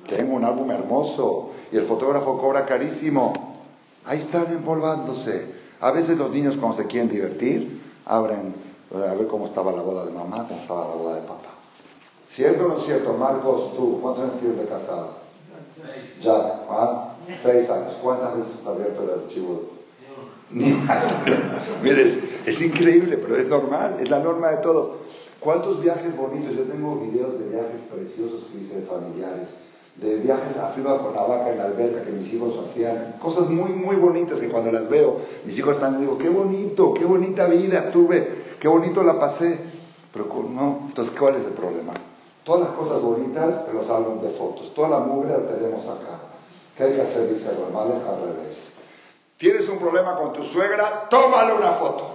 tengo 0.08 0.34
un 0.34 0.44
álbum 0.44 0.70
hermoso 0.70 1.50
y 1.72 1.76
el 1.76 1.84
fotógrafo 1.84 2.38
cobra 2.38 2.66
carísimo. 2.66 3.32
Ahí 4.04 4.18
están 4.18 4.50
empolvándose. 4.52 5.54
A 5.80 5.90
veces 5.90 6.18
los 6.18 6.30
niños 6.30 6.56
cuando 6.56 6.78
se 6.78 6.86
quieren 6.86 7.08
divertir, 7.08 7.82
abren 8.04 8.54
a 8.92 9.14
ver 9.14 9.26
cómo 9.26 9.46
estaba 9.46 9.72
la 9.72 9.82
boda 9.82 10.04
de 10.04 10.12
mamá, 10.12 10.46
cómo 10.48 10.60
estaba 10.60 10.88
la 10.88 10.94
boda 10.94 11.16
de 11.16 11.22
papá. 11.22 11.54
¿Cierto 12.28 12.66
o 12.66 12.68
no 12.68 12.76
es 12.76 12.82
cierto? 12.82 13.12
Marcos, 13.14 13.74
tú, 13.76 14.00
¿cuántos 14.00 14.24
años 14.24 14.40
tienes 14.40 14.58
de 14.58 14.66
casado? 14.66 15.18
Seis. 15.76 16.20
Ya, 16.20 16.64
¿ah? 16.68 17.14
Seis 17.40 17.70
años. 17.70 17.94
¿Cuántas 18.02 18.36
veces 18.36 18.60
has 18.60 18.66
abierto 18.66 19.02
el 19.02 19.22
archivo? 19.22 19.62
Ni 20.50 20.76
Mire, 21.82 22.02
es, 22.46 22.60
increíble, 22.60 23.16
pero 23.16 23.36
es 23.36 23.46
normal, 23.46 23.96
es 24.00 24.10
la 24.10 24.20
norma 24.20 24.50
de 24.50 24.56
todos. 24.58 24.90
¿Cuántos 25.40 25.82
viajes 25.82 26.16
bonitos? 26.16 26.54
Yo 26.54 26.64
tengo 26.64 27.00
videos 27.00 27.38
de 27.38 27.48
viajes 27.48 27.80
preciosos 27.92 28.44
que 28.50 28.58
hice 28.58 28.80
de 28.80 28.86
familiares, 28.86 29.48
de 29.96 30.16
viajes 30.16 30.56
a 30.58 30.70
Frío 30.70 31.02
con 31.02 31.14
la 31.14 31.22
vaca 31.22 31.50
en 31.50 31.58
la 31.58 31.64
alberca 31.64 32.02
que 32.02 32.12
mis 32.12 32.32
hijos 32.32 32.58
hacían, 32.62 33.16
cosas 33.20 33.48
muy, 33.48 33.70
muy 33.70 33.96
bonitas 33.96 34.40
que 34.40 34.48
cuando 34.48 34.72
las 34.72 34.88
veo, 34.88 35.20
mis 35.44 35.56
hijos 35.58 35.76
están 35.76 35.98
y 35.98 36.00
digo, 36.02 36.18
qué 36.18 36.28
bonito, 36.28 36.94
qué 36.94 37.04
bonita 37.04 37.46
vida 37.46 37.90
tuve 37.90 38.44
qué 38.64 38.68
bonito 38.68 39.02
la 39.04 39.20
pasé. 39.20 39.60
Pero 40.10 40.26
no, 40.48 40.84
entonces, 40.86 41.14
¿cuál 41.18 41.34
es 41.34 41.44
el 41.44 41.52
problema? 41.52 41.92
Todas 42.44 42.62
las 42.62 42.70
cosas 42.70 43.02
bonitas 43.02 43.68
en 43.68 43.76
los 43.76 43.90
álbumes 43.90 44.22
de 44.22 44.30
fotos, 44.30 44.72
toda 44.72 44.88
la 44.88 45.00
mugre 45.00 45.32
la 45.32 45.46
tenemos 45.46 45.84
acá. 45.84 46.20
¿Qué 46.74 46.84
hay 46.84 46.92
que 46.94 47.02
hacer? 47.02 47.28
Dice 47.28 47.50
el 47.50 47.76
al 47.76 48.20
revés. 48.22 48.72
¿Tienes 49.36 49.68
un 49.68 49.78
problema 49.78 50.16
con 50.16 50.32
tu 50.32 50.42
suegra? 50.44 51.08
Tómale 51.10 51.52
una 51.52 51.72
foto. 51.72 52.14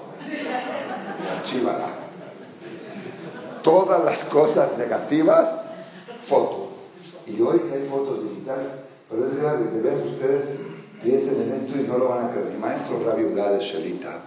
Archívala. 1.38 1.89
Todas 3.61 4.03
las 4.03 4.23
cosas 4.25 4.75
negativas, 4.75 5.65
foto. 6.25 6.68
Y 7.30 7.41
hoy 7.41 7.59
que 7.59 7.73
hay 7.73 7.88
fotos 7.88 8.23
digitales, 8.23 8.67
pero 9.09 9.25
es 9.25 9.36
grave, 9.36 9.65
de 9.65 9.82
ver 9.82 10.05
ustedes 10.05 10.59
piensen 11.03 11.41
en 11.41 11.53
esto 11.53 11.80
y 11.80 11.88
no 11.88 11.97
lo 11.97 12.09
van 12.09 12.25
a 12.25 12.32
creer. 12.32 12.51
Mi 12.51 12.57
maestro 12.57 12.99
la 13.05 13.13
viuda 13.13 13.51
de 13.51 13.59
Shelita, 13.59 14.21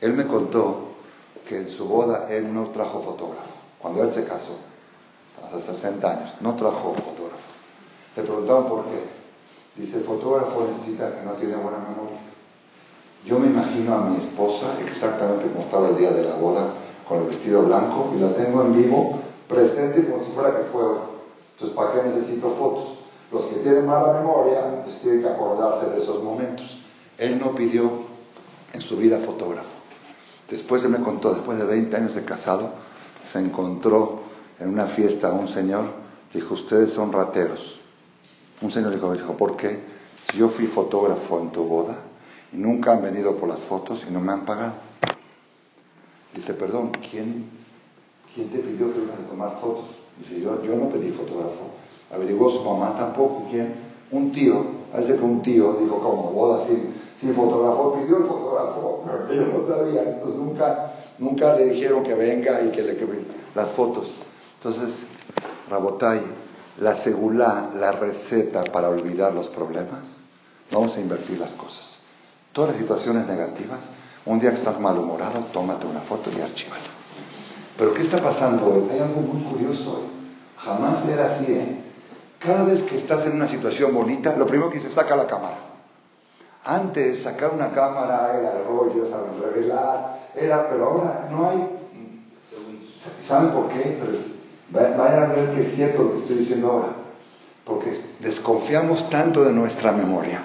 él 0.00 0.14
me 0.14 0.26
contó 0.26 0.90
que 1.46 1.58
en 1.58 1.68
su 1.68 1.86
boda 1.86 2.28
él 2.30 2.52
no 2.52 2.68
trajo 2.70 3.02
fotógrafo. 3.02 3.50
Cuando 3.78 4.02
él 4.02 4.12
se 4.12 4.24
casó, 4.24 4.56
hace 5.44 5.60
60 5.60 6.10
años, 6.10 6.34
no 6.40 6.54
trajo 6.54 6.94
fotógrafo. 6.94 7.50
Le 8.16 8.22
preguntaban 8.22 8.68
por 8.68 8.84
qué. 8.84 9.20
Dice, 9.76 9.98
el 9.98 10.04
fotógrafo 10.04 10.66
necesita 10.72 11.14
que 11.14 11.22
no 11.22 11.32
tiene 11.32 11.56
buena 11.56 11.78
memoria. 11.78 12.18
Yo 13.24 13.38
me 13.38 13.46
imagino 13.48 13.94
a 13.94 14.00
mi 14.02 14.16
esposa 14.16 14.66
exactamente 14.84 15.46
como 15.46 15.60
estaba 15.60 15.88
el 15.88 15.96
día 15.96 16.10
de 16.10 16.24
la 16.24 16.34
boda, 16.34 16.74
con 17.06 17.18
el 17.18 17.24
vestido 17.24 17.62
blanco, 17.62 18.12
y 18.16 18.20
la 18.20 18.34
tengo 18.34 18.62
en 18.62 18.74
vivo, 18.74 19.18
presente 19.48 20.08
como 20.08 20.24
si 20.24 20.30
fuera 20.32 20.56
que 20.56 20.64
fue. 20.64 20.82
Entonces, 21.60 21.76
¿para 21.76 21.92
qué 21.92 22.08
necesito 22.08 22.50
fotos? 22.52 22.98
Los 23.30 23.44
que 23.44 23.56
tienen 23.56 23.84
mala 23.84 24.14
memoria, 24.14 24.82
pues 24.82 24.98
tienen 25.00 25.20
que 25.20 25.28
acordarse 25.28 25.90
de 25.90 25.98
esos 25.98 26.22
momentos. 26.22 26.78
Él 27.18 27.38
no 27.38 27.54
pidió 27.54 28.04
en 28.72 28.80
su 28.80 28.96
vida 28.96 29.18
fotógrafo. 29.18 29.68
Después 30.48 30.80
se 30.80 30.88
me 30.88 31.00
contó, 31.00 31.34
después 31.34 31.58
de 31.58 31.66
20 31.66 31.94
años 31.94 32.14
de 32.14 32.24
casado, 32.24 32.70
se 33.22 33.40
encontró 33.40 34.22
en 34.58 34.70
una 34.70 34.86
fiesta 34.86 35.28
a 35.28 35.32
un 35.32 35.48
señor, 35.48 35.84
dijo, 36.32 36.54
ustedes 36.54 36.92
son 36.92 37.12
rateros. 37.12 37.78
Un 38.62 38.70
señor 38.70 38.94
dijo, 38.94 39.12
dijo, 39.12 39.34
¿por 39.34 39.56
qué? 39.56 39.80
Si 40.30 40.38
yo 40.38 40.48
fui 40.48 40.66
fotógrafo 40.66 41.40
en 41.40 41.50
tu 41.50 41.64
boda 41.64 41.96
y 42.54 42.56
nunca 42.56 42.92
han 42.92 43.02
venido 43.02 43.36
por 43.36 43.50
las 43.50 43.60
fotos 43.60 44.06
y 44.08 44.10
no 44.10 44.20
me 44.20 44.32
han 44.32 44.46
pagado. 44.46 44.74
Dice, 46.34 46.54
perdón, 46.54 46.92
¿quién, 47.10 47.50
quién 48.34 48.48
te 48.48 48.58
pidió 48.60 48.92
que 48.94 49.00
ibas 49.00 49.18
a 49.18 49.28
tomar 49.28 49.60
fotos? 49.60 49.84
Dice, 50.20 50.40
yo, 50.40 50.62
yo 50.62 50.76
no 50.76 50.88
pedí 50.88 51.10
fotógrafo. 51.10 51.70
Averiguó 52.12 52.50
su 52.50 52.62
mamá 52.62 52.96
tampoco. 52.96 53.46
¿Quién? 53.50 53.74
Un 54.10 54.32
tío. 54.32 54.80
Parece 54.92 55.16
que 55.16 55.24
un 55.24 55.42
tío 55.42 55.74
dijo, 55.80 56.00
como 56.00 56.30
boda 56.32 56.62
así 56.62 56.76
si 57.20 57.28
el 57.28 57.34
fotógrafo 57.34 57.94
pidió 57.94 58.16
el 58.16 58.24
fotógrafo, 58.24 59.04
pero 59.06 59.30
ellos 59.30 59.48
no 59.54 59.66
sabían, 59.66 60.08
entonces 60.08 60.36
nunca, 60.36 60.92
nunca 61.18 61.54
le 61.54 61.66
dijeron 61.66 62.02
que 62.02 62.14
venga 62.14 62.62
y 62.62 62.70
que 62.70 62.82
le 62.82 62.96
que 62.96 63.06
las 63.54 63.70
fotos. 63.70 64.20
Entonces, 64.56 65.04
Rabotay, 65.68 66.20
la 66.78 66.94
segula, 66.94 67.70
la 67.78 67.92
receta 67.92 68.64
para 68.64 68.88
olvidar 68.88 69.34
los 69.34 69.48
problemas, 69.48 70.20
vamos 70.70 70.96
a 70.96 71.00
invertir 71.00 71.38
las 71.38 71.52
cosas. 71.52 71.98
Todas 72.52 72.70
las 72.70 72.78
situaciones 72.78 73.26
negativas, 73.26 73.80
un 74.24 74.40
día 74.40 74.50
que 74.50 74.56
estás 74.56 74.80
malhumorado, 74.80 75.44
tómate 75.52 75.86
una 75.86 76.00
foto 76.00 76.30
y 76.36 76.40
archívala. 76.40 76.99
Pero 77.76 77.94
¿qué 77.94 78.02
está 78.02 78.18
pasando 78.18 78.66
hoy? 78.66 78.90
Hay 78.90 79.00
algo 79.00 79.20
muy 79.20 79.42
curioso 79.42 79.92
hoy. 79.92 80.10
Jamás 80.58 81.06
era 81.08 81.26
así, 81.26 81.52
¿eh? 81.52 81.80
Cada 82.38 82.64
vez 82.64 82.82
que 82.82 82.96
estás 82.96 83.26
en 83.26 83.32
una 83.32 83.48
situación 83.48 83.94
bonita, 83.94 84.36
lo 84.36 84.46
primero 84.46 84.70
que 84.70 84.80
se 84.80 84.90
saca 84.90 85.16
la 85.16 85.26
cámara. 85.26 85.58
Antes 86.64 87.22
sacar 87.22 87.50
una 87.52 87.70
cámara 87.72 88.38
era 88.38 88.58
el 88.58 88.64
rollo, 88.66 89.06
saben 89.06 89.40
revelar, 89.42 90.30
era, 90.34 90.68
pero 90.68 90.84
ahora 90.86 91.28
no 91.30 91.48
hay. 91.48 91.68
¿Saben 93.26 93.50
por 93.50 93.68
qué? 93.68 93.98
vayan 94.70 95.22
a 95.30 95.34
ver 95.34 95.54
que 95.54 95.62
es 95.62 95.74
cierto 95.74 96.02
lo 96.02 96.12
que 96.12 96.18
estoy 96.18 96.36
diciendo 96.36 96.70
ahora. 96.70 96.88
Porque 97.64 98.00
desconfiamos 98.20 99.08
tanto 99.08 99.44
de 99.44 99.52
nuestra 99.52 99.92
memoria 99.92 100.42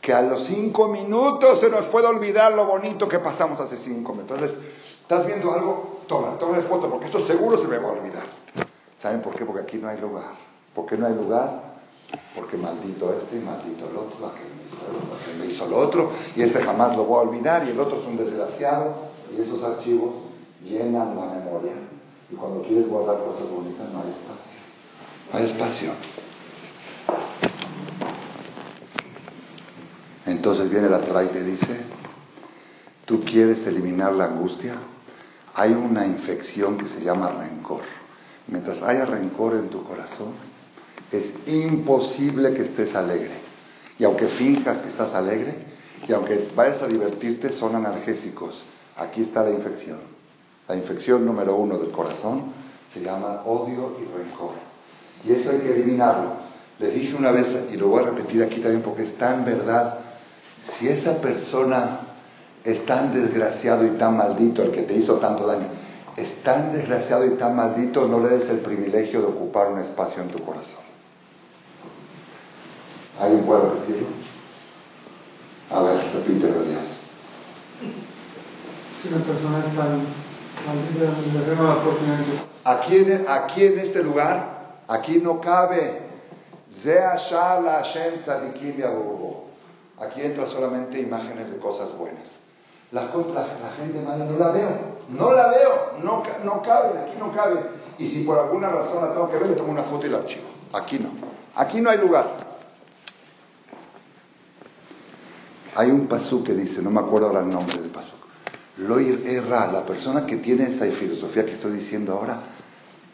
que 0.00 0.12
a 0.14 0.22
los 0.22 0.44
cinco 0.44 0.88
minutos 0.88 1.60
se 1.60 1.68
nos 1.68 1.86
puede 1.86 2.06
olvidar 2.06 2.52
lo 2.52 2.64
bonito 2.64 3.08
que 3.08 3.18
pasamos 3.18 3.60
hace 3.60 3.76
cinco 3.76 4.12
minutos. 4.14 4.38
Entonces, 4.38 4.60
¿estás 5.02 5.26
viendo 5.26 5.52
algo? 5.52 5.97
Toma, 6.08 6.38
toma 6.38 6.58
foto, 6.62 6.88
porque 6.88 7.06
eso 7.06 7.20
seguro 7.20 7.58
se 7.58 7.68
me 7.68 7.78
va 7.78 7.90
a 7.90 7.92
olvidar. 7.92 8.24
¿Saben 8.98 9.20
por 9.20 9.34
qué? 9.34 9.44
Porque 9.44 9.62
aquí 9.62 9.76
no 9.76 9.88
hay 9.88 10.00
lugar. 10.00 10.32
¿Por 10.74 10.86
qué 10.86 10.96
no 10.96 11.06
hay 11.06 11.14
lugar? 11.14 11.76
Porque 12.34 12.56
maldito 12.56 13.12
este 13.12 13.36
y 13.36 13.40
maldito 13.40 13.88
el 13.90 13.96
otro, 13.96 14.32
que 14.32 15.38
me 15.38 15.46
hizo 15.46 15.66
lo 15.66 15.78
otro, 15.78 16.10
y 16.34 16.42
ese 16.42 16.62
jamás 16.62 16.96
lo 16.96 17.04
voy 17.04 17.18
a 17.18 17.28
olvidar, 17.28 17.66
y 17.68 17.70
el 17.70 17.78
otro 17.78 18.00
es 18.00 18.06
un 18.06 18.16
desgraciado, 18.16 18.94
y 19.30 19.40
esos 19.40 19.62
archivos 19.62 20.14
llenan 20.64 21.14
la 21.14 21.26
memoria. 21.26 21.74
Y 22.30 22.34
cuando 22.34 22.62
quieres 22.62 22.88
guardar 22.88 23.18
cosas 23.24 23.48
bonitas 23.50 23.88
no 23.92 24.00
hay 24.00 24.10
espacio. 24.10 24.60
No 25.30 25.38
hay 25.38 25.44
espacio. 25.44 25.92
Entonces 30.26 30.70
viene 30.70 30.88
la 30.88 31.00
Tra 31.00 31.24
y 31.24 31.28
te 31.28 31.44
dice, 31.44 31.80
tú 33.04 33.22
quieres 33.24 33.66
eliminar 33.66 34.12
la 34.12 34.26
angustia, 34.26 34.74
hay 35.58 35.72
una 35.72 36.06
infección 36.06 36.78
que 36.78 36.86
se 36.86 37.02
llama 37.02 37.30
rencor. 37.30 37.82
Mientras 38.46 38.80
haya 38.82 39.04
rencor 39.04 39.54
en 39.54 39.70
tu 39.70 39.82
corazón, 39.82 40.28
es 41.10 41.34
imposible 41.48 42.54
que 42.54 42.62
estés 42.62 42.94
alegre. 42.94 43.32
Y 43.98 44.04
aunque 44.04 44.26
finjas 44.26 44.78
que 44.78 44.88
estás 44.88 45.14
alegre, 45.14 45.56
y 46.06 46.12
aunque 46.12 46.48
vayas 46.54 46.80
a 46.82 46.86
divertirte, 46.86 47.50
son 47.50 47.74
analgésicos. 47.74 48.66
Aquí 48.96 49.22
está 49.22 49.42
la 49.42 49.50
infección. 49.50 49.98
La 50.68 50.76
infección 50.76 51.26
número 51.26 51.56
uno 51.56 51.76
del 51.76 51.90
corazón 51.90 52.52
se 52.92 53.00
llama 53.00 53.42
odio 53.44 53.96
y 54.00 54.04
rencor. 54.16 54.54
Y 55.24 55.32
eso 55.32 55.50
hay 55.50 55.58
que 55.58 55.72
eliminarlo. 55.72 56.34
Le 56.78 56.88
dije 56.90 57.16
una 57.16 57.32
vez, 57.32 57.48
y 57.72 57.76
lo 57.76 57.88
voy 57.88 58.04
a 58.04 58.10
repetir 58.10 58.44
aquí 58.44 58.60
también 58.60 58.82
porque 58.82 59.02
es 59.02 59.18
tan 59.18 59.44
verdad, 59.44 59.98
si 60.62 60.88
esa 60.88 61.20
persona 61.20 62.07
es 62.64 62.84
tan 62.86 63.14
desgraciado 63.14 63.86
y 63.86 63.90
tan 63.90 64.16
maldito, 64.16 64.62
el 64.62 64.70
que 64.70 64.82
te 64.82 64.94
hizo 64.94 65.14
tanto 65.14 65.46
daño, 65.46 65.66
es 66.16 66.42
tan 66.42 66.72
desgraciado 66.72 67.26
y 67.26 67.30
tan 67.30 67.56
maldito, 67.56 68.06
no 68.08 68.20
le 68.20 68.30
des 68.30 68.48
el 68.50 68.58
privilegio 68.58 69.20
de 69.20 69.26
ocupar 69.26 69.68
un 69.68 69.80
espacio 69.80 70.22
en 70.22 70.28
tu 70.28 70.42
corazón. 70.44 70.82
¿Alguien 73.20 73.44
puede 73.44 73.62
repetirlo? 73.62 74.06
A 75.70 75.82
ver, 75.82 76.00
repítelo, 76.14 76.62
Elías. 76.62 77.00
Si 79.02 79.08
una 79.08 79.18
persona 79.18 79.58
maldita, 80.66 81.62
la 81.62 81.74
oportunidad. 81.74 82.18
Aquí 82.64 83.06
aquí 83.28 83.64
en 83.64 83.78
este 83.78 84.02
lugar, 84.02 84.82
aquí 84.88 85.20
no 85.22 85.40
cabe. 85.40 86.08
Aquí 90.00 90.20
entra 90.22 90.46
solamente 90.46 91.00
imágenes 91.00 91.50
de 91.50 91.56
cosas 91.58 91.96
buenas. 91.96 92.47
La, 92.90 93.02
gente 93.02 94.00
mala 94.00 94.24
no 94.24 94.38
la 94.38 94.50
veo, 94.50 94.68
no 95.10 95.32
la 95.32 95.48
veo, 95.48 95.92
no, 96.02 96.22
no 96.44 96.62
cabe, 96.62 96.98
aquí 97.00 97.12
no 97.18 97.32
cabe. 97.32 97.60
Y 97.98 98.06
si 98.06 98.24
por 98.24 98.38
alguna 98.38 98.70
razón 98.70 99.04
la 99.04 99.12
tengo 99.12 99.30
que 99.30 99.36
ver, 99.36 99.48
le 99.48 99.56
tomo 99.56 99.72
una 99.72 99.82
foto 99.82 100.06
y 100.06 100.10
la 100.10 100.18
archivo. 100.18 100.46
aquí 100.72 100.98
no. 100.98 101.10
Aquí 101.54 101.80
no 101.80 101.90
hay 101.90 101.98
lugar. 101.98 102.48
Hay 105.74 105.90
un 105.90 106.06
pasú 106.06 106.42
que 106.42 106.54
dice, 106.54 106.80
no 106.82 106.90
me 106.90 107.00
acuerdo 107.00 107.26
ahora 107.26 107.40
el 107.40 107.50
nombre 107.50 107.78
del 107.78 107.90
pasú. 107.90 108.12
Loir 108.78 109.24
erra, 109.26 109.70
la 109.70 109.84
persona 109.84 110.24
que 110.24 110.36
tiene 110.36 110.64
esa 110.64 110.86
filosofía 110.86 111.44
que 111.44 111.52
estoy 111.52 111.72
diciendo 111.72 112.14
ahora, 112.14 112.40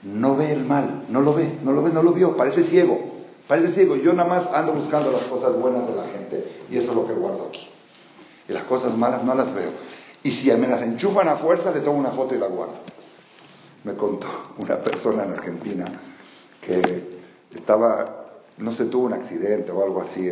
no 0.02 0.36
ve 0.36 0.52
el 0.52 0.64
mal, 0.64 1.06
no 1.08 1.20
lo 1.20 1.34
ve, 1.34 1.58
no 1.62 1.72
lo 1.72 1.82
ve, 1.82 1.90
no 1.90 2.02
lo 2.02 2.12
vio, 2.12 2.36
parece 2.36 2.62
ciego, 2.62 3.00
parece 3.48 3.68
ciego. 3.68 3.96
Yo 3.96 4.12
nada 4.12 4.28
más 4.28 4.46
ando 4.52 4.74
buscando 4.74 5.10
las 5.10 5.22
cosas 5.22 5.58
buenas 5.58 5.86
de 5.88 5.94
la 5.94 6.04
gente 6.06 6.64
y 6.70 6.76
eso 6.76 6.90
es 6.90 6.96
lo 6.96 7.06
que 7.06 7.14
guardo 7.14 7.46
aquí. 7.48 7.63
Y 8.48 8.52
las 8.52 8.64
cosas 8.64 8.96
malas 8.96 9.24
no 9.24 9.34
las 9.34 9.54
veo. 9.54 9.70
Y 10.22 10.30
si 10.30 10.50
me 10.52 10.66
las 10.66 10.82
enchufan 10.82 11.28
a 11.28 11.36
fuerza, 11.36 11.70
le 11.70 11.80
tomo 11.80 11.98
una 11.98 12.10
foto 12.10 12.34
y 12.34 12.38
la 12.38 12.46
guardo. 12.46 12.74
Me 13.84 13.94
contó 13.94 14.26
una 14.58 14.82
persona 14.82 15.24
en 15.24 15.32
Argentina 15.32 15.86
que 16.60 17.20
estaba, 17.54 18.26
no 18.58 18.72
sé, 18.72 18.86
tuvo 18.86 19.06
un 19.06 19.12
accidente 19.12 19.70
o 19.72 19.84
algo 19.84 20.00
así 20.00 20.30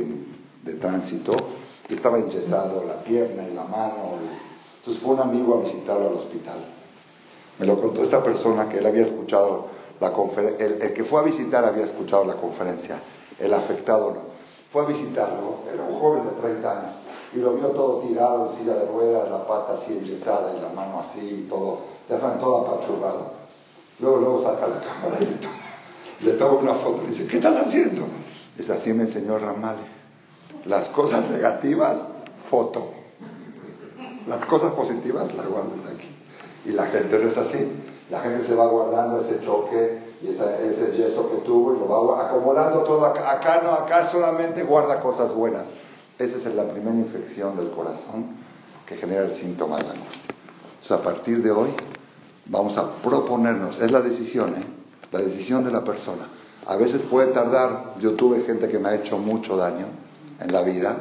de 0.63 0.75
tránsito 0.75 1.37
y 1.89 1.95
estaba 1.95 2.19
enyesado 2.19 2.85
la 2.87 3.03
pierna 3.03 3.47
y 3.47 3.55
la 3.55 3.65
mano. 3.65 4.15
Entonces 4.79 5.03
fue 5.03 5.15
un 5.15 5.21
amigo 5.21 5.59
a 5.59 5.63
visitarlo 5.63 6.09
al 6.09 6.15
hospital. 6.15 6.59
Me 7.59 7.67
lo 7.67 7.81
contó 7.81 8.03
esta 8.03 8.23
persona 8.23 8.69
que 8.69 8.79
él 8.79 8.87
había 8.87 9.03
escuchado 9.03 9.69
la 10.01 10.13
conferencia, 10.13 10.67
el, 10.67 10.93
que 10.93 11.05
fue 11.05 11.21
a 11.21 11.23
visitar 11.23 11.65
había 11.65 11.85
escuchado 11.85 12.25
la 12.25 12.37
conferencia, 12.37 13.01
el 13.39 13.53
afectado 13.55 14.13
no. 14.13 14.21
Fue 14.73 14.83
a 14.83 14.87
visitarlo, 14.87 15.59
era 15.73 15.85
un 15.85 15.99
joven 16.01 16.25
de 16.25 16.31
30 16.31 16.81
años, 16.81 16.95
y 17.35 17.39
lo 17.39 17.55
vio 17.55 17.69
todo 17.69 18.01
tirado 18.01 18.47
en 18.47 18.53
silla 18.53 18.75
de 18.75 18.87
ruedas, 18.87 19.31
la 19.31 19.47
pata 19.47 19.75
así 19.75 19.97
enyesada 19.97 20.55
y 20.57 20.61
la 20.61 20.69
mano 20.69 20.99
así, 20.99 21.45
y 21.45 21.49
todo, 21.49 21.79
ya 22.09 22.19
saben, 22.19 22.39
todo 22.41 22.67
apachurrado. 22.67 23.33
Luego, 24.01 24.19
luego 24.19 24.43
saca 24.43 24.67
la 24.67 24.81
cámara 24.81 25.17
y 25.21 25.25
le 25.25 25.35
toma, 25.37 25.55
le 26.21 26.33
toma 26.33 26.59
una 26.59 26.75
foto 26.75 27.03
y 27.05 27.07
dice, 27.09 27.27
¿qué 27.27 27.37
estás 27.37 27.57
haciendo? 27.57 28.03
Es 28.59 28.69
así 28.69 28.93
me 28.93 29.05
enseñó 29.05 29.39
Ramales. 29.39 29.87
Las 30.67 30.89
cosas 30.89 31.29
negativas, 31.31 32.05
foto. 32.51 32.89
Las 34.29 34.45
cosas 34.45 34.73
positivas, 34.73 35.35
las 35.35 35.47
guardas 35.47 35.81
aquí. 35.95 36.09
Y 36.65 36.71
la 36.73 36.87
gente 36.87 37.19
no 37.19 37.29
es 37.29 37.39
así. 37.39 37.71
La 38.11 38.21
gente 38.21 38.45
se 38.45 38.55
va 38.55 38.67
guardando 38.67 39.21
ese 39.21 39.41
choque 39.41 40.01
y 40.21 40.29
ese 40.29 40.93
yeso 40.97 41.31
que 41.31 41.39
tuvo 41.39 41.75
y 41.75 41.79
lo 41.79 41.89
va 41.89 42.27
acumulando 42.27 42.81
todo 42.81 43.07
acá. 43.07 43.33
Acá 43.33 43.63
no, 43.65 43.73
acá 43.73 44.07
solamente 44.07 44.63
guarda 44.63 45.01
cosas 45.01 45.35
buenas. 45.35 45.75
Esa 46.23 46.37
es 46.37 46.55
la 46.55 46.65
primera 46.65 46.95
infección 46.97 47.57
del 47.57 47.71
corazón 47.71 48.27
que 48.87 48.97
genera 48.97 49.25
el 49.25 49.33
síntoma 49.33 49.79
de 49.79 49.83
la 49.83 49.91
angustia. 49.91 50.31
Entonces, 50.75 50.93
a 50.93 51.03
partir 51.03 51.43
de 51.43 51.51
hoy, 51.51 51.71
vamos 52.47 52.79
a 52.79 52.93
proponernos, 53.03 53.81
es 53.81 53.91
la 53.91 54.01
decisión, 54.01 54.55
¿eh? 54.55 54.63
la 55.11 55.21
decisión 55.21 55.65
de 55.65 55.73
la 55.73 55.83
persona. 55.83 56.29
A 56.67 56.77
veces 56.77 57.03
puede 57.03 57.33
tardar, 57.33 57.95
yo 57.99 58.13
tuve 58.13 58.43
gente 58.43 58.69
que 58.69 58.79
me 58.79 58.91
ha 58.91 58.95
hecho 58.95 59.19
mucho 59.19 59.57
daño, 59.57 59.87
en 60.39 60.53
la 60.53 60.63
vida 60.63 60.97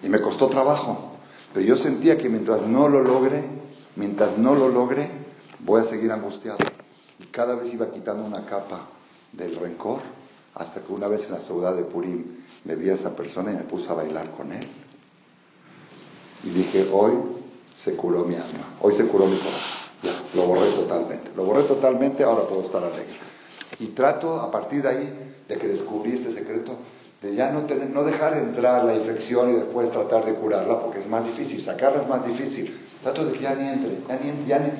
y 0.00 0.08
me 0.08 0.20
costó 0.20 0.48
trabajo. 0.48 1.10
Pero 1.52 1.66
yo 1.66 1.76
sentía 1.76 2.16
que 2.16 2.28
mientras 2.28 2.62
no 2.62 2.88
lo 2.88 3.02
logre, 3.02 3.44
mientras 3.96 4.38
no 4.38 4.54
lo 4.54 4.68
logre, 4.68 5.10
voy 5.58 5.80
a 5.80 5.84
seguir 5.84 6.12
angustiado. 6.12 6.58
Y 7.18 7.24
cada 7.26 7.56
vez 7.56 7.74
iba 7.74 7.90
quitando 7.90 8.24
una 8.24 8.46
capa 8.46 8.86
del 9.32 9.56
rencor, 9.56 10.00
hasta 10.54 10.80
que 10.80 10.92
una 10.92 11.08
vez 11.08 11.24
en 11.26 11.32
la 11.32 11.38
ciudad 11.38 11.74
de 11.74 11.82
Purim 11.82 12.24
me 12.64 12.76
vi 12.76 12.90
a 12.90 12.94
esa 12.94 13.16
persona 13.16 13.50
y 13.52 13.54
me 13.54 13.62
puse 13.62 13.90
a 13.90 13.94
bailar 13.94 14.30
con 14.30 14.52
él. 14.52 14.66
Y 16.44 16.50
dije, 16.50 16.88
hoy 16.92 17.12
se 17.78 17.94
curó 17.96 18.24
mi 18.24 18.34
alma, 18.34 18.76
hoy 18.80 18.92
se 18.92 19.06
curó 19.06 19.26
mi 19.26 19.36
corazón. 19.36 19.82
Ya, 20.02 20.20
lo 20.34 20.46
borré 20.46 20.70
totalmente. 20.72 21.30
Lo 21.36 21.44
borré 21.44 21.62
totalmente, 21.62 22.24
ahora 22.24 22.42
puedo 22.42 22.62
estar 22.62 22.82
alegre. 22.82 23.06
Y 23.78 23.88
trato 23.88 24.40
a 24.40 24.50
partir 24.50 24.82
de 24.82 24.88
ahí, 24.88 25.34
de 25.48 25.56
que 25.56 25.68
descubrí 25.68 26.12
este 26.12 26.32
secreto, 26.32 26.76
de 27.22 27.34
ya 27.36 27.52
no, 27.52 27.60
tener, 27.62 27.90
no 27.90 28.02
dejar 28.02 28.36
entrar 28.36 28.84
la 28.84 28.96
infección 28.96 29.50
y 29.50 29.54
después 29.54 29.90
tratar 29.92 30.24
de 30.24 30.34
curarla, 30.34 30.80
porque 30.80 31.00
es 31.00 31.08
más 31.08 31.24
difícil, 31.24 31.60
sacarla 31.60 32.02
es 32.02 32.08
más 32.08 32.26
difícil. 32.26 32.76
Trato 33.02 33.24
de 33.24 33.32
que 33.32 33.40
ya 33.40 33.54
ni 33.54 33.68
entre, 33.68 33.98
ya 34.08 34.58
ni, 34.58 34.66
ni, 34.66 34.72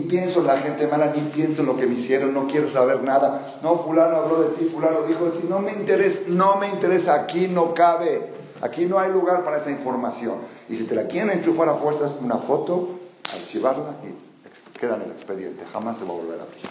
pienso 0.00 0.40
en 0.40 0.46
la 0.46 0.56
gente 0.56 0.86
mala, 0.86 1.12
ni 1.14 1.20
pienso 1.30 1.60
en 1.60 1.66
lo 1.66 1.76
que 1.76 1.86
me 1.86 1.94
hicieron, 1.94 2.32
no 2.32 2.46
quiero 2.46 2.68
saber 2.68 3.02
nada. 3.02 3.58
No, 3.62 3.80
fulano 3.80 4.16
habló 4.16 4.42
de 4.42 4.56
ti, 4.56 4.64
fulano 4.64 5.02
dijo 5.02 5.26
de 5.26 5.40
ti, 5.40 5.46
no 5.46 5.58
me 5.58 5.72
interesa, 5.72 6.20
no 6.28 6.56
me 6.56 6.68
interesa, 6.68 7.14
aquí 7.14 7.48
no 7.48 7.74
cabe, 7.74 8.30
aquí 8.62 8.86
no 8.86 8.98
hay 8.98 9.12
lugar 9.12 9.44
para 9.44 9.58
esa 9.58 9.70
información. 9.70 10.38
Y 10.70 10.76
si 10.76 10.84
te 10.84 10.94
la 10.94 11.06
quieren 11.06 11.38
enchufar 11.38 11.68
a 11.68 11.74
fuerzas, 11.74 12.16
una 12.22 12.38
foto, 12.38 12.98
archivarla 13.30 13.96
y 14.02 14.78
queda 14.78 14.96
en 14.96 15.02
el 15.02 15.10
expediente, 15.10 15.64
jamás 15.70 15.98
se 15.98 16.04
va 16.04 16.12
a 16.12 16.16
volver 16.16 16.40
a 16.40 16.44
abrir. 16.44 16.62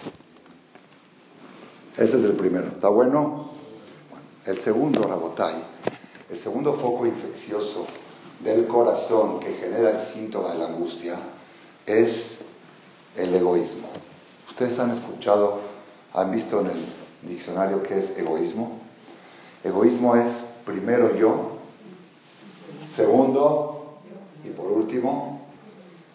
Ese 1.96 2.18
es 2.18 2.24
el 2.24 2.34
primero, 2.34 2.66
¿está 2.68 2.88
bueno? 2.88 3.52
El 4.46 4.60
segundo, 4.60 5.04
Rabotai, 5.04 5.54
el 6.32 6.40
segundo 6.40 6.74
foco 6.74 7.06
infeccioso 7.06 7.86
del 8.40 8.66
corazón 8.66 9.40
que 9.40 9.54
genera 9.54 9.92
el 9.92 10.00
síntoma 10.00 10.54
de 10.54 10.58
la 10.58 10.66
angustia 10.66 11.16
es 11.86 12.43
el 13.16 13.36
egoísmo. 13.36 13.88
Ustedes 14.48 14.78
han 14.80 14.92
escuchado, 14.92 15.62
han 16.14 16.32
visto 16.32 16.62
en 16.62 16.68
el 16.68 16.86
diccionario 17.30 17.84
qué 17.84 18.00
es 18.00 18.18
egoísmo. 18.18 18.80
Egoísmo 19.64 20.16
es 20.16 20.44
primero 20.66 21.16
yo, 21.16 21.58
segundo 22.88 24.00
y 24.44 24.50
por 24.50 24.68
último, 24.68 25.42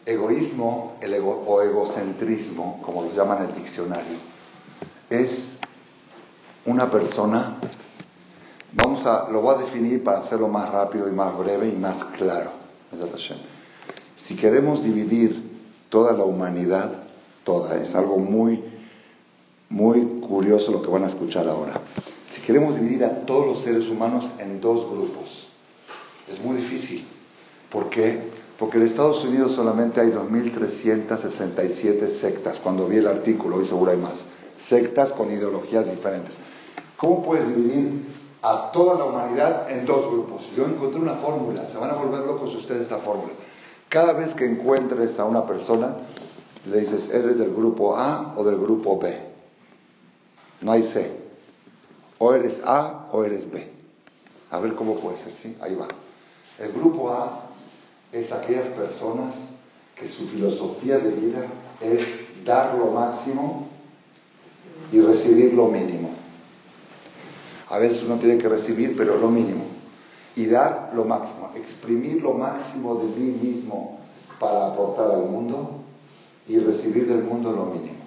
egoísmo 0.05 0.97
o 1.47 1.63
egocentrismo, 1.63 2.81
como 2.83 3.03
lo 3.03 3.13
llaman 3.13 3.45
en 3.45 3.51
el 3.51 3.55
diccionario, 3.55 4.17
es 5.11 5.59
una 6.67 6.91
persona 6.91 7.59
Vamos 8.73 9.07
a, 9.07 9.31
lo 9.31 9.41
voy 9.41 9.55
a 9.55 9.59
definir 9.59 10.05
para 10.05 10.19
hacerlo 10.19 10.49
más 10.49 10.71
rápido 10.71 11.09
y 11.09 11.13
más 11.13 11.37
breve 11.39 11.69
y 11.69 11.77
más 11.77 12.05
claro. 12.05 12.51
Si 14.15 14.37
queremos 14.37 14.85
dividir 14.85 15.48
toda 15.89 16.13
la 16.13 16.25
humanidad, 16.25 16.93
toda, 17.45 17.77
es 17.77 17.95
algo 17.95 18.19
muy, 18.19 18.65
muy 19.69 20.21
curioso 20.21 20.73
lo 20.73 20.83
que 20.83 20.91
van 20.91 21.05
a 21.05 21.09
escuchar 21.09 21.47
ahora. 21.49 21.81
Si 22.27 22.41
queremos 22.43 22.79
dividir 22.79 23.05
a 23.05 23.27
todos 23.27 23.47
los 23.47 23.61
seres 23.61 23.89
humanos 23.89 24.31
en 24.39 24.61
dos 24.61 24.91
grupos, 24.91 25.49
es 26.29 26.45
muy 26.45 26.57
difícil. 26.57 27.07
¿Por 27.71 27.89
qué? 27.91 28.37
Porque 28.59 28.79
en 28.79 28.85
Estados 28.85 29.25
Unidos 29.25 29.53
solamente 29.53 30.01
hay 30.01 30.09
2.367 30.09 32.09
sectas, 32.09 32.59
cuando 32.61 32.87
vi 32.87 32.99
el 32.99 33.07
artículo, 33.07 33.57
hoy 33.57 33.65
seguro 33.65 33.93
hay 33.93 33.99
más, 33.99 34.27
sectas 34.57 35.13
con 35.13 35.31
ideologías 35.31 35.91
diferentes. 35.91 36.39
¿Cómo 36.97 37.23
puedes 37.23 37.47
dividir 37.55 38.19
a 38.43 38.71
toda 38.73 38.97
la 38.97 39.05
humanidad 39.05 39.71
en 39.71 39.85
dos 39.85 40.11
grupos. 40.11 40.49
Yo 40.57 40.65
encontré 40.65 41.01
una 41.01 41.15
fórmula, 41.15 41.67
se 41.67 41.77
van 41.77 41.91
a 41.91 41.95
volver 41.95 42.21
locos 42.21 42.55
ustedes 42.55 42.83
esta 42.83 42.99
fórmula. 42.99 43.33
Cada 43.89 44.13
vez 44.13 44.35
que 44.35 44.45
encuentres 44.45 45.19
a 45.19 45.25
una 45.25 45.47
persona, 45.47 45.97
le 46.67 46.81
dices, 46.81 47.11
¿eres 47.11 47.39
del 47.39 47.55
grupo 47.55 47.97
A 47.97 48.35
o 48.37 48.45
del 48.45 48.57
grupo 48.57 48.99
B? 48.99 49.17
No 50.61 50.73
hay 50.73 50.83
C. 50.83 51.11
O 52.19 52.35
eres 52.35 52.63
A 52.65 53.09
o 53.13 53.25
eres 53.25 53.51
B. 53.51 53.67
A 54.51 54.59
ver 54.61 54.75
cómo 54.75 54.97
puede 54.97 55.17
ser, 55.17 55.33
¿sí? 55.33 55.57
Ahí 55.61 55.75
va. 55.75 55.89
El 56.59 56.73
grupo 56.73 57.11
A 57.11 57.45
es 58.13 58.33
aquellas 58.33 58.69
personas 58.69 59.53
que 59.95 60.07
su 60.07 60.27
filosofía 60.29 60.99
de 60.99 61.11
vida 61.11 61.47
es 61.81 62.07
dar 62.45 62.75
lo 62.75 62.87
máximo 62.87 63.69
y 64.93 65.01
recibir 65.01 65.55
lo 65.55 65.69
mínimo. 65.69 66.11
A 67.69 67.79
veces 67.79 68.03
uno 68.03 68.17
tiene 68.19 68.39
que 68.39 68.49
recibir, 68.49 68.97
pero 68.97 69.19
lo 69.19 69.29
mínimo. 69.29 69.78
Y 70.39 70.47
dar 70.47 70.93
lo 70.95 71.05
máximo, 71.05 71.51
exprimir 71.57 72.23
lo 72.23 72.33
máximo 72.33 72.95
de 72.95 73.07
mí 73.09 73.41
mismo 73.43 73.99
para 74.39 74.69
aportar 74.69 75.11
al 75.11 75.23
mundo 75.23 75.81
y 76.47 76.61
recibir 76.61 77.09
del 77.09 77.25
mundo 77.25 77.51
lo 77.51 77.65
mínimo. 77.65 77.99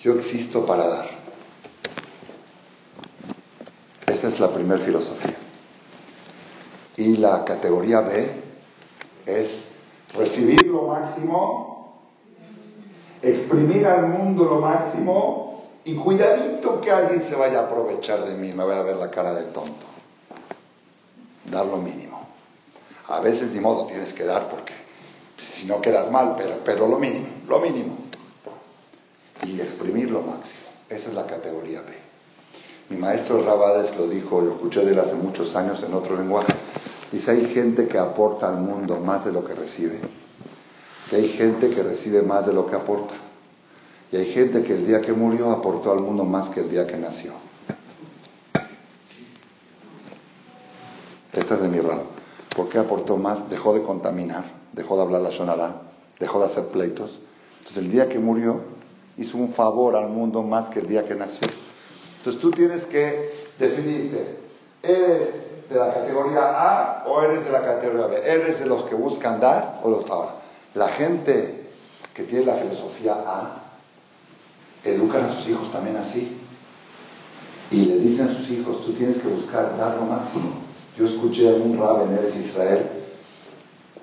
Yo 0.00 0.14
existo 0.14 0.66
para 0.66 0.88
dar. 0.88 1.08
Esa 4.04 4.26
es 4.26 4.40
la 4.40 4.50
primera 4.50 4.80
filosofía. 4.80 5.36
Y 6.96 7.18
la 7.18 7.44
categoría 7.44 8.00
B 8.00 8.30
es 9.24 9.68
recibir 10.12 10.66
lo 10.66 10.88
máximo, 10.88 12.00
exprimir 13.22 13.86
al 13.86 14.08
mundo 14.08 14.44
lo 14.44 14.60
máximo 14.60 15.62
y 15.84 15.94
cuidadito 15.94 16.80
que 16.80 16.90
alguien 16.90 17.22
se 17.22 17.36
vaya 17.36 17.60
a 17.60 17.62
aprovechar 17.66 18.24
de 18.24 18.34
mí, 18.34 18.52
me 18.52 18.64
vaya 18.64 18.80
a 18.80 18.82
ver 18.82 18.96
la 18.96 19.08
cara 19.08 19.32
de 19.34 19.44
tonto. 19.44 19.95
Dar 21.50 21.66
lo 21.66 21.78
mínimo. 21.78 22.26
A 23.08 23.20
veces 23.20 23.52
ni 23.52 23.60
modo 23.60 23.86
tienes 23.86 24.12
que 24.12 24.24
dar 24.24 24.48
porque 24.50 24.72
si 25.38 25.66
no 25.66 25.80
quedas 25.80 26.10
mal, 26.10 26.34
pero, 26.36 26.54
pero 26.64 26.88
lo 26.88 26.98
mínimo, 26.98 27.26
lo 27.48 27.60
mínimo. 27.60 27.96
Y 29.42 29.60
exprimir 29.60 30.10
lo 30.10 30.22
máximo. 30.22 30.66
Esa 30.88 31.08
es 31.08 31.14
la 31.14 31.26
categoría 31.26 31.82
B. 31.82 31.88
Mi 32.88 32.96
maestro 32.96 33.42
Rabades 33.42 33.96
lo 33.96 34.08
dijo, 34.08 34.40
lo 34.40 34.52
escuché 34.52 34.84
de 34.84 34.98
hace 35.00 35.14
muchos 35.14 35.56
años 35.56 35.82
en 35.82 35.92
otro 35.94 36.16
lenguaje. 36.16 36.52
Dice, 37.10 37.32
hay 37.32 37.46
gente 37.46 37.88
que 37.88 37.98
aporta 37.98 38.48
al 38.48 38.58
mundo 38.58 38.98
más 38.98 39.24
de 39.24 39.32
lo 39.32 39.44
que 39.44 39.54
recibe. 39.54 40.00
Y 41.10 41.14
hay 41.14 41.28
gente 41.28 41.70
que 41.70 41.82
recibe 41.82 42.22
más 42.22 42.46
de 42.46 42.52
lo 42.52 42.66
que 42.66 42.76
aporta. 42.76 43.14
Y 44.12 44.16
hay 44.16 44.26
gente 44.26 44.62
que 44.62 44.74
el 44.74 44.86
día 44.86 45.00
que 45.00 45.12
murió 45.12 45.50
aportó 45.50 45.92
al 45.92 46.00
mundo 46.00 46.24
más 46.24 46.48
que 46.48 46.60
el 46.60 46.70
día 46.70 46.86
que 46.86 46.96
nació. 46.96 47.32
Esta 51.36 51.54
es 51.54 51.60
de 51.60 51.68
mi 51.68 51.80
Rab. 51.80 52.02
¿Por 52.56 52.70
qué 52.70 52.78
aportó 52.78 53.18
más? 53.18 53.50
Dejó 53.50 53.74
de 53.74 53.82
contaminar, 53.82 54.44
dejó 54.72 54.96
de 54.96 55.02
hablar 55.02 55.20
la 55.20 55.28
Shonara, 55.28 55.82
dejó 56.18 56.38
de 56.40 56.46
hacer 56.46 56.64
pleitos. 56.68 57.20
Entonces 57.58 57.76
el 57.76 57.90
día 57.90 58.08
que 58.08 58.18
murió 58.18 58.62
hizo 59.18 59.36
un 59.36 59.52
favor 59.52 59.96
al 59.96 60.08
mundo 60.08 60.42
más 60.42 60.68
que 60.68 60.78
el 60.78 60.88
día 60.88 61.06
que 61.06 61.14
nació. 61.14 61.46
Entonces 62.18 62.40
tú 62.40 62.50
tienes 62.50 62.86
que 62.86 63.50
definirte. 63.58 64.40
¿Eres 64.82 65.68
de 65.68 65.78
la 65.78 65.92
categoría 65.92 66.40
A 66.40 67.04
o 67.06 67.20
eres 67.20 67.44
de 67.44 67.52
la 67.52 67.60
categoría 67.62 68.06
B? 68.06 68.16
¿Eres 68.24 68.58
de 68.58 68.66
los 68.66 68.84
que 68.84 68.94
buscan 68.94 69.38
dar 69.38 69.80
o 69.82 69.90
los 69.90 70.08
ahora? 70.08 70.36
La 70.74 70.88
gente 70.88 71.68
que 72.14 72.22
tiene 72.22 72.46
la 72.46 72.54
filosofía 72.54 73.12
A 73.26 73.62
educan 74.84 75.24
a 75.24 75.28
sus 75.28 75.46
hijos 75.50 75.70
también 75.70 75.96
así. 75.96 76.40
Y 77.70 77.84
le 77.84 77.96
dicen 77.96 78.28
a 78.28 78.32
sus 78.32 78.48
hijos, 78.48 78.86
tú 78.86 78.94
tienes 78.94 79.18
que 79.18 79.28
buscar 79.28 79.76
dar 79.76 79.96
lo 79.96 80.06
máximo. 80.06 80.65
Yo 80.96 81.04
escuché 81.04 81.48
a 81.48 81.52
un 81.52 81.78
rab 81.78 82.02
en 82.02 82.16
Eres 82.16 82.36
Israel, 82.36 82.86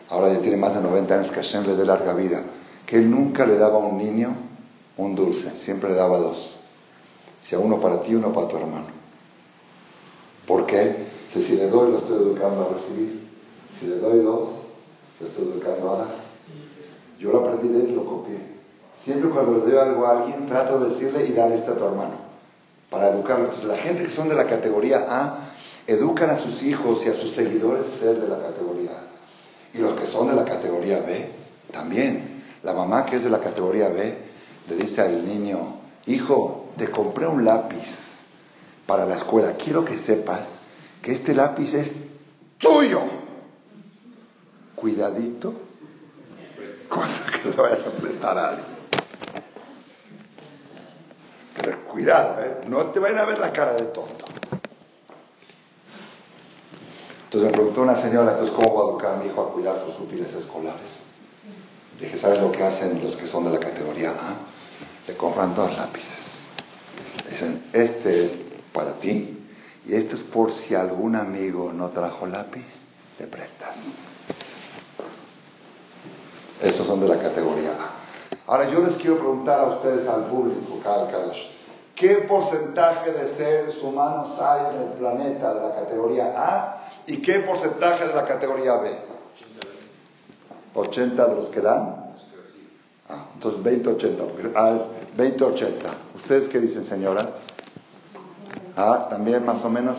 ahora 0.10 0.32
ya 0.32 0.40
tiene 0.40 0.58
más 0.58 0.76
de 0.76 0.82
90 0.82 1.14
años, 1.16 1.32
que 1.32 1.38
Hashem 1.38 1.66
le 1.66 1.76
dé 1.76 1.86
larga 1.86 2.14
vida, 2.14 2.44
que 2.86 2.98
él 2.98 3.10
nunca 3.10 3.46
le 3.46 3.58
daba 3.58 3.76
a 3.76 3.86
un 3.86 3.98
niño 3.98 4.36
un 4.98 5.16
dulce, 5.16 5.50
siempre 5.52 5.90
le 5.90 5.96
daba 5.96 6.20
dos. 6.20 6.56
Si 7.42 7.56
a 7.56 7.60
uno 7.60 7.80
para 7.80 8.02
ti, 8.02 8.14
uno 8.14 8.32
para 8.32 8.48
tu 8.48 8.58
hermano. 8.58 8.86
¿Por 10.46 10.66
qué? 10.68 11.08
Si, 11.30 11.56
le 11.56 11.68
doy, 11.68 11.92
lo 11.92 11.98
estoy 11.98 12.18
educando 12.18 12.68
a 12.68 12.74
recibir. 12.74 13.28
Si 13.80 13.88
le 13.88 13.98
doy 13.98 14.20
dos, 14.20 14.50
lo 15.20 15.28
estoy 15.28 15.46
educando 15.46 15.94
a 15.94 15.98
dar. 15.98 16.16
Yo 17.20 17.32
lo 17.32 17.40
aprendí 17.40 17.70
de 17.70 17.80
él 17.80 17.90
y 17.92 17.96
lo 17.96 18.06
copié. 18.06 18.38
Siempre 19.04 19.30
cuando 19.32 19.54
le 19.54 19.72
doy 19.72 19.80
algo 19.80 20.06
a 20.06 20.20
alguien, 20.20 20.46
trato 20.46 20.80
de 20.80 20.90
decirle 20.90 21.26
y 21.26 21.34
darle 21.34 21.56
este 21.56 21.72
a 21.72 21.76
tu 21.76 21.86
hermano. 21.86 22.16
Para 22.92 23.10
educarlo. 23.10 23.46
Entonces, 23.46 23.68
la 23.68 23.78
gente 23.78 24.04
que 24.04 24.12
son 24.12 24.30
de 24.30 24.36
la 24.36 24.46
categoría 24.46 25.08
A, 25.10 25.43
educan 25.88 26.30
a 26.30 26.38
sus 26.38 26.64
hijos 26.64 27.06
y 27.06 27.10
a 27.10 27.14
sus 27.14 27.32
seguidores 27.32 27.88
ser 27.88 28.20
de 28.20 28.28
la 28.28 28.40
categoría 28.40 28.92
A. 28.92 29.78
Y 29.78 29.80
los 29.80 30.00
que 30.00 30.06
son 30.06 30.30
de 30.30 30.36
la 30.36 30.46
categoría 30.46 31.00
B, 31.00 31.30
también. 31.72 32.44
La 32.64 32.74
mamá 32.74 33.06
que 33.06 33.18
es 33.18 33.24
de 33.24 33.30
la 33.30 33.40
categoría 33.40 33.90
B, 33.90 34.18
le 34.70 34.76
dice 34.76 35.02
al 35.02 35.26
niño, 35.26 35.80
hijo, 36.06 36.70
te 36.78 36.90
compré 36.90 37.28
un 37.28 37.44
lápiz 37.44 38.22
para 38.86 39.06
la 39.06 39.16
escuela. 39.16 39.54
Quiero 39.54 39.84
que 39.84 39.98
sepas 39.98 40.62
que 41.02 41.12
este 41.12 41.34
lápiz 41.34 41.74
es 41.74 41.94
tuyo. 42.58 43.02
Cuidadito, 44.76 45.54
cosa 46.90 47.26
que 47.44 47.50
le 47.50 47.56
vayas 47.56 47.86
a 47.86 47.92
prestar 47.92 48.38
a 48.38 48.50
alguien. 48.50 48.74
Pero 51.56 51.84
cuidado, 51.86 52.44
¿eh? 52.44 52.62
no 52.68 52.86
te 52.88 53.00
vayan 53.00 53.20
a 53.20 53.26
ver 53.26 53.40
la 53.40 53.52
cara 53.52 53.74
de 53.74 53.84
tonto. 53.84 54.26
Entonces 57.34 57.52
me 57.52 57.58
preguntó 57.58 57.82
una 57.82 57.96
señora, 57.96 58.34
entonces, 58.34 58.56
¿cómo 58.56 58.76
voy 58.76 58.86
a 58.86 58.90
educar 58.92 59.14
a 59.14 59.16
mi 59.18 59.26
hijo 59.26 59.42
a 59.42 59.52
cuidar 59.52 59.84
sus 59.88 60.00
útiles 60.00 60.32
escolares? 60.36 61.00
Dije, 62.00 62.16
¿sabes 62.16 62.40
lo 62.40 62.52
que 62.52 62.62
hacen 62.62 63.02
los 63.04 63.16
que 63.16 63.26
son 63.26 63.46
de 63.46 63.50
la 63.50 63.60
categoría 63.60 64.12
A? 64.12 64.36
Le 65.08 65.18
compran 65.18 65.56
dos 65.56 65.76
lápices. 65.76 66.44
Dicen, 67.28 67.64
este 67.74 68.24
es 68.24 68.38
para 68.72 69.00
ti 69.00 69.48
y 69.84 69.96
este 69.96 70.14
es 70.14 70.24
por 70.24 70.52
si 70.52 70.76
algún 70.76 71.16
amigo 71.16 71.74
no 71.74 71.90
trajo 71.90 72.28
lápiz, 72.28 72.86
le 73.18 73.26
prestas. 73.26 73.98
Estos 76.62 76.86
son 76.86 77.00
de 77.00 77.08
la 77.08 77.18
categoría 77.18 77.72
A. 77.72 78.52
Ahora 78.52 78.70
yo 78.70 78.86
les 78.86 78.96
quiero 78.98 79.18
preguntar 79.18 79.60
a 79.60 79.64
ustedes, 79.70 80.08
al 80.08 80.26
público, 80.26 80.80
¿qué 81.96 82.16
porcentaje 82.30 83.12
de 83.12 83.26
seres 83.26 83.82
humanos 83.82 84.40
hay 84.40 84.76
en 84.76 84.82
el 84.84 84.90
planeta 85.00 85.52
de 85.56 85.68
la 85.68 85.74
categoría 85.74 86.32
A 86.38 86.83
y 87.08 87.22
qué 87.22 87.40
porcentaje 87.40 88.08
de 88.08 88.14
la 88.14 88.26
categoría 88.26 88.76
B? 88.76 88.90
80 90.76 91.26
de 91.28 91.36
los 91.36 91.48
que 91.48 91.62
dan. 91.62 92.04
Ah, 93.10 93.28
entonces 93.36 93.64
20-80. 93.64 94.54
Ah, 94.56 94.76
es 94.76 95.18
20-80. 95.18 95.74
¿Ustedes 96.16 96.48
qué 96.48 96.60
dicen, 96.60 96.84
señoras? 96.84 97.40
Ah, 98.76 99.08
también 99.10 99.46
más 99.46 99.64
o 99.66 99.70
menos. 99.70 99.98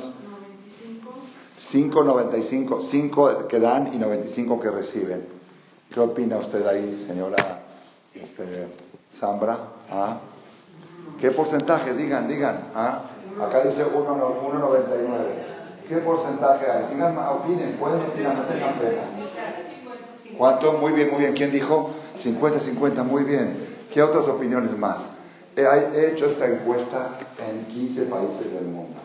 5.95. 1.60 2.82
5 2.82 3.48
que 3.48 3.60
dan 3.60 3.92
y 3.94 3.98
95 3.98 4.60
que 4.60 4.70
reciben. 4.70 5.26
¿Qué 5.92 6.00
opina 6.00 6.38
usted 6.38 6.66
ahí, 6.66 7.04
señora 7.06 7.62
este, 8.14 8.68
Zambra? 9.12 9.58
¿Ah? 9.90 10.18
¿Qué 11.20 11.30
porcentaje? 11.30 11.94
Digan, 11.94 12.26
digan. 12.26 12.70
¿Ah? 12.74 13.02
Acá 13.40 13.62
dice 13.62 13.84
1.99. 13.84 15.53
¿Qué 15.88 15.96
porcentaje 15.96 16.70
hay? 16.70 16.94
Digan, 16.94 17.16
opinen, 17.18 17.76
pueden 17.78 18.00
opinar, 18.00 18.36
no 18.36 18.42
tengan 18.44 18.78
pena. 18.78 19.02
¿Cuánto? 20.36 20.72
Muy 20.74 20.92
bien, 20.92 21.10
muy 21.10 21.20
bien. 21.20 21.34
¿Quién 21.34 21.52
dijo? 21.52 21.90
50-50, 22.18 23.04
muy 23.04 23.24
bien. 23.24 23.56
¿Qué 23.92 24.02
otras 24.02 24.26
opiniones 24.28 24.76
más? 24.76 25.10
He 25.56 26.10
hecho 26.10 26.26
esta 26.26 26.46
encuesta 26.46 27.18
en 27.38 27.66
15 27.66 28.02
países 28.06 28.52
del 28.52 28.64
mundo 28.64 28.98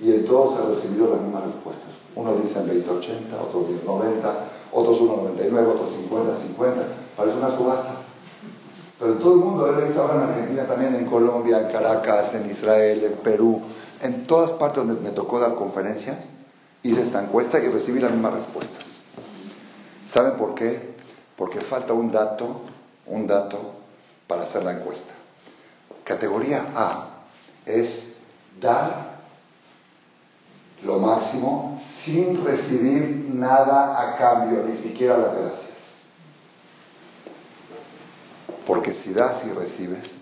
y 0.00 0.12
en 0.12 0.26
todos 0.26 0.58
he 0.58 0.74
recibido 0.74 1.10
las 1.10 1.22
mismas 1.22 1.44
respuestas. 1.44 1.90
Uno 2.14 2.34
dice 2.36 2.60
20-80, 2.60 3.32
otros 3.40 3.66
10-90, 3.84 4.32
otros 4.72 5.00
1-99, 5.00 5.66
otros 5.66 5.90
50-50. 6.10 6.74
Parece 7.16 7.36
una 7.36 7.56
subasta. 7.56 7.94
Pero 8.98 9.12
en 9.12 9.18
todo 9.20 9.32
el 9.34 9.38
mundo, 9.38 9.72
dice 9.80 9.98
ahora 9.98 10.14
en 10.14 10.20
Argentina 10.22 10.66
también, 10.66 10.94
en 10.94 11.06
Colombia, 11.06 11.60
en 11.60 11.72
Caracas, 11.72 12.34
en 12.34 12.50
Israel, 12.50 13.04
en 13.04 13.12
Perú, 13.22 13.62
en 14.00 14.26
todas 14.26 14.52
partes 14.52 14.86
donde 14.86 15.00
me 15.00 15.10
tocó 15.10 15.40
dar 15.40 15.54
conferencias, 15.54 16.28
hice 16.82 17.02
esta 17.02 17.22
encuesta 17.22 17.58
y 17.58 17.68
recibí 17.68 18.00
las 18.00 18.12
mismas 18.12 18.34
respuestas. 18.34 19.00
¿Saben 20.06 20.36
por 20.36 20.54
qué? 20.54 20.94
Porque 21.36 21.60
falta 21.60 21.92
un 21.92 22.10
dato, 22.10 22.62
un 23.06 23.26
dato 23.26 23.58
para 24.26 24.42
hacer 24.42 24.64
la 24.64 24.72
encuesta. 24.72 25.12
Categoría 26.04 26.64
A 26.74 27.08
es 27.66 28.14
dar 28.60 29.18
lo 30.84 30.98
máximo 30.98 31.76
sin 31.76 32.44
recibir 32.44 33.28
nada 33.32 34.00
a 34.00 34.16
cambio, 34.16 34.62
ni 34.62 34.76
siquiera 34.76 35.18
las 35.18 35.34
gracias. 35.34 35.78
Porque 38.66 38.92
si 38.92 39.12
das 39.12 39.44
y 39.44 39.50
recibes, 39.50 40.18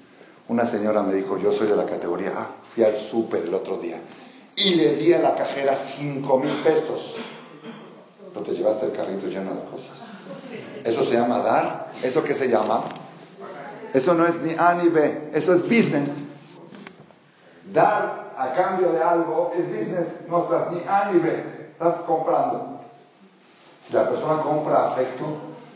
una 0.49 0.67
señora 0.67 1.03
me 1.03 1.15
dijo, 1.15 1.37
yo 1.37 1.53
soy 1.53 1.67
de 1.67 1.77
la 1.77 1.87
categoría 1.87 2.31
A, 2.31 2.49
al 2.85 2.97
súper 2.97 3.43
el 3.43 3.55
otro 3.55 3.79
día 3.79 4.01
y 4.57 4.75
le 4.75 4.95
di 4.95 5.13
a 5.13 5.19
la 5.19 5.35
cajera 5.35 5.75
cinco 5.77 6.39
mil 6.39 6.55
pesos. 6.63 7.15
No 8.35 8.41
te 8.43 8.53
llevaste 8.53 8.87
el 8.87 8.93
carrito 8.93 9.27
lleno 9.27 9.55
de 9.55 9.65
cosas. 9.65 10.07
Eso 10.85 11.05
se 11.05 11.15
llama 11.15 11.39
dar. 11.41 11.93
¿Eso 12.03 12.23
qué 12.25 12.35
se 12.35 12.49
llama? 12.49 12.85
Eso 13.93 14.15
no 14.15 14.27
es 14.27 14.41
ni 14.43 14.55
A 14.59 14.75
ni 14.75 14.89
B, 14.89 15.31
eso 15.33 15.55
es 15.55 15.63
business. 15.63 16.11
Dar 17.73 18.35
a 18.37 18.53
cambio 18.53 18.93
de 18.93 19.03
algo 19.03 19.53
es 19.57 19.69
business, 19.69 20.21
no 20.29 20.45
estás 20.45 20.73
ni 20.73 20.83
A 20.87 21.11
ni 21.13 21.19
B, 21.19 21.71
estás 21.73 21.97
comprando. 22.07 22.81
Si 23.81 23.95
la 23.95 24.09
persona 24.09 24.43
compra 24.43 24.89
afecto, 24.89 25.25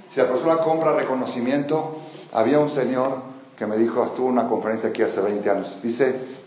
si 0.08 0.20
la 0.20 0.28
persona 0.28 0.58
compra 0.58 0.92
reconocimiento, 0.92 2.00
había 2.32 2.58
un 2.58 2.68
señor 2.68 3.22
que 3.56 3.66
me 3.66 3.76
dijo, 3.76 4.04
estuvo 4.04 4.26
en 4.26 4.32
una 4.34 4.48
conferencia 4.48 4.90
aquí 4.90 5.02
hace 5.02 5.20
20 5.20 5.50
años, 5.50 5.78
dice, 5.82 6.39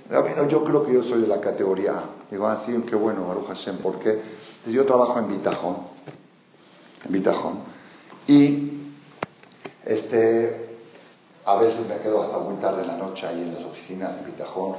yo 0.49 0.63
creo 0.63 0.85
que 0.85 0.93
yo 0.93 1.03
soy 1.03 1.21
de 1.21 1.27
la 1.27 1.39
categoría 1.39 1.91
A. 1.93 2.03
Digo, 2.29 2.47
ah, 2.47 2.55
sí, 2.55 2.73
qué 2.87 2.95
bueno, 2.95 3.27
Baruch 3.27 3.47
Hashem, 3.47 3.77
¿por 3.77 3.99
qué? 3.99 4.21
Yo 4.65 4.85
trabajo 4.85 5.19
en 5.19 5.27
Bitajón, 5.27 5.77
en 7.05 7.11
Bitajón, 7.11 7.59
y 8.27 8.73
este, 9.85 10.77
a 11.45 11.55
veces 11.55 11.87
me 11.89 11.97
quedo 11.97 12.21
hasta 12.21 12.37
muy 12.39 12.55
tarde 12.55 12.81
en 12.81 12.87
la 12.87 12.97
noche 12.97 13.27
ahí 13.27 13.41
en 13.41 13.53
las 13.53 13.63
oficinas 13.63 14.17
en 14.17 14.25
Bitajón. 14.25 14.75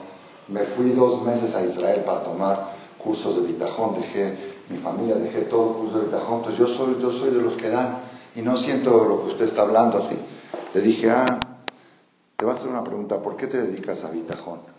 Me 0.48 0.60
fui 0.60 0.90
dos 0.90 1.22
meses 1.22 1.54
a 1.54 1.64
Israel 1.64 2.02
para 2.04 2.22
tomar 2.22 2.72
cursos 2.98 3.36
de 3.36 3.46
Bitajón, 3.46 3.94
dejé 3.94 4.36
mi 4.70 4.78
familia, 4.78 5.16
dejé 5.16 5.42
todo 5.42 5.70
el 5.70 5.76
curso 5.76 5.98
de 5.98 6.04
Bitajón. 6.06 6.36
Entonces 6.38 6.58
yo 6.58 6.66
soy, 6.66 6.96
yo 7.00 7.10
soy 7.10 7.30
de 7.30 7.42
los 7.42 7.54
que 7.54 7.68
dan 7.68 7.98
y 8.34 8.40
no 8.40 8.56
siento 8.56 9.04
lo 9.04 9.22
que 9.22 9.32
usted 9.32 9.44
está 9.44 9.62
hablando 9.62 9.98
así. 9.98 10.16
Le 10.72 10.80
dije, 10.80 11.10
ah, 11.10 11.38
te 12.36 12.44
voy 12.44 12.52
a 12.52 12.56
hacer 12.56 12.68
una 12.68 12.82
pregunta, 12.82 13.18
¿por 13.22 13.36
qué 13.36 13.46
te 13.46 13.60
dedicas 13.60 14.04
a 14.04 14.10
Bitajón? 14.10 14.73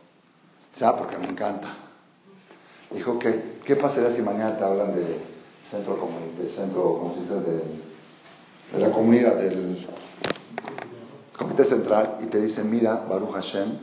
Ah, 0.82 0.95
porque 0.97 1.17
me 1.17 1.28
encanta. 1.28 1.69
Dijo, 2.91 3.17
¿qué, 3.17 3.59
¿qué 3.63 3.76
pasaría 3.76 4.11
si 4.11 4.21
mañana 4.21 4.57
te 4.57 4.63
hablan 4.63 4.93
de 4.93 5.21
centro, 5.61 5.97
de 6.38 6.47
centro 6.49 6.97
¿cómo 6.99 7.13
se 7.13 7.21
dice? 7.21 7.36
De, 7.36 7.63
de 8.73 8.80
la 8.80 8.91
comunidad, 8.91 9.36
del 9.38 9.88
Comité 11.38 11.63
Central 11.63 12.17
y 12.21 12.26
te 12.26 12.41
dicen, 12.41 12.69
mira, 12.69 13.05
Baruch 13.09 13.32
Hashem, 13.32 13.78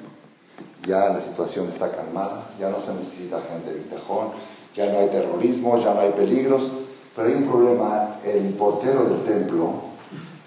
ya 0.87 1.09
la 1.09 1.21
situación 1.21 1.69
está 1.69 1.91
calmada, 1.91 2.51
ya 2.59 2.69
no 2.69 2.81
se 2.81 2.93
necesita 2.95 3.41
gente 3.43 3.73
de 3.73 3.85
Vitejón, 3.85 4.29
ya 4.75 4.93
no 4.93 4.99
hay 4.99 5.09
terrorismo, 5.09 5.79
ya 5.79 5.95
no 5.95 6.01
hay 6.01 6.13
peligros, 6.13 6.73
pero 7.15 7.29
hay 7.29 7.35
un 7.35 7.49
problema, 7.49 8.17
el 8.25 8.55
portero 8.55 9.05
del 9.05 9.25
templo 9.25 9.75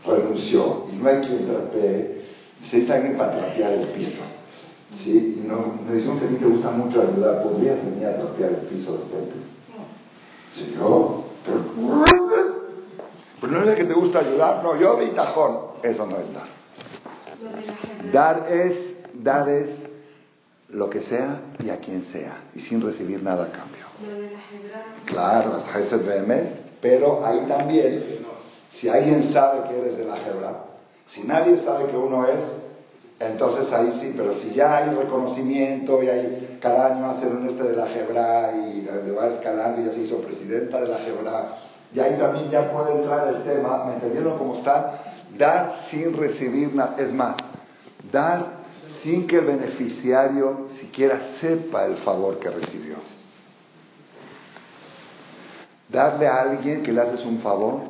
renunció 0.06 0.86
y 0.91 0.96
no 0.96 1.10
hay 1.10 1.22
quien 1.22 1.48
trapee, 1.48 2.26
necesita 2.60 2.96
alguien 2.96 3.18
para 3.18 3.32
trapear 3.32 3.74
el 3.74 3.88
piso. 3.89 4.22
¿Sí? 4.96 5.41
Y 5.43 5.48
no, 5.48 5.80
me 5.88 5.96
dijeron 5.96 6.20
que 6.20 6.26
a 6.26 6.30
ti 6.30 6.36
te 6.36 6.46
gusta 6.46 6.72
mucho 6.72 7.02
ayudar, 7.02 7.43
¿podrías 7.43 7.84
venir 7.84 8.08
a 8.08 8.18
trapear 8.18 8.52
el 8.52 8.68
piso 8.68 8.93
del 8.93 9.02
templo? 9.10 9.41
Si 10.54 10.74
yo, 10.74 11.26
pues 13.39 13.52
no 13.52 13.60
es 13.60 13.68
de 13.68 13.76
que 13.76 13.84
te 13.84 13.93
gusta 13.93 14.20
ayudar, 14.20 14.64
no, 14.64 14.80
yo 14.80 14.98
mi 14.98 15.08
tajón. 15.08 15.58
Eso 15.84 16.08
no 16.08 16.18
es 16.18 16.34
dar. 16.34 16.48
Dar 18.12 18.48
es, 18.50 18.96
dar 19.14 19.50
es 19.50 19.84
lo 20.70 20.89
que 20.89 21.02
sea 21.02 21.41
y 21.64 21.70
a 21.70 21.78
quien 21.78 22.04
sea, 22.04 22.41
y 22.56 22.60
sin 22.60 22.82
recibir 22.82 23.22
nada 23.22 23.46
a 23.46 23.52
cambio. 23.52 23.86
Claro, 25.06 25.58
es 25.58 25.74
Hesed 25.76 26.02
pero 26.82 27.26
ahí 27.26 27.46
también, 27.48 28.26
si 28.68 28.89
alguien 28.89 29.24
sabe 29.24 29.68
que 29.68 29.78
eres 29.78 29.98
de 29.98 30.06
la 30.06 30.18
Hebra, 30.18 30.66
si 31.08 31.24
nadie 31.24 31.58
sabe 31.58 31.88
que 31.88 31.98
uno 31.98 32.28
es, 32.28 32.64
entonces 33.20 33.72
ahí 33.72 33.91
sí, 33.91 34.13
pero 34.16 34.34
si 34.34 34.51
ya 34.51 34.78
hay 34.78 34.93
reconocimiento 34.93 36.03
y 36.03 36.09
hay 36.09 36.57
cada 36.61 36.88
año 36.88 37.09
hacer 37.09 37.34
un 37.34 37.47
este 37.47 37.63
de 37.63 37.76
la 37.76 37.88
Hebra 37.89 38.53
y 38.55 38.82
le 38.82 39.11
va 39.11 39.28
escalando 39.28 39.82
y 39.82 39.86
ya 39.86 39.91
se 39.91 40.01
hizo 40.01 40.18
presidenta 40.18 40.82
de 40.82 40.88
la 40.88 41.05
Hebra, 41.05 41.57
y 41.93 41.99
ahí 41.99 42.18
también 42.18 42.49
ya 42.49 42.72
puede 42.72 42.93
entrar 42.93 43.28
el 43.30 43.43
tema, 43.43 43.86
¿me 43.86 43.93
entendieron 43.93 44.38
cómo 44.38 44.53
está? 44.53 45.01
Dar 45.38 45.74
sin 45.89 46.18
recibir 46.18 46.76
nada, 46.76 46.95
es 46.97 47.13
más, 47.13 47.38
dar 48.11 48.66
sin 48.86 49.28
que 49.28 49.38
el 49.38 49.45
beneficiario 49.45 50.66
siquiera 50.68 51.18
sepa 51.20 51.86
el 51.86 51.95
favor 51.95 52.39
que 52.39 52.49
recibió. 52.49 52.95
Darle 55.88 56.28
a 56.28 56.41
alguien 56.41 56.84
que 56.84 56.91
le 56.91 56.99
haces 56.99 57.24
un 57.24 57.39
favor 57.39 57.82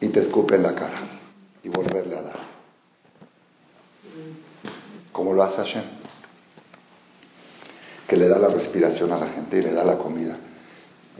y 0.00 0.08
te 0.08 0.20
escupe 0.20 0.54
en 0.54 0.62
la 0.62 0.74
cara 0.74 1.00
y 1.62 1.68
volverle 1.68 2.16
a 2.18 2.22
dar. 2.22 2.49
Como 5.12 5.32
lo 5.32 5.42
hace 5.42 5.56
Hashem, 5.58 5.84
que 8.06 8.16
le 8.16 8.28
da 8.28 8.38
la 8.38 8.48
respiración 8.48 9.12
a 9.12 9.18
la 9.18 9.28
gente 9.28 9.58
y 9.58 9.62
le 9.62 9.72
da 9.72 9.84
la 9.84 9.96
comida. 9.96 10.36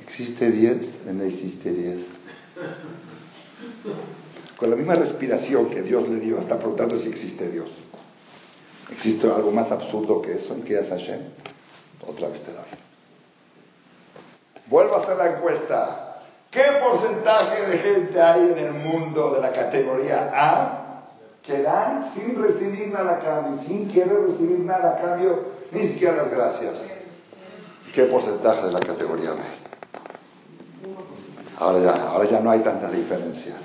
¿Existe 0.03 0.51
10? 0.51 1.07
No 1.07 1.25
existe 1.25 1.73
10. 1.73 1.99
Con 4.57 4.71
la 4.71 4.77
misma 4.77 4.95
respiración 4.97 5.71
que 5.71 5.83
Dios 5.83 6.09
le 6.09 6.17
dio, 6.17 6.39
está 6.39 6.57
preguntando 6.57 6.99
si 6.99 7.09
existe 7.09 7.51
Dios. 7.51 7.71
¿Existe 8.91 9.27
algo 9.31 9.53
más 9.53 9.71
absurdo 9.71 10.21
que 10.21 10.35
eso? 10.35 10.53
¿En 10.53 10.63
qué 10.63 10.81
es 10.81 10.89
Hashem? 10.89 11.21
Otra 12.07 12.29
vez 12.29 12.43
te 12.43 12.53
doy. 12.53 12.65
Vuelvo 14.67 14.97
a 14.97 14.99
hacer 14.99 15.17
la 15.17 15.37
encuesta. 15.37 16.23
¿Qué 16.51 16.65
porcentaje 16.83 17.67
de 17.67 17.79
gente 17.79 18.21
hay 18.21 18.51
en 18.51 18.59
el 18.59 18.73
mundo 18.73 19.35
de 19.35 19.41
la 19.41 19.53
categoría 19.53 20.31
A 20.35 20.80
que 21.43 21.63
dan 21.63 22.13
sin 22.15 22.41
recibir 22.41 22.89
nada 22.89 23.17
a 23.17 23.21
cambio, 23.21 23.61
sin 23.63 23.89
querer 23.89 24.23
recibir 24.23 24.61
nada 24.61 24.97
a 24.97 25.01
cambio, 25.01 25.45
ni 25.73 25.81
siquiera 25.81 26.17
las 26.17 26.31
gracias? 26.31 26.89
¿Qué 27.95 28.05
porcentaje 28.05 28.67
de 28.67 28.73
la 28.73 28.81
categoría 28.81 29.33
B? 29.33 29.39
Ahora 31.59 31.81
ya, 31.81 32.09
ahora 32.11 32.25
ya 32.29 32.41
no 32.41 32.51
hay 32.51 32.61
tantas 32.61 32.93
diferencias. 32.93 33.57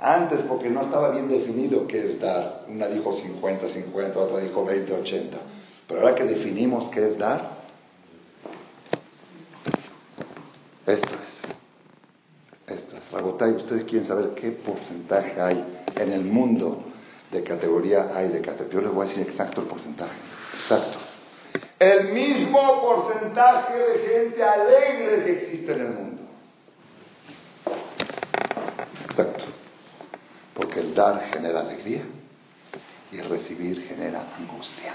Antes, 0.00 0.40
porque 0.42 0.70
no 0.70 0.80
estaba 0.80 1.10
bien 1.10 1.28
definido 1.28 1.86
qué 1.86 1.98
es 1.98 2.20
dar. 2.20 2.64
Una 2.68 2.86
dijo 2.86 3.12
50, 3.12 3.68
50, 3.68 4.18
otra 4.18 4.38
dijo 4.38 4.64
20, 4.64 4.92
80. 4.92 5.36
Pero 5.88 6.00
ahora 6.00 6.14
que 6.14 6.24
definimos 6.24 6.88
qué 6.88 7.06
es 7.06 7.18
dar, 7.18 7.58
esto 10.86 11.08
es. 11.08 12.74
Esto 12.74 12.96
es. 12.96 13.10
Ragotay, 13.12 13.52
ustedes 13.52 13.84
quieren 13.84 14.06
saber 14.06 14.30
qué 14.34 14.50
porcentaje 14.50 15.40
hay 15.40 15.82
en 15.96 16.12
el 16.12 16.24
mundo 16.24 16.87
de 17.30 17.42
categoría 17.42 18.10
hay 18.14 18.28
de 18.28 18.40
categoría. 18.40 18.74
Yo 18.74 18.80
les 18.80 18.92
voy 18.92 19.06
a 19.06 19.08
decir 19.08 19.26
exacto 19.26 19.60
el 19.60 19.66
porcentaje. 19.66 20.16
Exacto. 20.54 20.98
El 21.78 22.12
mismo 22.12 22.82
porcentaje 22.82 23.78
de 23.78 23.98
gente 24.08 24.42
alegre 24.42 25.24
que 25.24 25.32
existe 25.32 25.72
en 25.72 25.80
el 25.80 25.90
mundo. 25.90 26.22
Exacto. 29.04 29.44
Porque 30.54 30.80
el 30.80 30.94
dar 30.94 31.22
genera 31.32 31.60
alegría 31.60 32.02
y 33.12 33.18
el 33.18 33.28
recibir 33.28 33.86
genera 33.86 34.24
angustia. 34.38 34.92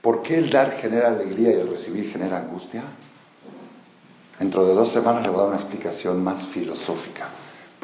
¿Por 0.00 0.22
qué 0.22 0.36
el 0.36 0.50
dar 0.50 0.72
genera 0.72 1.08
alegría 1.08 1.50
y 1.50 1.60
el 1.60 1.68
recibir 1.68 2.10
genera 2.10 2.38
angustia? 2.38 2.82
Dentro 4.38 4.66
de 4.66 4.74
dos 4.74 4.90
semanas 4.90 5.22
le 5.22 5.28
voy 5.28 5.38
a 5.38 5.42
dar 5.42 5.48
una 5.52 5.56
explicación 5.56 6.22
más 6.22 6.46
filosófica, 6.46 7.28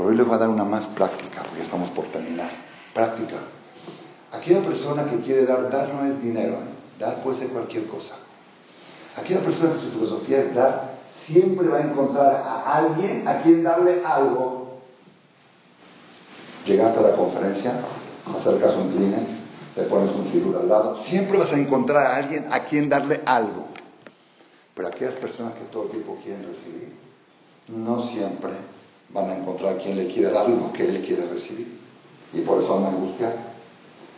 pero 0.00 0.12
hoy 0.12 0.16
le 0.16 0.22
voy 0.22 0.34
a 0.34 0.38
dar 0.38 0.48
una 0.48 0.64
más 0.64 0.86
práctica, 0.86 1.42
porque 1.42 1.62
estamos 1.62 1.90
por 1.90 2.06
terminar. 2.06 2.48
Práctica. 2.94 3.36
Aquella 4.32 4.62
persona 4.62 5.04
que 5.04 5.20
quiere 5.20 5.44
dar, 5.44 5.70
dar 5.70 5.92
no 5.92 6.06
es 6.06 6.22
dinero, 6.22 6.54
¿eh? 6.54 6.98
dar 6.98 7.22
puede 7.22 7.36
ser 7.36 7.48
cualquier 7.48 7.86
cosa. 7.86 8.14
Aquella 9.14 9.40
persona 9.40 9.74
que 9.74 9.78
su 9.78 9.90
filosofía 9.90 10.38
es 10.38 10.54
dar, 10.54 10.94
siempre 11.06 11.68
va 11.68 11.80
a 11.80 11.82
encontrar 11.82 12.34
a 12.34 12.76
alguien 12.78 13.28
a 13.28 13.42
quien 13.42 13.62
darle 13.62 14.02
algo. 14.02 14.78
Llegaste 16.64 16.98
a 16.98 17.02
la 17.02 17.14
conferencia, 17.14 17.74
acercas 18.34 18.76
un 18.76 18.92
Kleenex, 18.92 19.32
le 19.76 19.82
pones 19.82 20.12
un 20.12 20.24
figura 20.28 20.60
al 20.60 20.68
lado, 20.70 20.96
siempre 20.96 21.36
vas 21.36 21.52
a 21.52 21.58
encontrar 21.58 22.06
a 22.06 22.16
alguien 22.16 22.50
a 22.50 22.60
quien 22.60 22.88
darle 22.88 23.20
algo. 23.26 23.66
Pero 24.74 24.88
aquellas 24.88 25.16
personas 25.16 25.52
que 25.56 25.64
todo 25.64 25.82
el 25.82 25.90
tiempo 25.90 26.16
quieren 26.24 26.44
recibir, 26.44 26.90
no 27.68 28.00
siempre 28.00 28.52
van 29.12 29.30
a 29.30 29.36
encontrar 29.36 29.78
quien 29.78 29.96
le 29.96 30.06
quiere 30.06 30.30
dar 30.30 30.48
lo 30.48 30.72
que 30.72 30.88
él 30.88 31.04
quiere 31.04 31.26
recibir. 31.26 31.78
Y 32.32 32.40
por 32.40 32.62
eso 32.62 32.76
andan 32.76 32.94
angustiados. 32.94 33.40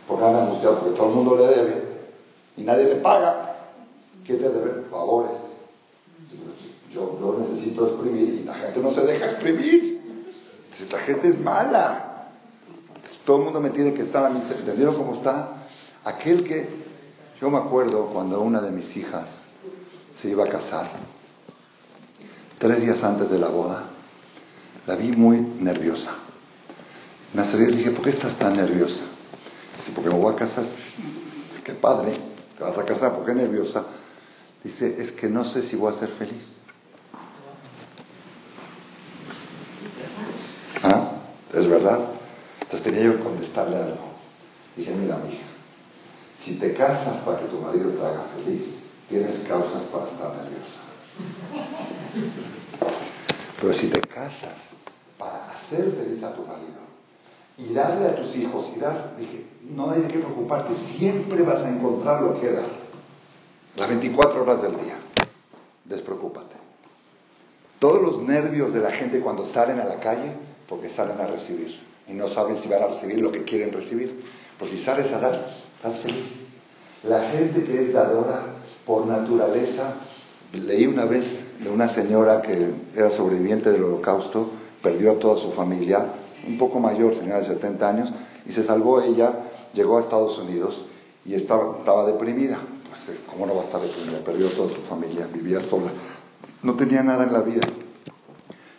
Porque 0.07 0.25
andan 0.25 0.43
angustiados 0.43 0.79
porque 0.79 0.95
todo 0.95 1.09
el 1.09 1.15
mundo 1.15 1.35
le 1.37 1.47
debe 1.47 1.83
y 2.57 2.63
nadie 2.63 2.85
le 2.85 2.95
paga. 2.95 3.55
¿Qué 4.25 4.35
te 4.35 4.49
debe? 4.49 4.83
Favores. 4.89 5.37
Yo, 6.93 7.17
yo 7.19 7.35
necesito 7.39 7.87
exprimir 7.87 8.41
y 8.41 8.43
la 8.43 8.53
gente 8.53 8.79
no 8.79 8.91
se 8.91 9.01
deja 9.01 9.25
exprimir. 9.25 10.01
La 10.91 10.99
gente 10.99 11.27
es 11.27 11.39
mala. 11.39 12.29
Todo 13.25 13.37
el 13.37 13.43
mundo 13.43 13.61
me 13.61 13.69
tiene 13.69 13.93
que 13.93 14.01
estar 14.01 14.25
a 14.25 14.29
mí. 14.29 14.39
¿Entendieron 14.39 14.95
cómo 14.95 15.13
está? 15.13 15.67
Aquel 16.03 16.43
que, 16.43 16.67
yo 17.39 17.49
me 17.49 17.57
acuerdo 17.57 18.07
cuando 18.07 18.41
una 18.41 18.61
de 18.61 18.71
mis 18.71 18.95
hijas 18.97 19.43
se 20.13 20.29
iba 20.29 20.43
a 20.43 20.49
casar, 20.49 20.89
tres 22.59 22.81
días 22.81 23.03
antes 23.03 23.29
de 23.29 23.39
la 23.39 23.47
boda, 23.47 23.85
la 24.85 24.95
vi 24.95 25.11
muy 25.11 25.39
nerviosa. 25.39 26.11
Me 27.33 27.41
acerqué 27.41 27.65
y 27.65 27.71
le 27.71 27.77
dije, 27.77 27.91
¿por 27.91 28.03
qué 28.03 28.11
estás 28.11 28.35
tan 28.35 28.53
nerviosa? 28.53 29.01
Dice, 29.75 29.91
porque 29.93 30.09
me 30.09 30.19
voy 30.19 30.33
a 30.33 30.37
casar. 30.37 30.63
Dice, 30.63 31.63
qué 31.63 31.73
padre, 31.73 32.13
te 32.57 32.63
vas 32.63 32.77
a 32.77 32.85
casar, 32.85 33.15
¿por 33.15 33.25
qué 33.25 33.33
nerviosa? 33.33 33.85
Dice, 34.63 35.01
es 35.01 35.11
que 35.11 35.29
no 35.29 35.43
sé 35.43 35.61
si 35.61 35.75
voy 35.75 35.91
a 35.91 35.95
ser 35.95 36.09
feliz. 36.09 36.57
¿Ah? 40.83 41.13
¿Es 41.53 41.67
verdad? 41.67 41.99
Entonces 42.61 42.83
tenía 42.83 43.03
yo 43.03 43.17
que 43.17 43.23
contestarle 43.23 43.77
algo. 43.77 44.13
Dije, 44.75 44.91
mira, 44.91 45.19
hija, 45.27 45.43
si 46.33 46.55
te 46.55 46.73
casas 46.73 47.17
para 47.17 47.39
que 47.39 47.45
tu 47.45 47.59
marido 47.59 47.89
te 47.91 48.05
haga 48.05 48.25
feliz, 48.35 48.83
tienes 49.09 49.39
causas 49.47 49.83
para 49.83 50.05
estar 50.05 50.33
nerviosa. 50.35 50.81
Pero 53.63 53.75
si 53.75 53.87
te 53.87 54.01
casas 54.01 54.55
para 55.17 55.49
hacer 55.49 55.89
feliz 55.91 56.21
a 56.21 56.35
tu 56.35 56.41
marido 56.41 56.83
y 57.57 57.73
darle 57.73 58.07
a 58.07 58.15
tus 58.17 58.35
hijos 58.35 58.73
y 58.75 58.79
dar, 58.81 59.15
dije, 59.17 59.45
no 59.61 59.89
hay 59.89 60.01
de 60.01 60.09
qué 60.09 60.19
preocuparte, 60.19 60.73
siempre 60.75 61.43
vas 61.43 61.63
a 61.63 61.69
encontrar 61.69 62.23
lo 62.23 62.41
que 62.41 62.51
dar. 62.51 62.65
Las 63.77 63.87
24 63.87 64.41
horas 64.41 64.61
del 64.63 64.71
día. 64.71 64.97
Despreocúpate. 65.85 66.55
Todos 67.79 68.01
los 68.01 68.19
nervios 68.21 68.73
de 68.73 68.81
la 68.81 68.91
gente 68.91 69.21
cuando 69.21 69.47
salen 69.47 69.79
a 69.79 69.85
la 69.85 70.01
calle, 70.01 70.33
porque 70.67 70.89
salen 70.89 71.21
a 71.21 71.27
recibir 71.27 71.79
y 72.09 72.13
no 72.15 72.27
saben 72.27 72.57
si 72.57 72.67
van 72.67 72.83
a 72.83 72.87
recibir 72.87 73.21
lo 73.21 73.31
que 73.31 73.45
quieren 73.45 73.71
recibir. 73.71 74.25
Pues 74.59 74.71
si 74.71 74.77
sales 74.77 75.09
a 75.13 75.19
dar, 75.19 75.55
estás 75.77 75.99
feliz. 75.99 76.41
La 77.03 77.29
gente 77.29 77.63
que 77.63 77.81
es 77.81 77.93
dadora 77.93 78.43
por 78.85 79.07
naturaleza, 79.07 79.95
leí 80.51 80.85
una 80.85 81.05
vez 81.05 81.42
de 81.59 81.69
una 81.69 81.87
señora 81.87 82.41
que 82.41 82.71
era 82.95 83.09
sobreviviente 83.09 83.71
del 83.71 83.83
holocausto, 83.83 84.49
perdió 84.81 85.11
a 85.11 85.19
toda 85.19 85.37
su 85.37 85.51
familia, 85.51 86.13
un 86.47 86.57
poco 86.57 86.79
mayor, 86.79 87.15
señora 87.15 87.39
de 87.39 87.45
70 87.45 87.89
años, 87.89 88.13
y 88.45 88.51
se 88.51 88.63
salvó 88.63 89.01
ella, 89.01 89.33
llegó 89.73 89.97
a 89.97 90.01
Estados 90.01 90.37
Unidos 90.39 90.85
y 91.25 91.33
estaba, 91.35 91.77
estaba 91.79 92.05
deprimida. 92.05 92.59
Pues, 92.89 93.17
¿cómo 93.27 93.45
no 93.45 93.55
va 93.55 93.61
a 93.61 93.65
estar 93.65 93.81
deprimida? 93.81 94.19
Perdió 94.19 94.49
toda 94.49 94.69
su 94.69 94.81
familia, 94.81 95.27
vivía 95.27 95.59
sola, 95.61 95.91
no 96.61 96.75
tenía 96.75 97.01
nada 97.01 97.23
en 97.23 97.33
la 97.33 97.41
vida. 97.41 97.61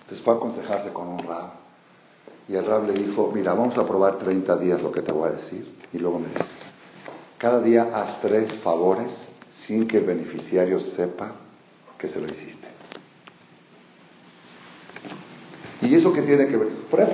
Entonces 0.03 0.23
fue 0.23 0.35
a 0.35 0.37
aconsejarse 0.37 0.93
con 0.93 1.09
un 1.09 1.19
rab. 1.21 1.65
Y 2.47 2.57
el 2.57 2.67
rab 2.67 2.87
le 2.87 2.93
dijo, 2.93 3.33
mira, 3.35 3.55
vamos 3.55 3.79
a 3.79 3.87
probar 3.87 4.19
30 4.19 4.57
días 4.59 4.83
lo 4.83 4.93
que 4.93 5.01
te 5.01 5.13
voy 5.13 5.29
a 5.29 5.33
decir 5.33 5.75
y 5.93 5.99
luego 5.99 6.19
me 6.19 6.29
dices. 6.29 6.45
Cada 7.39 7.61
día 7.61 7.91
haz 7.95 8.21
tres 8.21 8.53
favores 8.53 9.29
sin 9.51 9.87
que 9.87 9.99
el 9.99 10.05
beneficiario 10.05 10.79
sepa 10.81 11.33
que 11.99 12.09
se 12.09 12.21
lo 12.21 12.27
hiciste. 12.27 12.69
¿Y 15.83 15.95
eso 15.95 16.13
qué 16.13 16.23
tiene 16.23 16.47
que 16.49 16.57
ver? 16.57 16.69
Prueba. 16.91 17.13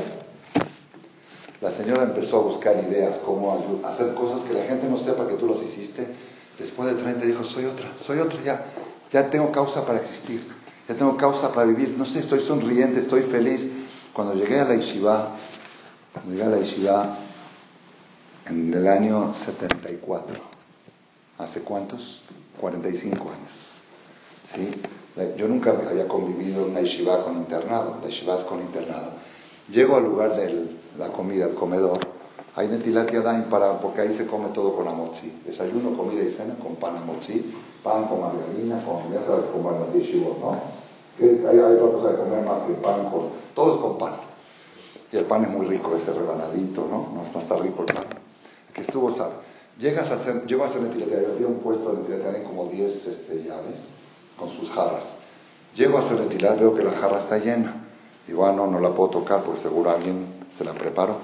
La 1.60 1.72
señora 1.72 2.04
empezó 2.04 2.38
a 2.38 2.42
buscar 2.42 2.76
ideas, 2.88 3.16
cómo 3.24 3.82
hacer 3.84 4.14
cosas 4.14 4.42
que 4.42 4.54
la 4.54 4.64
gente 4.64 4.88
no 4.88 4.96
sepa 4.96 5.28
que 5.28 5.34
tú 5.34 5.46
las 5.46 5.62
hiciste. 5.62 6.06
Después 6.58 6.94
de 6.94 7.02
30 7.02 7.26
dijo, 7.26 7.44
soy 7.44 7.66
otra, 7.66 7.92
soy 7.98 8.18
otra 8.18 8.40
ya. 8.42 8.64
Ya 9.12 9.28
tengo 9.28 9.50
causa 9.50 9.84
para 9.84 9.98
existir, 9.98 10.46
ya 10.88 10.94
tengo 10.94 11.16
causa 11.16 11.52
para 11.52 11.66
vivir. 11.66 11.96
No 11.98 12.06
sé, 12.06 12.20
estoy 12.20 12.40
sonriente, 12.40 13.00
estoy 13.00 13.22
feliz. 13.22 13.68
Cuando 14.12 14.34
llegué 14.34 14.60
a 14.60 14.64
la 14.64 14.76
yeshiva, 14.76 15.36
cuando 16.12 16.32
llegué 16.32 16.44
a 16.44 16.48
la 16.48 16.58
yeshiva 16.58 17.18
en 18.46 18.72
el 18.72 18.88
año 18.88 19.34
74, 19.34 20.40
¿hace 21.38 21.60
cuántos? 21.60 22.22
45 22.58 23.30
años. 23.30 23.49
¿Sí? 24.54 24.70
Yo 25.36 25.48
nunca 25.48 25.70
había 25.70 26.08
convivido 26.08 26.64
en 26.64 26.70
una 26.70 26.80
yeshiva 26.80 27.24
con 27.24 27.36
internado, 27.36 27.96
la 28.00 28.08
yeshiva 28.08 28.36
es 28.36 28.42
con 28.42 28.60
internado. 28.60 29.12
Llego 29.70 29.96
al 29.96 30.04
lugar 30.04 30.36
de 30.36 30.70
la 30.98 31.08
comida, 31.08 31.46
el 31.46 31.54
comedor, 31.54 31.98
hay 32.56 32.68
netilat 32.68 33.12
yadayim 33.12 33.44
para, 33.44 33.80
porque 33.80 34.00
ahí 34.00 34.12
se 34.12 34.26
come 34.26 34.48
todo 34.48 34.74
con 34.74 34.88
amotzi. 34.88 35.42
Desayuno, 35.44 35.96
comida 35.96 36.22
y 36.22 36.30
cena 36.30 36.54
con 36.56 36.76
pan 36.76 36.96
amotzi, 36.96 37.54
pan 37.82 38.04
con 38.04 38.20
margarina, 38.20 38.82
con, 38.84 39.12
ya 39.12 39.20
sabes 39.20 39.46
cómo 39.52 39.70
van 39.70 39.80
las 39.80 39.92
yeshivot, 39.94 40.38
¿no? 40.38 40.58
Hay, 41.20 41.44
hay, 41.46 41.58
otra 41.58 41.92
cosa 41.92 42.12
de 42.12 42.18
comer 42.18 42.44
más 42.44 42.62
que 42.62 42.72
pan 42.74 43.10
con, 43.10 43.28
todo 43.54 43.74
es 43.74 43.80
con 43.80 43.98
pan. 43.98 44.14
Y 45.12 45.16
el 45.16 45.24
pan 45.24 45.44
es 45.44 45.50
muy 45.50 45.66
rico, 45.66 45.94
ese 45.94 46.12
rebanadito, 46.12 46.86
¿no? 46.90 47.12
No, 47.14 47.38
está 47.38 47.56
rico 47.56 47.84
el 47.86 47.94
pan. 47.94 48.06
Que 48.72 48.80
estuvo, 48.80 49.10
sabe. 49.10 49.34
Llegas 49.78 50.10
a 50.10 50.14
hacer, 50.14 50.46
llego 50.46 50.64
a 50.64 50.66
hacer 50.66 50.82
netilat 50.82 51.08
había 51.34 51.46
un 51.46 51.60
puesto 51.60 51.92
de 51.92 52.08
netilat 52.08 52.42
como 52.44 52.66
10 52.66 53.06
este, 53.06 53.44
llaves 53.44 53.99
con 54.40 54.50
sus 54.50 54.70
jarras. 54.70 55.16
Llego 55.76 55.98
a 55.98 56.00
hacer 56.00 56.18
netilat, 56.18 56.58
veo 56.58 56.74
que 56.74 56.82
la 56.82 56.92
jarra 56.92 57.18
está 57.18 57.38
llena. 57.38 57.74
Digo, 58.26 58.46
ah, 58.46 58.52
no, 58.52 58.66
no 58.66 58.80
la 58.80 58.90
puedo 58.90 59.10
tocar 59.10 59.42
porque 59.42 59.60
seguro 59.60 59.90
alguien 59.90 60.26
se 60.50 60.64
la 60.64 60.72
preparó. 60.72 61.16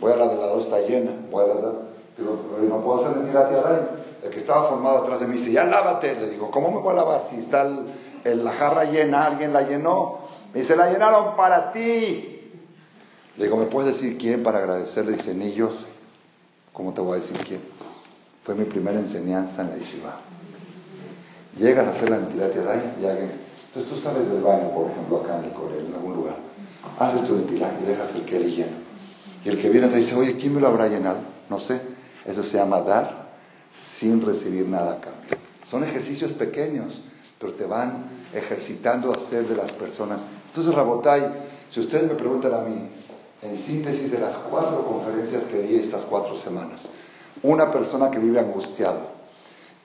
Voy 0.00 0.12
a 0.12 0.16
la 0.16 0.26
de 0.28 0.36
la 0.36 0.46
dos, 0.46 0.64
está 0.64 0.80
llena. 0.80 1.12
Voy 1.30 1.44
a 1.44 1.48
la 1.48 1.54
de 1.54 1.96
digo, 2.18 2.38
no 2.68 2.80
puedo 2.82 3.04
hacer 3.04 3.22
de 3.22 3.38
ahí. 3.38 3.88
El 4.22 4.30
que 4.30 4.38
estaba 4.38 4.64
formado 4.64 4.98
atrás 4.98 5.20
de 5.20 5.26
mí 5.26 5.34
dice, 5.34 5.52
ya 5.52 5.64
lávate. 5.64 6.14
Le 6.14 6.30
digo, 6.30 6.50
¿cómo 6.50 6.70
me 6.70 6.78
voy 6.78 6.92
a 6.92 6.96
lavar 6.96 7.22
si 7.30 7.36
está 7.36 7.68
el, 8.24 8.44
la 8.44 8.52
jarra 8.52 8.84
llena? 8.84 9.26
Alguien 9.26 9.52
la 9.52 9.62
llenó. 9.62 10.20
Me 10.52 10.60
dice, 10.60 10.76
la 10.76 10.90
llenaron 10.90 11.36
para 11.36 11.72
ti. 11.72 12.32
Le 13.36 13.44
digo, 13.44 13.56
¿me 13.56 13.66
puedes 13.66 13.94
decir 13.94 14.16
quién 14.18 14.42
para 14.42 14.58
agradecerle? 14.58 15.12
Dice, 15.12 15.32
ellos. 15.32 15.86
¿Cómo 16.72 16.92
te 16.92 17.00
voy 17.00 17.12
a 17.12 17.20
decir 17.20 17.38
quién? 17.46 17.60
Fue 18.44 18.54
mi 18.54 18.64
primera 18.64 18.98
enseñanza 18.98 19.62
en 19.62 19.70
la 19.70 19.76
yeshiva. 19.76 20.20
Llegas 21.58 21.86
a 21.86 21.90
hacer 21.90 22.10
la 22.10 22.18
Netilat 22.18 22.52
y 23.00 23.06
alguien... 23.06 23.30
Entonces 23.66 23.92
tú 23.92 24.00
sales 24.00 24.30
del 24.30 24.42
baño, 24.42 24.70
por 24.70 24.90
ejemplo, 24.90 25.22
acá 25.22 25.38
en 25.38 25.44
el 25.44 25.52
Corea, 25.52 25.80
en 25.80 25.94
algún 25.94 26.14
lugar. 26.16 26.36
Haces 26.98 27.24
tu 27.24 27.36
Netilat 27.36 27.80
y 27.82 27.86
dejas 27.86 28.14
el 28.14 28.22
que 28.22 28.38
le 28.38 28.50
llena. 28.50 28.76
Y 29.44 29.48
el 29.48 29.60
que 29.60 29.68
viene 29.70 29.88
te 29.88 29.96
dice, 29.96 30.14
oye, 30.14 30.36
¿quién 30.36 30.54
me 30.54 30.60
lo 30.60 30.68
habrá 30.68 30.88
llenado? 30.88 31.18
No 31.48 31.58
sé. 31.58 31.80
Eso 32.24 32.42
se 32.42 32.58
llama 32.58 32.80
dar 32.80 33.26
sin 33.70 34.24
recibir 34.24 34.66
nada 34.66 34.92
a 34.92 35.00
cambio. 35.00 35.36
Son 35.68 35.84
ejercicios 35.84 36.32
pequeños, 36.32 37.02
pero 37.38 37.54
te 37.54 37.64
van 37.64 38.04
ejercitando 38.34 39.12
a 39.12 39.18
ser 39.18 39.46
de 39.46 39.56
las 39.56 39.72
personas. 39.72 40.20
Entonces, 40.48 40.74
Rabotai, 40.74 41.22
si 41.70 41.80
ustedes 41.80 42.08
me 42.08 42.14
preguntan 42.14 42.54
a 42.54 42.60
mí, 42.60 42.88
en 43.42 43.56
síntesis 43.56 44.10
de 44.10 44.18
las 44.18 44.36
cuatro 44.36 44.84
conferencias 44.86 45.44
que 45.44 45.58
di 45.62 45.76
estas 45.76 46.04
cuatro 46.04 46.34
semanas, 46.36 46.88
una 47.42 47.70
persona 47.70 48.10
que 48.10 48.18
vive 48.18 48.40
angustiado 48.40 49.15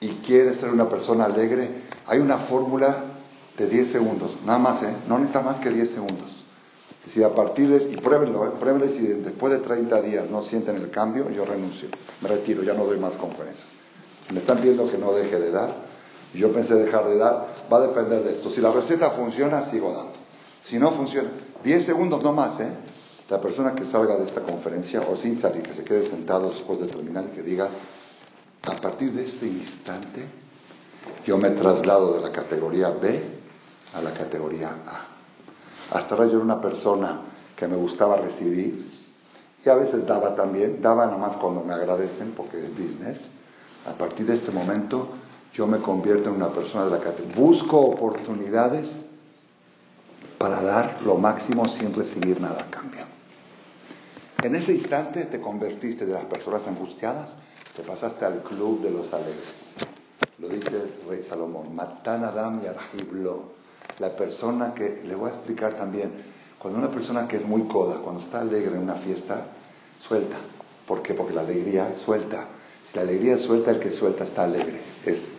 y 0.02 0.10
quiere 0.26 0.54
ser 0.54 0.72
una 0.72 0.89
persona 0.89 1.26
alegre, 1.26 1.70
hay 2.08 2.20
una 2.20 2.38
fórmula 2.38 2.97
de 3.58 3.68
10 3.68 3.88
segundos, 3.88 4.38
nada 4.43 4.58
más, 4.58 4.82
¿eh? 4.82 4.93
no 5.08 5.18
necesita 5.20 5.41
más 5.41 5.60
que 5.60 5.70
10 5.70 5.89
segundos. 5.89 6.43
Si 7.08 7.24
a 7.24 7.34
partir 7.34 7.70
de, 7.70 7.93
y 7.93 7.97
pruébenlo, 7.97 8.47
¿eh? 8.47 8.52
pruébenlo, 8.60 8.89
si 8.89 9.06
después 9.06 9.54
de 9.54 9.60
30 9.60 10.02
días 10.02 10.30
no 10.30 10.41
sienten 10.41 10.78
el 10.78 10.89
cambio, 10.89 11.30
yo 11.30 11.45
renuncio, 11.45 11.88
me 12.22 12.30
retiro, 12.30 12.64
ya 12.64 12.74
no 12.74 12.86
doy 12.86 12.99
más 12.99 13.16
conferencias. 13.16 13.70
Me 14.34 14.39
están 14.39 14.58
pidiendo 14.58 14.89
que 14.89 14.97
no 14.97 15.12
deje 15.14 15.39
de 15.39 15.52
dar, 15.52 15.76
yo 16.34 16.52
pensé 16.52 16.76
dejar 16.76 17.08
de 17.08 17.18
dar, 17.18 17.54
va 17.72 17.78
a 17.78 17.82
depender 17.82 18.24
de 18.24 18.32
esto. 18.32 18.49
Si 18.49 18.60
la 18.60 18.72
receta 18.72 19.12
funciona, 19.12 19.62
sigo 19.62 19.93
dando. 19.93 20.14
Si 20.64 20.80
no 20.80 20.91
funciona, 20.91 21.30
10 21.64 21.86
segundos 21.86 22.24
no 22.24 22.34
más, 22.34 22.60
¿eh? 22.60 22.70
La 23.30 23.39
persona 23.39 23.76
que 23.76 23.86
salga 23.86 24.18
de 24.18 24.26
esta 24.26 24.41
conferencia, 24.41 25.02
o 25.02 25.16
sin 25.16 25.39
salir, 25.39 25.64
que 25.64 25.74
se 25.74 25.84
quede 25.84 26.04
sentado 26.04 26.49
después 26.49 26.80
de 26.80 26.88
terminar 26.88 27.26
y 27.32 27.36
que 27.36 27.43
diga, 27.43 27.70
a 28.64 28.76
partir 28.76 29.12
de 29.14 29.26
este 29.26 29.47
instante, 29.47 30.26
yo 31.26 31.38
me 31.38 31.49
traslado 31.51 32.14
de 32.14 32.22
la 32.22 32.32
categoría 32.32 32.89
B 32.89 33.22
a 33.93 34.01
la 34.01 34.14
categoría 34.14 34.70
A. 34.70 35.97
Hasta 35.97 36.16
ahora 36.16 36.28
yo 36.28 36.36
era 36.36 36.43
una 36.43 36.62
persona 36.62 37.22
que 37.55 37.68
me 37.68 37.76
gustaba 37.76 38.18
recibir 38.18 38.89
y 39.64 39.70
a 39.70 39.76
veces 39.76 40.05
daba 40.07 40.36
también, 40.36 40.82
daba 40.82 41.05
nomás 41.07 41.34
cuando 41.34 41.64
me 41.64 41.74
agradecen 41.74 42.32
porque 42.32 42.64
es 42.64 42.70
business. 42.72 43.30
A 43.86 43.93
partir 43.93 44.26
de 44.26 44.36
este 44.36 44.51
momento 44.51 45.09
yo 45.53 45.68
me 45.68 45.80
convierto 45.80 46.30
en 46.30 46.36
una 46.36 46.49
persona 46.49 46.86
de 46.86 46.91
la 46.91 46.99
que 46.99 47.12
busco 47.36 47.80
oportunidades 47.80 49.05
para 50.38 50.62
dar 50.62 50.99
lo 51.03 51.18
máximo 51.18 51.68
sin 51.68 51.93
recibir 51.93 52.39
nada 52.39 52.62
a 52.62 52.72
cambio. 52.72 53.05
En 54.41 54.55
ese 54.55 54.74
instante 54.74 55.26
te 55.26 55.39
convertiste 55.39 56.05
de 56.05 56.14
las 56.14 56.26
personas 56.26 56.68
angustiadas, 56.68 57.36
te 57.76 57.84
pasaste 57.84 58.26
al 58.26 58.43
club 58.43 58.82
de 58.82 58.91
los 58.91 59.13
alegres. 59.13 59.74
Lo 60.39 60.49
dice 60.49 60.69
el 60.69 61.09
rey 61.09 61.22
Salomón, 61.22 61.76
Matan 61.76 62.24
Adam 62.24 62.61
y 62.63 63.99
la 63.99 64.15
persona 64.15 64.74
que, 64.74 65.03
le 65.05 65.15
voy 65.15 65.30
a 65.30 65.34
explicar 65.34 65.76
también, 65.76 66.11
cuando 66.57 66.80
una 66.80 66.89
persona 66.89 67.28
que 67.28 67.38
es 67.38 67.45
muy 67.45 67.63
coda, 67.63 67.97
cuando 67.97 68.22
está 68.22 68.41
alegre 68.41 68.76
en 68.76 68.84
una 68.84 68.95
fiesta, 68.95 69.45
suelta. 69.99 70.38
¿Por 70.88 71.01
qué? 71.01 71.13
Porque 71.13 71.34
la 71.34 71.41
alegría 71.41 71.93
suelta. 71.95 72.45
Si 72.84 72.95
la 72.95 73.03
alegría 73.03 73.38
suelta, 73.38 73.72
el 73.72 73.80
que 73.80 73.91
suelta 73.91 74.24
está 74.24 74.43
alegre. 74.43 74.82
Es, 75.05 75.34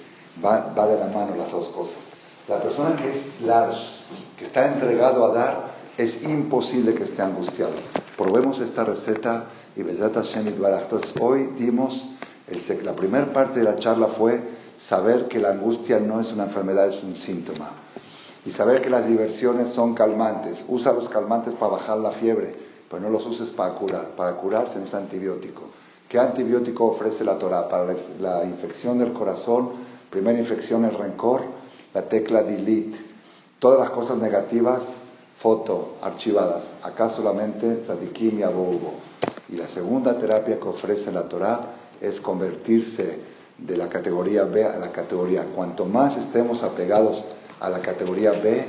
va, 0.45 0.71
de 0.87 0.99
la 0.99 1.07
mano 1.07 1.35
las 1.37 1.51
dos 1.51 1.69
cosas. 1.69 2.09
La 2.49 2.61
persona 2.61 2.97
que 2.97 3.11
es 3.11 3.41
large, 3.43 3.99
que 4.37 4.45
está 4.45 4.73
entregado 4.73 5.25
a 5.25 5.35
dar, 5.35 5.73
es 5.97 6.23
imposible 6.23 6.95
que 6.95 7.03
esté 7.03 7.23
angustiado. 7.23 7.73
Probemos 8.17 8.61
esta 8.61 8.85
receta 8.85 9.47
y 9.77 9.83
Bezat 9.83 10.15
Hashem 10.15 10.49
Entonces, 10.49 11.13
hoy 11.21 11.51
dimos, 11.59 12.09
el, 12.53 12.85
la 12.85 12.95
primera 12.95 13.33
parte 13.33 13.61
de 13.61 13.65
la 13.65 13.77
charla 13.77 14.07
fue 14.07 14.41
saber 14.77 15.29
que 15.29 15.39
la 15.39 15.51
angustia 15.51 15.99
no 16.01 16.21
es 16.21 16.33
una 16.33 16.45
enfermedad, 16.45 16.89
es 16.89 17.03
un 17.03 17.17
síntoma 17.17 17.71
y 18.45 18.51
saber 18.51 18.83
que 18.83 18.91
las 18.91 19.07
diversiones 19.07 19.71
son 19.71 19.95
calmantes. 19.95 20.65
Usa 20.69 20.93
los 20.93 21.09
calmantes 21.09 21.55
para 21.55 21.73
bajar 21.73 21.99
la 21.99 22.11
fiebre, 22.11 22.55
pero 22.91 23.03
no 23.03 23.11
los 23.11 23.27
uses 23.27 23.51
para 23.51 23.75
curar. 23.75 24.09
Para 24.17 24.37
curar 24.37 24.69
se 24.69 24.75
necesita 24.75 24.99
antibiótico. 24.99 25.63
¿Qué 26.09 26.19
antibiótico 26.19 26.87
ofrece 26.87 27.25
la 27.25 27.39
Torah? 27.39 27.69
Para 27.69 27.95
la 28.21 28.45
infección 28.45 28.99
del 28.99 29.13
corazón, 29.13 29.71
primera 30.11 30.39
infección 30.39 30.85
el 30.85 30.95
rencor, 30.95 31.43
la 31.95 32.03
tecla 32.03 32.43
delete. 32.43 32.99
Todas 33.59 33.79
las 33.79 33.91
cosas 33.91 34.19
negativas, 34.19 34.95
foto, 35.37 35.95
archivadas. 36.03 36.75
Acá 36.83 37.09
solamente 37.09 37.77
tzadikim 37.77 38.41
y 38.41 38.43
abogo. 38.43 38.95
Y 39.49 39.57
la 39.57 39.69
segunda 39.69 40.19
terapia 40.19 40.59
que 40.59 40.69
ofrece 40.69 41.13
la 41.13 41.29
Torah 41.29 41.61
es 42.03 42.21
convertirse 42.21 43.21
de 43.59 43.77
la 43.77 43.89
categoría 43.89 44.45
B 44.45 44.65
a 44.65 44.77
la 44.79 44.93
categoría. 44.93 45.45
Cuanto 45.45 45.87
más 45.87 46.17
estemos 46.17 46.63
apegados 46.63 47.25
a 47.61 47.71
la 47.71 47.81
categoría 47.81 48.33
B, 48.33 48.65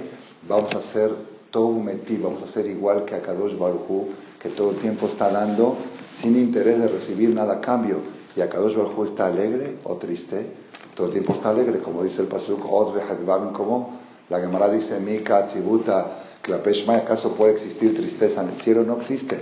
vamos 0.47 0.75
a 0.75 0.81
ser 0.81 1.11
todo 1.51 1.71
metí, 1.71 2.17
vamos 2.17 2.43
a 2.43 2.47
ser 2.47 2.65
igual 2.67 3.05
que 3.05 3.15
a 3.15 3.21
Kadosh 3.21 3.57
Baruj 3.57 4.07
que 4.39 4.49
todo 4.49 4.71
el 4.71 4.77
tiempo 4.77 5.07
está 5.07 5.31
dando 5.31 5.77
sin 6.13 6.37
interés 6.37 6.79
de 6.79 6.87
recibir 6.87 7.33
nada 7.33 7.55
a 7.55 7.61
cambio. 7.61 8.01
Y 8.35 8.41
a 8.41 8.49
Kadosh 8.49 8.75
Baruj 8.75 9.05
está 9.05 9.27
alegre 9.27 9.77
o 9.83 9.95
triste, 9.95 10.47
todo 10.95 11.07
el 11.07 11.13
tiempo 11.13 11.33
está 11.33 11.49
alegre, 11.49 11.79
como 11.79 12.03
dice 12.03 12.21
el 12.21 12.27
Pasuk, 12.27 12.61
como 12.61 13.99
la 14.29 14.39
Gemara 14.39 14.69
dice, 14.69 14.99
Mika, 14.99 15.45
Tzibuta, 15.45 16.23
Klapeshma, 16.41 16.97
¿acaso 16.97 17.33
puede 17.33 17.53
existir 17.53 17.95
tristeza 17.95 18.41
en 18.41 18.49
el 18.49 18.59
cielo? 18.59 18.83
No 18.83 18.97
existe. 18.97 19.39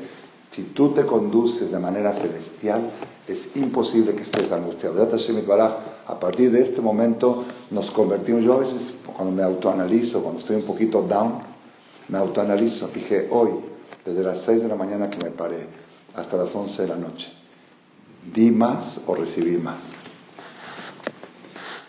Si 0.52 0.64
tú 0.64 0.90
te 0.90 1.06
conduces 1.06 1.72
de 1.72 1.80
manera 1.80 2.14
celestial, 2.14 2.92
es 3.26 3.56
imposible 3.56 4.14
que 4.14 4.24
estés 4.24 4.52
angustiado. 4.52 5.02
A 6.08 6.20
partir 6.20 6.52
de 6.52 6.62
este 6.62 6.82
momento 6.82 7.46
nos 7.70 7.90
convertimos, 7.90 8.44
yo 8.44 8.54
a 8.54 8.58
veces 8.58 8.96
cuando 9.16 9.34
me 9.34 9.44
autoanalizo, 9.44 10.22
cuando 10.22 10.42
estoy 10.42 10.58
un 10.58 10.66
poquito 10.66 11.04
down, 11.04 11.40
me 12.10 12.18
autoanalizo. 12.18 12.90
Dije, 12.90 13.30
hoy, 13.32 13.52
desde 14.06 14.24
las 14.24 14.40
6 14.40 14.64
de 14.64 14.68
la 14.68 14.76
mañana 14.76 15.10
que 15.10 15.24
me 15.24 15.32
paré 15.32 15.68
hasta 16.16 16.36
las 16.36 16.54
11 16.54 16.82
de 16.82 16.88
la 16.90 16.98
noche, 16.98 17.32
¿di 18.34 18.52
más 18.52 19.00
o 19.08 19.16
recibí 19.16 19.56
más? 19.56 19.94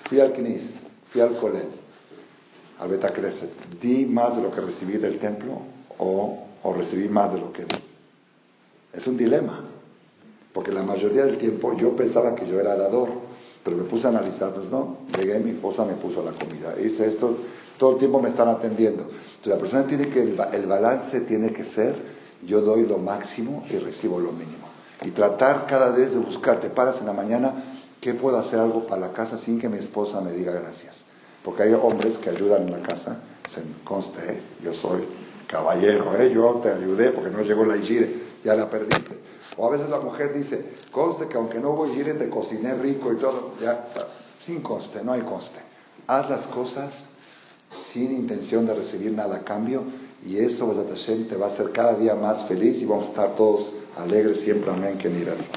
Fui 0.05 0.21
al 0.21 0.33
Knis, 0.33 0.75
fui 1.09 1.21
al 1.21 1.37
Colel, 1.37 1.69
al 2.79 2.89
Beta 2.89 3.13
¿di 3.81 4.07
más 4.07 4.37
de 4.37 4.43
lo 4.43 4.53
que 4.53 4.61
recibí 4.61 4.99
del 4.99 5.19
templo 5.19 5.63
o, 5.99 6.45
o 6.63 6.73
recibí 6.75 7.09
más 7.09 7.33
de 7.33 7.41
lo 7.41 7.53
que 7.53 7.65
di? 7.65 7.92
Es 8.93 9.07
un 9.07 9.17
dilema, 9.17 9.65
porque 10.53 10.73
la 10.73 10.83
mayoría 10.83 11.25
del 11.25 11.39
tiempo 11.39 11.77
yo 11.77 11.97
pensaba 11.97 12.35
que 12.35 12.47
yo 12.47 12.61
era 12.61 12.77
dador 12.77 13.33
pero 13.65 13.77
me 13.77 13.85
puse 13.85 14.07
a 14.07 14.11
analizar, 14.11 14.53
pues 14.53 14.69
no, 14.71 14.99
llegué, 15.17 15.39
mi 15.39 15.51
esposa 15.51 15.85
me 15.85 15.95
puso 15.95 16.23
la 16.25 16.33
comida, 16.33 16.75
hice 16.83 17.09
esto, 17.09 17.37
todo 17.79 17.93
el 17.93 17.99
tiempo 17.99 18.21
me 18.21 18.29
están 18.29 18.49
atendiendo. 18.49 19.03
Entonces 19.03 19.47
la 19.47 19.59
persona 19.59 19.87
tiene 19.87 20.09
que, 20.09 20.23
el, 20.23 20.67
balance 20.67 21.21
tiene 21.21 21.53
que 21.53 21.65
ser, 21.65 21.95
yo 22.45 22.61
doy 22.61 22.87
lo 22.87 22.99
máximo 22.99 23.65
y 23.71 23.77
recibo 23.77 24.19
lo 24.19 24.33
mínimo. 24.33 24.69
Y 25.05 25.11
tratar 25.11 25.67
cada 25.67 25.91
vez 25.91 26.15
de 26.15 26.21
buscar, 26.21 26.61
te 26.61 26.71
paras 26.71 27.01
en 27.01 27.07
la 27.07 27.13
mañana, 27.13 27.55
¿qué 28.01 28.15
puedo 28.15 28.39
hacer 28.39 28.59
algo 28.59 28.87
para 28.87 29.01
la 29.01 29.13
casa 29.13 29.39
sin 29.39 29.61
que 29.61 29.69
mi 29.69 29.79
esposa 29.79 30.21
me 30.21 30.33
diga 30.33 30.53
gracias? 30.53 31.05
Porque 31.45 31.65
hay 31.65 31.73
hombres 31.73 32.19
que 32.19 32.31
ayudan 32.31 32.63
en 32.63 32.73
la 32.73 32.87
casa, 32.87 33.21
se 33.53 33.63
conste, 33.85 34.41
yo 34.63 34.73
soy 34.75 35.05
caballero, 35.47 36.17
¿eh? 36.19 36.33
yo 36.33 36.61
te 36.63 36.71
ayudé 36.71 37.11
porque 37.11 37.31
no 37.31 37.43
llegó 37.43 37.65
la 37.65 37.77
Igire, 37.77 38.32
ya 38.45 38.55
la 38.55 38.71
perdiste. 38.71 39.19
O 39.57 39.67
a 39.67 39.71
veces 39.71 39.89
la 39.89 40.01
mujer 40.01 40.33
dice, 40.33 40.65
conste 40.91 41.29
que 41.29 41.37
aunque 41.37 41.61
no 41.61 41.71
hubo 41.71 41.87
Igire, 41.87 42.15
te 42.15 42.29
cociné 42.29 42.75
rico 42.75 43.13
y 43.13 43.17
todo, 43.17 43.53
ya, 43.61 43.87
sin 44.39 44.63
coste, 44.63 45.05
no 45.05 45.13
hay 45.13 45.23
coste. 45.23 45.61
Haz 46.07 46.31
las 46.31 46.47
cosas 46.47 47.09
sin 47.93 48.13
intención 48.13 48.67
de 48.67 48.75
recibir 48.75 49.13
nada 49.13 49.37
a 49.37 49.45
cambio 49.45 49.85
y 50.25 50.39
eso, 50.39 50.73
Hashem, 50.73 51.29
te 51.29 51.37
va 51.37 51.47
a 51.47 51.49
hacer 51.49 51.73
cada 51.73 51.95
día 51.95 52.15
más 52.15 52.45
feliz 52.45 52.81
y 52.81 52.87
vamos 52.87 53.07
a 53.07 53.11
estar 53.11 53.37
todos 53.37 53.75
alegres 53.97 54.41
siempre. 54.41 54.71
Amén, 54.71 54.97
que 54.97 55.09
miras. 55.09 55.49